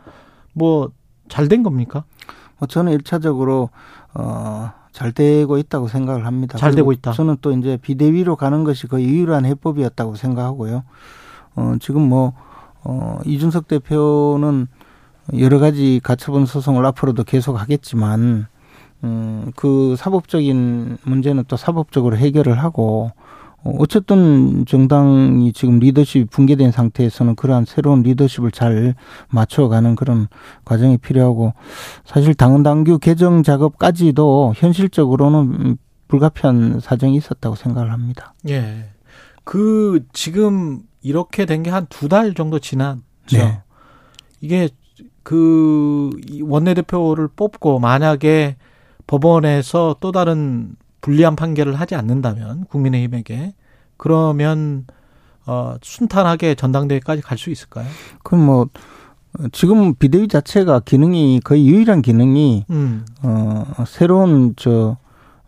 [0.53, 0.91] 뭐
[1.29, 2.03] 잘 된 겁니까?
[2.57, 3.69] 뭐 저는 일차적으로
[4.13, 6.57] 어 잘 되고 있다고 생각을 합니다.
[6.57, 7.11] 잘 되고 있다.
[7.11, 10.83] 저는 또 이제 비대위로 가는 것이 거의 유일한 해법이었다고 생각하고요.
[11.55, 12.33] 어, 지금 뭐,
[12.83, 14.65] 어, 이준석 대표는
[15.37, 18.47] 여러 가지 가처분 소송을 앞으로도 계속 하겠지만,
[19.03, 23.11] 음, 그 사법적인 문제는 또 사법적으로 해결을 하고,
[23.67, 28.95] 어, 어쨌든 정당이 지금 리더십이 붕괴된 상태에서는 그러한 새로운 리더십을 잘
[29.29, 30.27] 맞춰가는 그런
[30.65, 31.53] 과정이 필요하고
[32.05, 35.77] 사실 당헌 당규 개정 작업까지도 현실적으로는
[36.07, 38.33] 불가피한 사정이 있었다고 생각을 합니다.
[38.47, 38.85] 예.
[39.43, 43.01] 그 지금 이렇게 된 게 한 두 달 정도 지났죠.
[43.31, 43.61] 네.
[44.41, 44.69] 이게
[45.23, 46.09] 그
[46.41, 48.55] 원내대표를 뽑고 만약에
[49.07, 53.53] 법원에서 또 다른 불리한 판결을 하지 않는다면 국민의힘에게
[53.97, 54.85] 그러면
[55.45, 57.87] 어 순탄하게 전당대회까지 갈 수 있을까요?
[58.23, 58.67] 그럼 뭐
[59.51, 63.05] 지금 비대위 자체가 기능이 거의 유일한 기능이 음.
[63.23, 64.97] 어 새로운 저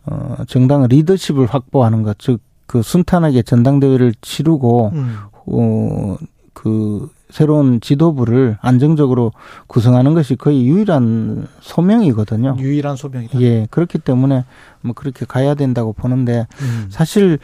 [0.06, 5.16] 어, 정당 리더십을 확보하는 것, 즉, 그 순탄하게 전당대회를 치르고, 음.
[5.46, 6.16] 어,
[6.54, 9.32] 그, 새로운 지도부를 안정적으로
[9.66, 12.56] 구성하는 것이 거의 유일한 소명이거든요.
[12.58, 13.40] 유일한 소명이다.
[13.42, 14.44] 예, 그렇기 때문에
[14.80, 16.86] 뭐 그렇게 가야 된다고 보는데, 음.
[16.88, 17.38] 사실,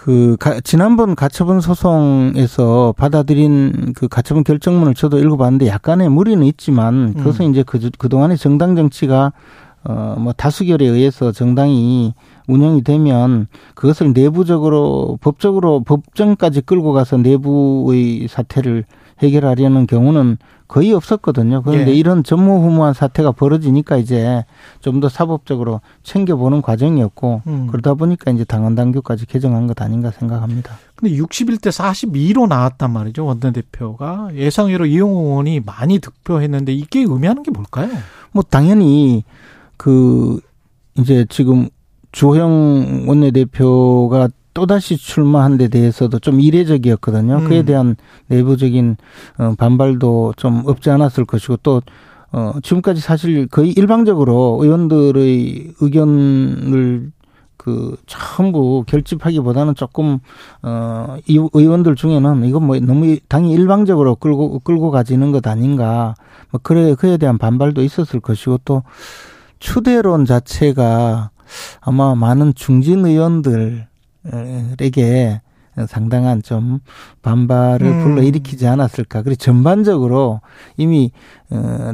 [0.00, 7.46] 그, 가, 지난번 가처분 소송에서 받아들인 그 가처분 결정문을 저도 읽어봤는데 약간의 무리는 있지만 그것은
[7.46, 7.50] 음.
[7.50, 9.32] 이제 그, 그동안의 정당 정치가
[9.82, 12.14] 어, 뭐 다수결에 의해서 정당이
[12.46, 18.84] 운영이 되면 그것을 내부적으로 법적으로 법정까지 끌고 가서 내부의 사태를
[19.22, 20.38] 해결하려는 경우는
[20.68, 21.62] 거의 없었거든요.
[21.62, 21.94] 그런데 예.
[21.94, 24.44] 이런 전무후무한 사태가 벌어지니까 이제
[24.80, 27.66] 좀 더 사법적으로 챙겨보는 과정이었고 음.
[27.70, 30.76] 그러다 보니까 이제 당헌 당규까지 개정한 것 아닌가 생각합니다.
[30.96, 33.24] 근데 61대 42로 나왔단 말이죠.
[33.24, 37.88] 원내대표가 예상외로 이용호 의원이 많이 득표했는데 이게 의미하는 게 뭘까요?
[38.32, 39.24] 뭐 당연히
[39.76, 40.40] 그
[40.96, 41.68] 이제 지금
[42.12, 44.28] 주호영 원내대표가
[44.58, 47.36] 또다시 출마한 데 대해서도 좀 이례적이었거든요.
[47.36, 47.48] 음.
[47.48, 47.94] 그에 대한
[48.26, 48.96] 내부적인
[49.38, 51.80] 어, 반발도 좀 없지 않았을 것이고 또
[52.32, 57.12] 어, 지금까지 사실 거의 일방적으로 의원들의 의견을
[57.56, 60.18] 그 전부 결집하기보다는 조금
[60.62, 66.16] 어, 이 의원들 중에는 이건 뭐 너무 당이 일방적으로 끌고 끌고 가지는 것 아닌가.
[66.50, 68.82] 뭐 그래 그에 대한 반발도 있었을 것이고 또
[69.60, 71.30] 추대론 자체가
[71.80, 73.86] 아마 많은 중진 의원들
[74.80, 75.40] 에게
[75.86, 76.80] 상당한 좀
[77.22, 78.02] 반발을 음.
[78.02, 79.22] 불러일으키지 않았을까.
[79.22, 80.40] 그리고 전반적으로
[80.76, 81.12] 이미
[81.50, 81.92] 어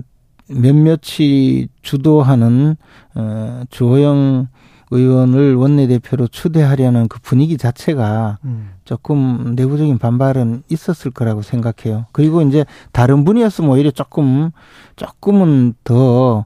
[0.49, 2.77] 몇몇이 주도하는
[3.15, 4.49] 어 주호영
[4.91, 8.71] 의원을 원내대표로 추대하려는 그 분위기 자체가 음.
[8.85, 12.07] 조금 내부적인 반발은 있었을 거라고 생각해요.
[12.13, 14.51] 그리고 이제 다른 분이었으면 오히려 조금
[14.97, 16.45] 조금은 더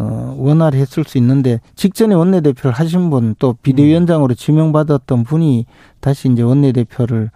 [0.00, 5.66] 어, 원활했을 수 있는데 직전에 원내대표를 하신 분 또 비대위원장으로 지명받았던 분이
[6.00, 7.30] 다시 이제 원내대표를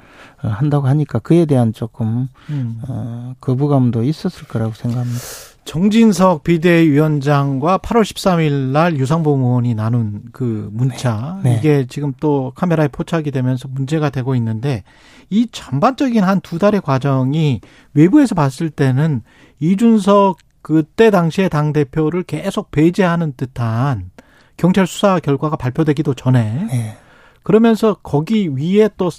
[0.45, 2.81] 어, 한다고 하니까 그에 대한 조금 음.
[2.89, 5.19] 어, 거부감도 있었을 거라고 생각합니다.
[5.65, 11.51] 정진석 비대위원장과 8월 13일 날 유상봉 의원이 나눈 그 문자 네.
[11.51, 11.57] 네.
[11.59, 14.83] 이게 지금 또 카메라에 포착이 되면서 문제가 되고 있는데
[15.31, 17.61] 이 전반적인 한 두 달의 과정이
[17.95, 19.23] 외부에서 봤을 때는
[19.61, 24.11] 이준석 그때 당시에 당 대표를 계속 배제하는 듯한
[24.57, 26.97] 경찰 수사 결과가 발표되기도 전에 네.
[27.43, 29.11] 그러면서 거기 위에 또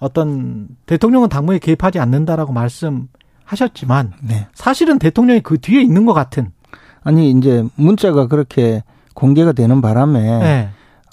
[0.00, 4.48] 어떤 대통령은 당무에 개입하지 않는다라고 말씀하셨지만 네.
[4.52, 6.50] 사실은 대통령이 그 뒤에 있는 것 같은
[7.02, 8.82] 아니 이제 문자가 그렇게
[9.14, 10.68] 공개가 되는 바람에 네.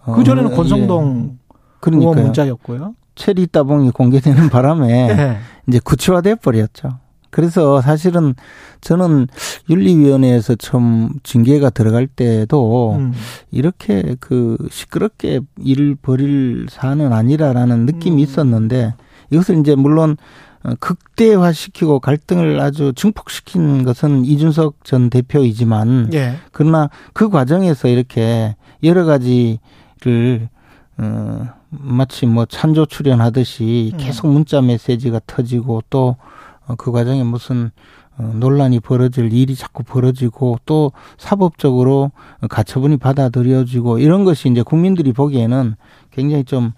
[0.05, 0.55] 어, 그 전에는 예.
[0.55, 1.39] 권성동 의원
[1.79, 2.23] 그러니까요.
[2.23, 2.95] 문자였고요.
[3.15, 5.37] 체리 따봉이 공개되는 바람에 네.
[5.67, 6.99] 이제 구체화돼 버렸죠.
[7.29, 8.35] 그래서 사실은
[8.81, 9.27] 저는
[9.69, 13.13] 윤리위원회에서 처음 징계가 들어갈 때도 음.
[13.51, 17.85] 이렇게 그 시끄럽게 일을 벌일 사안은 아니라라는 음.
[17.85, 18.93] 느낌이 있었는데
[19.31, 20.17] 이것을 이제 물론
[20.63, 26.35] 어, 극대화시키고 갈등을 아주 증폭시킨 것은 이준석 전 대표이지만 예.
[26.51, 30.49] 그러나 그 과정에서 이렇게 여러 가지를
[30.97, 33.97] 어 마치 뭐 찬조 출연하듯이 음.
[33.97, 36.17] 계속 문자 메시지가 터지고 또
[36.77, 37.71] 그 과정에 무슨
[38.17, 42.11] 어, 논란이 벌어질 일이 자꾸 벌어지고 또 사법적으로
[42.49, 45.75] 가처분이 받아들여지고 이런 것이 이제 국민들이 보기에는
[46.11, 46.73] 굉장히 좀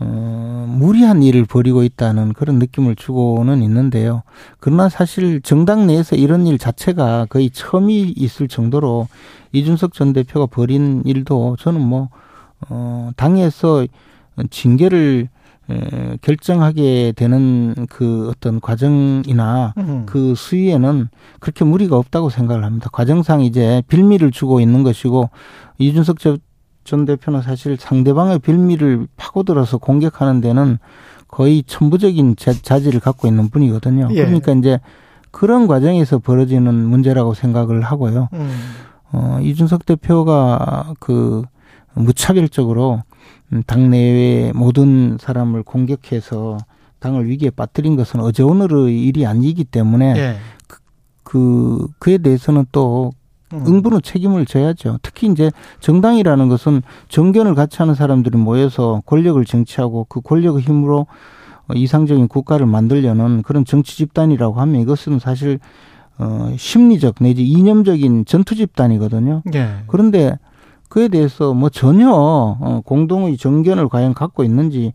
[0.00, 4.24] 어, 무리한 일을 벌이고 있다는 그런 느낌을 주고는 있는데요.
[4.58, 9.06] 그러나 사실 정당 내에서 이런 일 자체가 거의 처음이 있을 정도로
[9.52, 12.08] 이준석 전 대표가 벌인 일도 저는 뭐
[12.68, 13.86] 어, 당에서
[14.50, 15.28] 징계를
[15.70, 20.04] 에, 결정하게 되는 그 어떤 과정이나 음.
[20.06, 22.90] 그 수위에는 그렇게 무리가 없다고 생각을 합니다.
[22.92, 25.30] 과정상 이제 빌미를 주고 있는 것이고
[25.78, 30.78] 이준석 전전 대표는 사실 상대방의 빌미를 파고들어서 공격하는 데는
[31.28, 34.08] 거의 천부적인 자질을 갖고 있는 분이거든요.
[34.10, 34.24] 예.
[34.24, 34.80] 그러니까 이제
[35.30, 38.28] 그런 과정에서 벌어지는 문제라고 생각을 하고요.
[38.32, 38.50] 음.
[39.12, 41.42] 어, 이준석 대표가 그
[41.94, 43.02] 무차별적으로
[43.66, 46.58] 당 내외 모든 사람을 공격해서
[47.00, 50.36] 당을 위기에 빠뜨린 것은 어제 오늘의 일이 아니기 때문에 예.
[50.66, 50.78] 그,
[51.24, 53.12] 그 그에 대해서는 또
[53.52, 53.64] 음.
[53.66, 54.98] 응분의 책임을 져야죠.
[55.02, 55.50] 특히 이제
[55.80, 61.06] 정당이라는 것은 정견을 같이 하는 사람들이 모여서 권력을 쟁취하고 그 권력의 힘으로
[61.74, 65.58] 이상적인 국가를 만들려는 그런 정치 집단이라고 하면 이것은 사실
[66.18, 69.42] 어 심리적 내지 이념적인 전투 집단이거든요.
[69.54, 69.68] 예.
[69.86, 70.38] 그런데
[70.90, 74.92] 그에 대해서 뭐 전혀 어 공동의 정견을 과연 갖고 있는지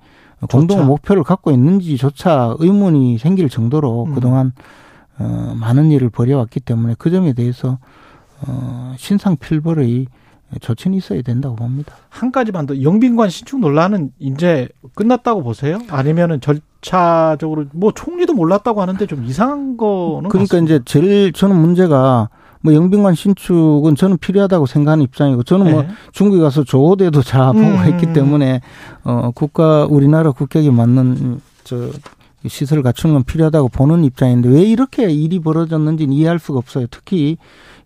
[0.52, 4.14] 공동의 목표를 갖고 있는지조차 의문이 생길 정도로 음.
[4.14, 4.52] 그동안
[5.18, 7.80] 어 많은 일을 벌여왔기 때문에 그 점에 대해서
[8.46, 10.08] 어, 신상필벌의
[10.60, 11.96] 조치는 있어야 된다고 봅니다.
[12.10, 15.80] 한 가지만 더 영빈관 신축 논란은 이제 끝났다고 보세요?
[15.90, 20.76] 아니면은 절차적으로 뭐 총리도 몰랐다고 하는데 좀 이상한 거는 그러니까 같습니다.
[20.76, 22.30] 이제 제일 저는 문제가
[22.66, 25.88] 뭐 영빈관 신축은 저는 필요하다고 생각하는 입장이고 저는 뭐 네.
[25.88, 27.78] 뭐 중국에 가서 조호대도 자 보고 음.
[27.78, 28.62] 했기 때문에
[29.04, 31.90] 어 국가 우리나라 국격에 맞는 저
[32.48, 36.88] 시설을 갖추는 건 필요하다고 보는 입장인데 왜 이렇게 일이 벌어졌는지는 이해할 수가 없어요.
[36.90, 37.38] 특히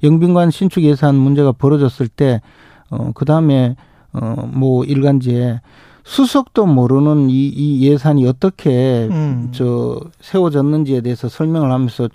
[0.03, 2.41] 영빈관 신축 예산 문제가 벌어졌을 때,
[2.89, 3.75] 어, 그 다음에,
[4.13, 5.61] 어, 뭐, 일간지에
[6.03, 9.49] 수석도 모르는 이, 이 예산이 어떻게, 음.
[9.51, 12.07] 저, 세워졌는지에 대해서 설명을 하면서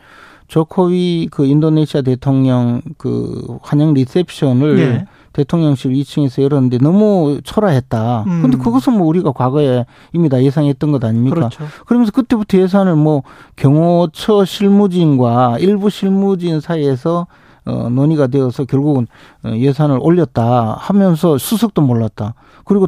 [0.54, 5.06] 조코위 그 인도네시아 대통령 그 환영 리셉션을 예.
[5.32, 8.22] 대통령실 2층에서 열었는데 너무 초라했다.
[8.28, 8.42] 음.
[8.42, 11.34] 근데 그것은 뭐 우리가 과거에 이미 다 예상했던 것 아닙니까?
[11.34, 11.64] 그렇죠.
[11.86, 13.24] 그러면서 그때부터 예산을 뭐
[13.56, 17.26] 경호처 실무진과 일부 실무진 사이에서
[17.64, 19.08] 어, 논의가 되어서 결국은
[19.42, 22.34] 어, 예산을 올렸다 하면서 수석도 몰랐다.
[22.64, 22.86] 그리고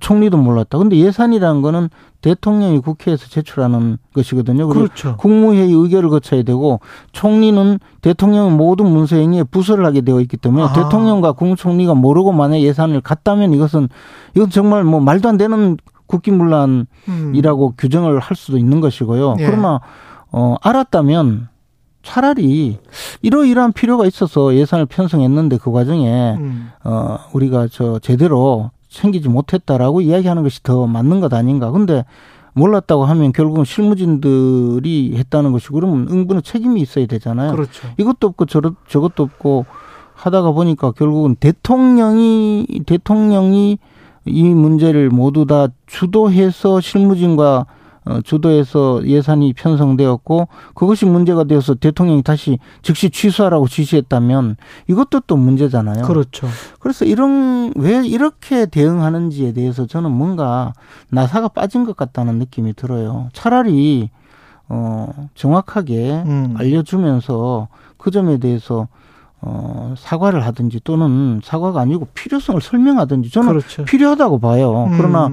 [0.00, 0.78] 총리도 몰랐다.
[0.78, 1.90] 근데 예산이라는 거는
[2.20, 4.66] 대통령이 국회에서 제출하는 것이거든요.
[4.66, 5.16] 그렇죠.
[5.16, 6.80] 국무회의 의결을 거쳐야 되고
[7.12, 10.72] 총리는 대통령 모든 문서 행위에 부서를 하게 되어 있기 때문에 아.
[10.72, 13.88] 대통령과 국무총리가 모르고 만약 예산을 갔다면 이것은
[14.34, 15.76] 이건 정말 뭐 말도 안 되는
[16.06, 17.72] 국기문란이라고 음.
[17.78, 19.36] 규정을 할 수도 있는 것이고요.
[19.38, 19.46] 예.
[19.46, 19.80] 그러나
[20.32, 21.48] 어 알았다면
[22.02, 22.78] 차라리
[23.22, 26.70] 이러이러한 필요가 있어서 예산을 편성했는데 그 과정에 음.
[26.84, 31.70] 어 우리가 저 제대로 챙기지 못했다라고 이야기하는 것이 더 맞는 것 아닌가.
[31.70, 32.04] 근데
[32.54, 37.52] 몰랐다고 하면 결국은 실무진들이 했다는 것이 그러면 응분의 책임이 있어야 되잖아요.
[37.52, 37.86] 그렇죠.
[37.98, 39.66] 이것도 없고 저 저것도 없고
[40.14, 43.78] 하다가 보니까 결국은 대통령이 대통령이
[44.24, 47.66] 이 문제를 모두 다 주도해서 실무진과 어,
[48.24, 54.56] 주도해서 예산이 편성되었고 그것이 문제가 되어서 대통령이 다시 즉시 취소하라고 지시했다면
[54.88, 56.04] 이것도 또 문제잖아요.
[56.04, 56.48] 그렇죠.
[56.78, 60.72] 그래서 이런 왜 이렇게 대응하는지에 대해서 저는 뭔가
[61.10, 63.28] 나사가 빠진 것 같다는 느낌이 들어요.
[63.32, 64.10] 차라리
[64.68, 66.54] 어 정확하게 음.
[66.56, 68.88] 알려주면서 그 점에 대해서
[69.40, 73.84] 어, 사과를 하든지 또는 사과가 아니고 필요성을 설명하든지 저는 그렇죠.
[73.84, 74.88] 필요하다고 봐요.
[74.90, 74.96] 음.
[74.96, 75.30] 그러나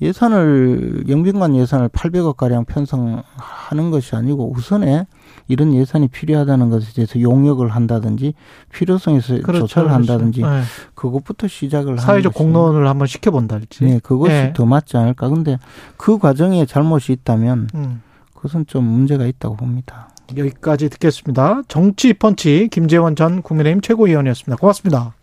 [0.00, 5.06] 예산을 영빈관 예산을 800억 가량 편성하는 것이 아니고 우선에
[5.48, 8.34] 이런 예산이 필요하다는 것에 대해서 용역을 한다든지
[8.72, 9.94] 필요성에서 그렇죠, 조사를 그렇죠.
[9.94, 10.62] 한다든지 네.
[10.94, 13.84] 그것부터 시작을 사회적 공론을 한번 시켜본달지.
[13.84, 14.52] 네, 그것이 네.
[14.54, 15.28] 더 맞지 않을까.
[15.28, 15.58] 근데
[15.96, 18.02] 그 과정에 잘못이 있다면 음.
[18.34, 20.08] 그것은 좀 문제가 있다고 봅니다.
[20.36, 21.62] 여기까지 듣겠습니다.
[21.68, 24.56] 정치 펀치 김재원 전 국민의힘 최고위원이었습니다.
[24.56, 25.14] 고맙습니다.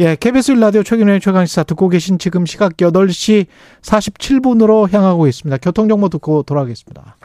[0.00, 3.44] 예, KBS 라디오 최근의 최강시사 듣고 계신 지금 시각 8시
[3.82, 5.58] 47분으로 향하고 있습니다.
[5.58, 7.18] 교통정보 듣고 돌아가겠습니다.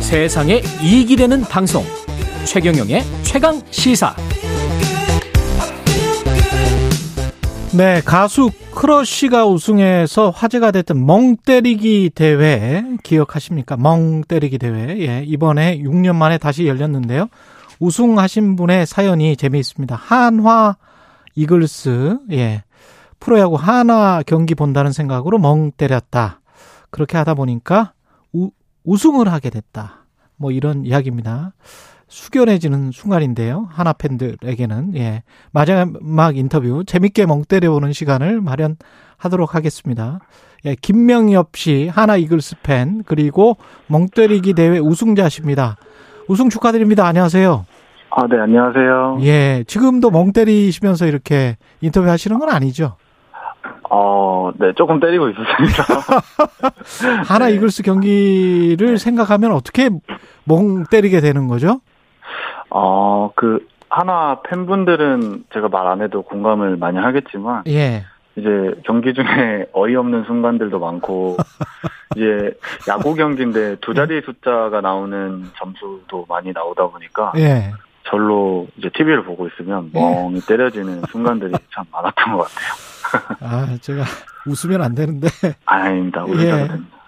[0.00, 1.84] 세상에 이익이 되는 방송
[2.46, 4.16] 최경영의 최강 시사
[7.76, 13.76] 네, 가수 크러쉬가 우승해서 화제가 됐던 멍 때리기 대회 기억하십니까?
[13.76, 14.98] 멍 때리기 대회.
[15.00, 17.28] 예, 이번에 6년 만에 다시 열렸는데요.
[17.78, 19.94] 우승하신 분의 사연이 재미있습니다.
[19.94, 20.76] 한화
[21.34, 22.64] 이글스, 예.
[23.20, 26.40] 프로야구 한화 경기 본다는 생각으로 멍 때렸다.
[26.90, 27.92] 그렇게 하다 보니까
[28.32, 28.50] 우,
[28.84, 30.06] 우승을 하게 됐다.
[30.36, 31.52] 뭐 이런 이야기입니다.
[32.08, 33.68] 숙연해지는 순간인데요.
[33.70, 35.22] 하나 팬들에게는 예.
[35.52, 40.20] 마지막 인터뷰 재밌게 멍 때려보는 시간을 마련하도록 하겠습니다.
[40.64, 43.56] 예, 김명엽 씨 하나 이글스 팬 그리고
[43.86, 45.76] 멍 때리기 대회 우승자십니다.
[46.28, 47.06] 우승 축하드립니다.
[47.06, 47.64] 안녕하세요.
[48.10, 49.18] 아, 네, 안녕하세요.
[49.20, 52.96] 예, 지금도 멍 때리시면서 이렇게 인터뷰 하시는 건 아니죠?
[53.90, 55.84] 어, 네, 조금 때리고 있었습니다.
[57.24, 57.54] 하나 네.
[57.54, 59.90] 이글스 경기를 생각하면 어떻게
[60.44, 61.80] 멍 때리게 되는 거죠?
[62.70, 68.04] 어, 그, 하나 팬분들은 제가 말 안 해도 공감을 많이 하겠지만, 예.
[68.36, 68.48] 이제
[68.84, 71.36] 경기 중에 어이없는 순간들도 많고,
[72.16, 72.56] 이제
[72.88, 77.72] 야구 경기인데 두 자리 숫자가 나오는 점수도 많이 나오다 보니까, 예.
[78.04, 83.38] 절로 이제 TV를 보고 있으면 멍이 때려지는 순간들이 참 많았던 것 같아요.
[83.40, 84.02] 아, 제가
[84.46, 85.28] 웃으면 안 되는데.
[85.66, 86.24] 아닙니다.
[86.28, 86.30] 예.
[86.30, 86.98] 우려가 됩니다.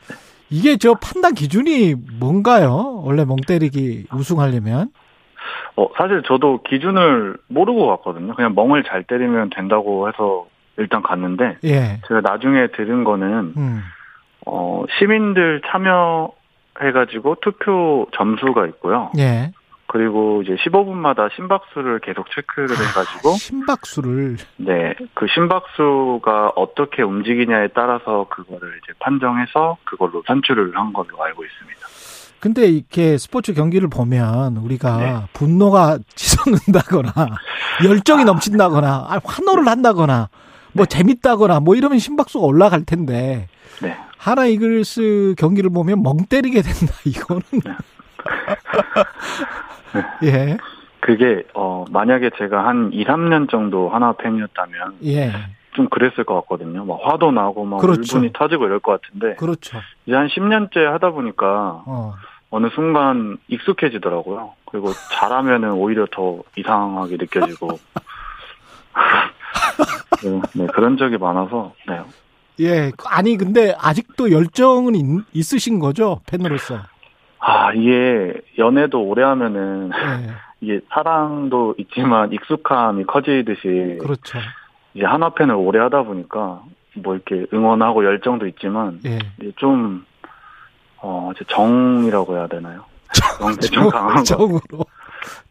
[0.50, 3.02] 이게 저 판단 기준이 뭔가요?
[3.04, 4.90] 원래 멍 때리기 우승하려면?
[5.76, 8.34] 어, 사실 저도 기준을 모르고 갔거든요.
[8.34, 12.00] 그냥 멍을 잘 때리면 된다고 해서 일단 갔는데, 예.
[12.08, 13.82] 제가 나중에 들은 거는, 음.
[14.46, 16.32] 어, 시민들 참여
[16.80, 19.10] 해가지고 투표 점수가 있고요.
[19.18, 19.52] 예.
[19.86, 24.36] 그리고 이제 15분마다 심박수를 계속 체크를 해가지고, 심박수를.
[24.58, 31.80] 네, 그 심박수가 어떻게 움직이냐에 따라서 그거를 이제 판정해서 그걸로 산출을 한 걸로 알고 있습니다.
[32.40, 35.16] 근데 이렇게 스포츠 경기를 보면 우리가 네.
[35.32, 37.12] 분노가 치솟는다거나
[37.84, 40.28] 열정이 넘친다거나 아, 환호를 한다거나
[40.72, 43.48] 뭐 재밌다거나 뭐 이러면 심박수가 올라갈 텐데
[43.82, 43.96] 네.
[44.16, 47.42] 하나 이글스 경기를 보면 멍 때리게 된다 이거는
[50.24, 50.56] 예.
[51.00, 55.32] 그게, 어, 만약에 제가 한 2, 3년 정도 하나 팬이었다면, 예.
[55.74, 56.84] 좀 그랬을 것 같거든요.
[56.84, 58.18] 막 화도 나고 막 그렇죠.
[58.18, 59.78] 울분이 터지고 이럴 것 같은데, 그렇죠.
[60.06, 62.14] 이제 한 10년째 하다 보니까, 어.
[62.50, 64.54] 어느 순간 익숙해지더라고요.
[64.70, 67.78] 그리고 잘하면은 오히려 더 이상하게 느껴지고.
[70.24, 72.00] 네, 네, 그런 적이 많아서, 네.
[72.60, 72.92] 예.
[73.06, 76.80] 아니 근데 아직도 열정은 있, 있으신 거죠 팬으로서.
[77.38, 80.30] 아, 이게 연애도 오래 하면은, 예.
[80.60, 84.38] 이게 사랑도 있지만 익숙함이 커지듯이, 그렇죠.
[84.94, 86.62] 이제 하나 팬을 오래 하다 보니까,
[86.96, 89.18] 뭐 이렇게 응원하고 열정도 있지만, 예.
[89.56, 90.04] 좀,
[90.98, 92.84] 어, 정이라고 해야 되나요?
[93.14, 94.22] 정, 좀 강한 거.
[94.22, 94.60] 정으로.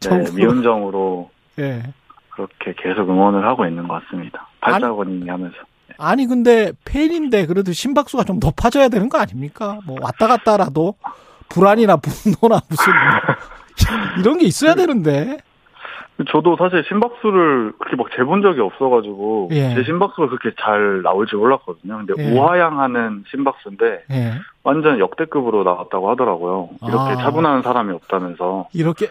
[0.00, 0.32] 정으로.
[0.34, 1.82] 미운 정으로 예.
[2.30, 4.48] 그렇게 계속 응원을 하고 있는 것 같습니다.
[4.60, 5.56] 팔자거니 하면서.
[5.98, 9.78] 아니 근데 팬인데 그래도 심박수가 좀 높아져야 되는 거 아닙니까?
[9.86, 10.94] 뭐 왔다 갔다라도
[11.50, 13.34] 불안이나 분노나 무슨 뭐
[14.20, 15.38] 이런 게 있어야 되는데.
[16.28, 19.74] 저도 사실 심박수를 그렇게 막 재본 적이 없어가지고 예.
[19.74, 22.04] 제 심박수가 그렇게 잘 나올지 몰랐거든요.
[22.04, 22.32] 근데 예.
[22.32, 24.32] 우하향하는 심박수인데 예.
[24.62, 26.70] 완전 역대급으로 나왔다고 하더라고요.
[26.82, 27.16] 이렇게 아.
[27.16, 28.68] 차분한 사람이 없다면서.
[28.74, 29.08] 이렇게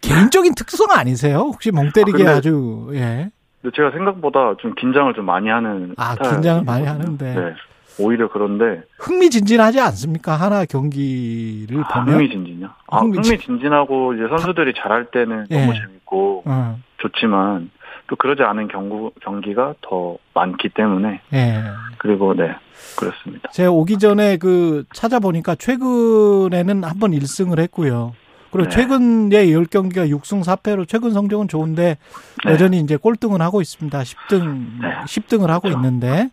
[0.00, 1.38] 개인적인 특성 아니세요?
[1.38, 3.30] 혹시 멍 때리게 아, 아주 예.
[3.62, 6.14] 근데 제가 생각보다 좀 긴장을 좀 많이 하는 아.
[6.14, 7.34] 긴장을 많이 하는데.
[7.34, 7.54] 네.
[7.98, 10.34] 오히려 그런데 흥미진진하지 않습니까?
[10.36, 12.14] 하나 경기를 아, 보면.
[12.14, 12.68] 흥미진진요.
[12.88, 15.60] 아, 흥미진- 흥미진진 하고 이제 선수들이 잘할 때는 예.
[15.60, 17.70] 너무 재밌고 어, 좋지만
[18.08, 21.62] 또 그러지 않은 경구, 경기가 더 많기 때문에 예.
[21.98, 22.54] 그리고 네
[22.98, 23.48] 그렇습니다.
[23.52, 28.12] 제가 오기 전에 그 찾아보니까 최근에는 한 번 1승을 했고요.
[28.50, 28.76] 그리고 네.
[28.76, 31.96] 최근에 10경기가 6승 4패로 최근 성적은 좋은데
[32.44, 32.52] 네.
[32.52, 33.98] 여전히 이제 꼴등을 하고 있습니다.
[34.00, 36.30] 10등, 10등을 하고 있는데.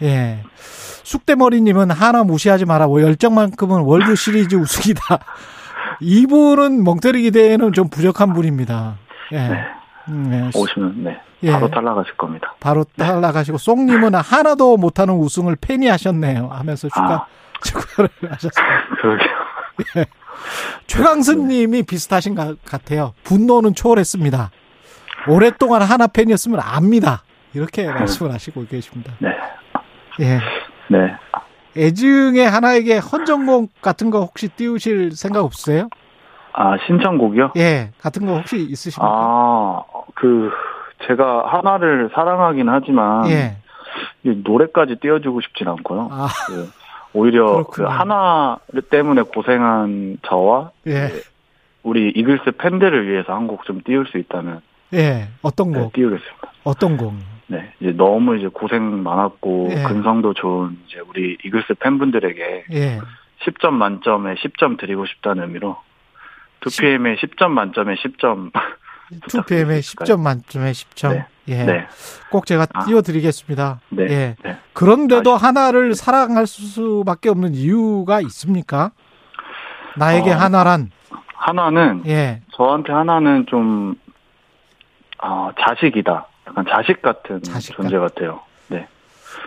[0.00, 0.06] 네.
[0.06, 0.42] 예.
[1.02, 2.86] 쑥대머리님은 하나 무시하지 마라.
[2.86, 5.18] 뭐 열정만큼은 월드 시리즈 우승이다.
[6.00, 8.96] 이분은 멍때리 기 대회는 좀 부족한 분입니다.
[9.32, 9.64] 예.
[10.08, 10.58] 음, 예.
[10.58, 11.52] 오시면 네 예.
[11.52, 12.54] 바로 탈락하실 겁니다.
[12.60, 17.26] 바로 탈락하시고 송님은 하나도 못하는 우승을 팬이 하셨네요 하면서 축하
[17.62, 18.96] 축하를 하셨습니다.
[19.00, 19.36] 그러게요.
[19.96, 20.06] 예.
[20.86, 23.14] 최강승님이 비슷하신 것 같아요.
[23.24, 24.50] 분노는 초월했습니다.
[25.28, 27.22] 오랫동안 하나 팬이었으면 압니다.
[27.54, 29.12] 이렇게 말씀을 하시고 계십니다.
[29.18, 29.30] 네.
[30.20, 30.38] 예.
[30.88, 31.14] 네.
[31.76, 35.88] 애증의 하나에게 헌정곡 같은 거 혹시 띄우실 생각 없으세요?
[36.54, 37.52] 아 신청곡이요?
[37.58, 39.06] 예, 같은 거 혹시 있으십니까?
[39.06, 39.82] 아,
[40.14, 40.50] 그,
[41.06, 43.58] 제가 하나를 사랑하긴 하지만, 예.
[44.24, 46.08] 이 노래까지 띄워주고 싶진 않고요.
[46.10, 46.28] 아.
[46.46, 46.70] 그,
[47.12, 47.88] 오히려 그 그렇군요.
[47.88, 48.58] 하나
[48.90, 51.10] 때문에 고생한 저와 예.
[51.82, 54.60] 우리 이글스 팬들을 위해서 한 곡 좀 띄울 수 있다면
[54.94, 55.28] 예.
[55.42, 55.92] 어떤 네, 곡?
[55.92, 56.52] 띄우겠습니다.
[56.64, 57.12] 어떤 곡?
[57.48, 59.82] 네, 이제 너무 이제 고생 많았고 예.
[59.84, 63.00] 근성도 좋은 이제 우리 이글스 팬분들에게 예.
[63.44, 65.76] 10점 만점에 10점 드리고 싶다는 의미로
[66.60, 68.50] 2PM의 10점 만점에 10점
[69.10, 71.12] 2PM의 10점 만점에 10점.
[71.12, 71.26] 네.
[71.48, 71.64] 예.
[71.64, 71.86] 네.
[72.30, 73.80] 꼭 제가 띄워드리겠습니다.
[73.90, 74.02] 네.
[74.04, 74.36] 예.
[74.42, 74.56] 네.
[74.72, 78.90] 그런데도 하나를 사랑할 수밖에 없는 이유가 있습니까?
[79.96, 80.90] 나에게 어, 하나란.
[81.34, 82.42] 하나는 예.
[82.52, 83.94] 저한테 하나는 좀
[85.18, 86.26] 아, 자식이다.
[86.46, 88.40] 약간 자식 같은 존재 같아요.
[88.68, 88.86] 네.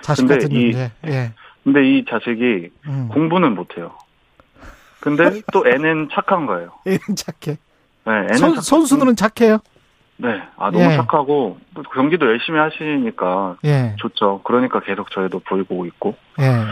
[0.02, 0.92] 자식 근데 같은 이- 존재.
[1.08, 1.34] 예.
[1.64, 3.10] 근데 이 자식이 음.
[3.12, 3.92] 공부는 못해요.
[5.00, 6.72] 근데 또 애는 착한 거예요.
[6.86, 7.58] 애는 착해.
[8.06, 9.60] 네, 애는 선, 착- 선수들은 착해요.
[10.18, 10.96] 네, 아 너무 예.
[10.98, 13.96] 착하고 또 경기도 열심히 하시니까 예.
[14.00, 14.42] 좋죠.
[14.44, 16.16] 그러니까 계속 저희도 보이고 있고.
[16.40, 16.66] 예.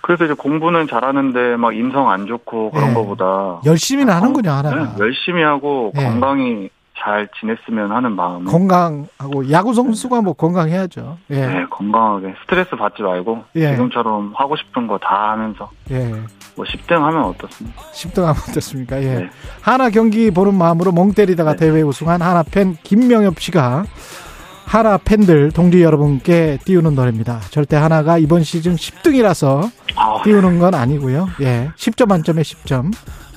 [0.00, 2.94] 그래서 이제 공부는 잘하는데 막 인성 안 좋고 그런 예.
[2.94, 4.76] 거보다 열심히는 하는군요, 하나가.
[4.76, 6.02] 네, 열심히 하고 예.
[6.02, 6.70] 건강히
[7.02, 11.18] 잘 지냈으면 하는 마음에 건강하고 야구 선수가 뭐 건강해야죠.
[11.30, 11.46] 예.
[11.46, 13.70] 네, 건강하게 스트레스 받지 말고 예.
[13.72, 16.10] 지금처럼 하고 싶은 거 다 하면서 예.
[16.54, 17.82] 뭐 10등 하면 어떻습니까?
[17.92, 19.02] 10등 하면 어떻습니까?
[19.02, 19.14] 예.
[19.16, 19.30] 네.
[19.62, 23.84] 하나 경기 보는 마음으로 멍 때리다가 대회 우승한 하나 팬 김명엽 씨가
[24.66, 27.40] 하나 팬들 동지 여러분께 띄우는 노래입니다.
[27.50, 31.28] 절대 하나가 이번 시즌 10등이라서 아, 띄우는 건 아니고요.
[31.40, 31.70] 예.
[31.76, 32.92] 10점 만점에 10점.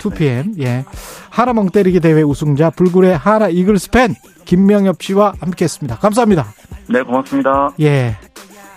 [0.09, 0.59] 2PM.
[0.61, 0.85] 예.
[1.29, 4.15] 하나 멍 때리기 대회 우승자 불굴의 하나 이글스 팬
[4.45, 5.97] 김명엽 씨와 함께 했습니다.
[5.97, 6.53] 감사합니다.
[6.87, 7.69] 네, 고맙습니다.
[7.81, 8.17] 예.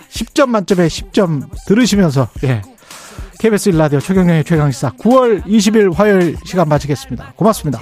[0.09, 2.61] 10점 만점에 10점 들으시면서 예.
[3.39, 7.33] KBS 1라디오 최경영의 최강시사 9월 20일 화요일 시간 마치겠습니다.
[7.37, 7.81] 고맙습니다.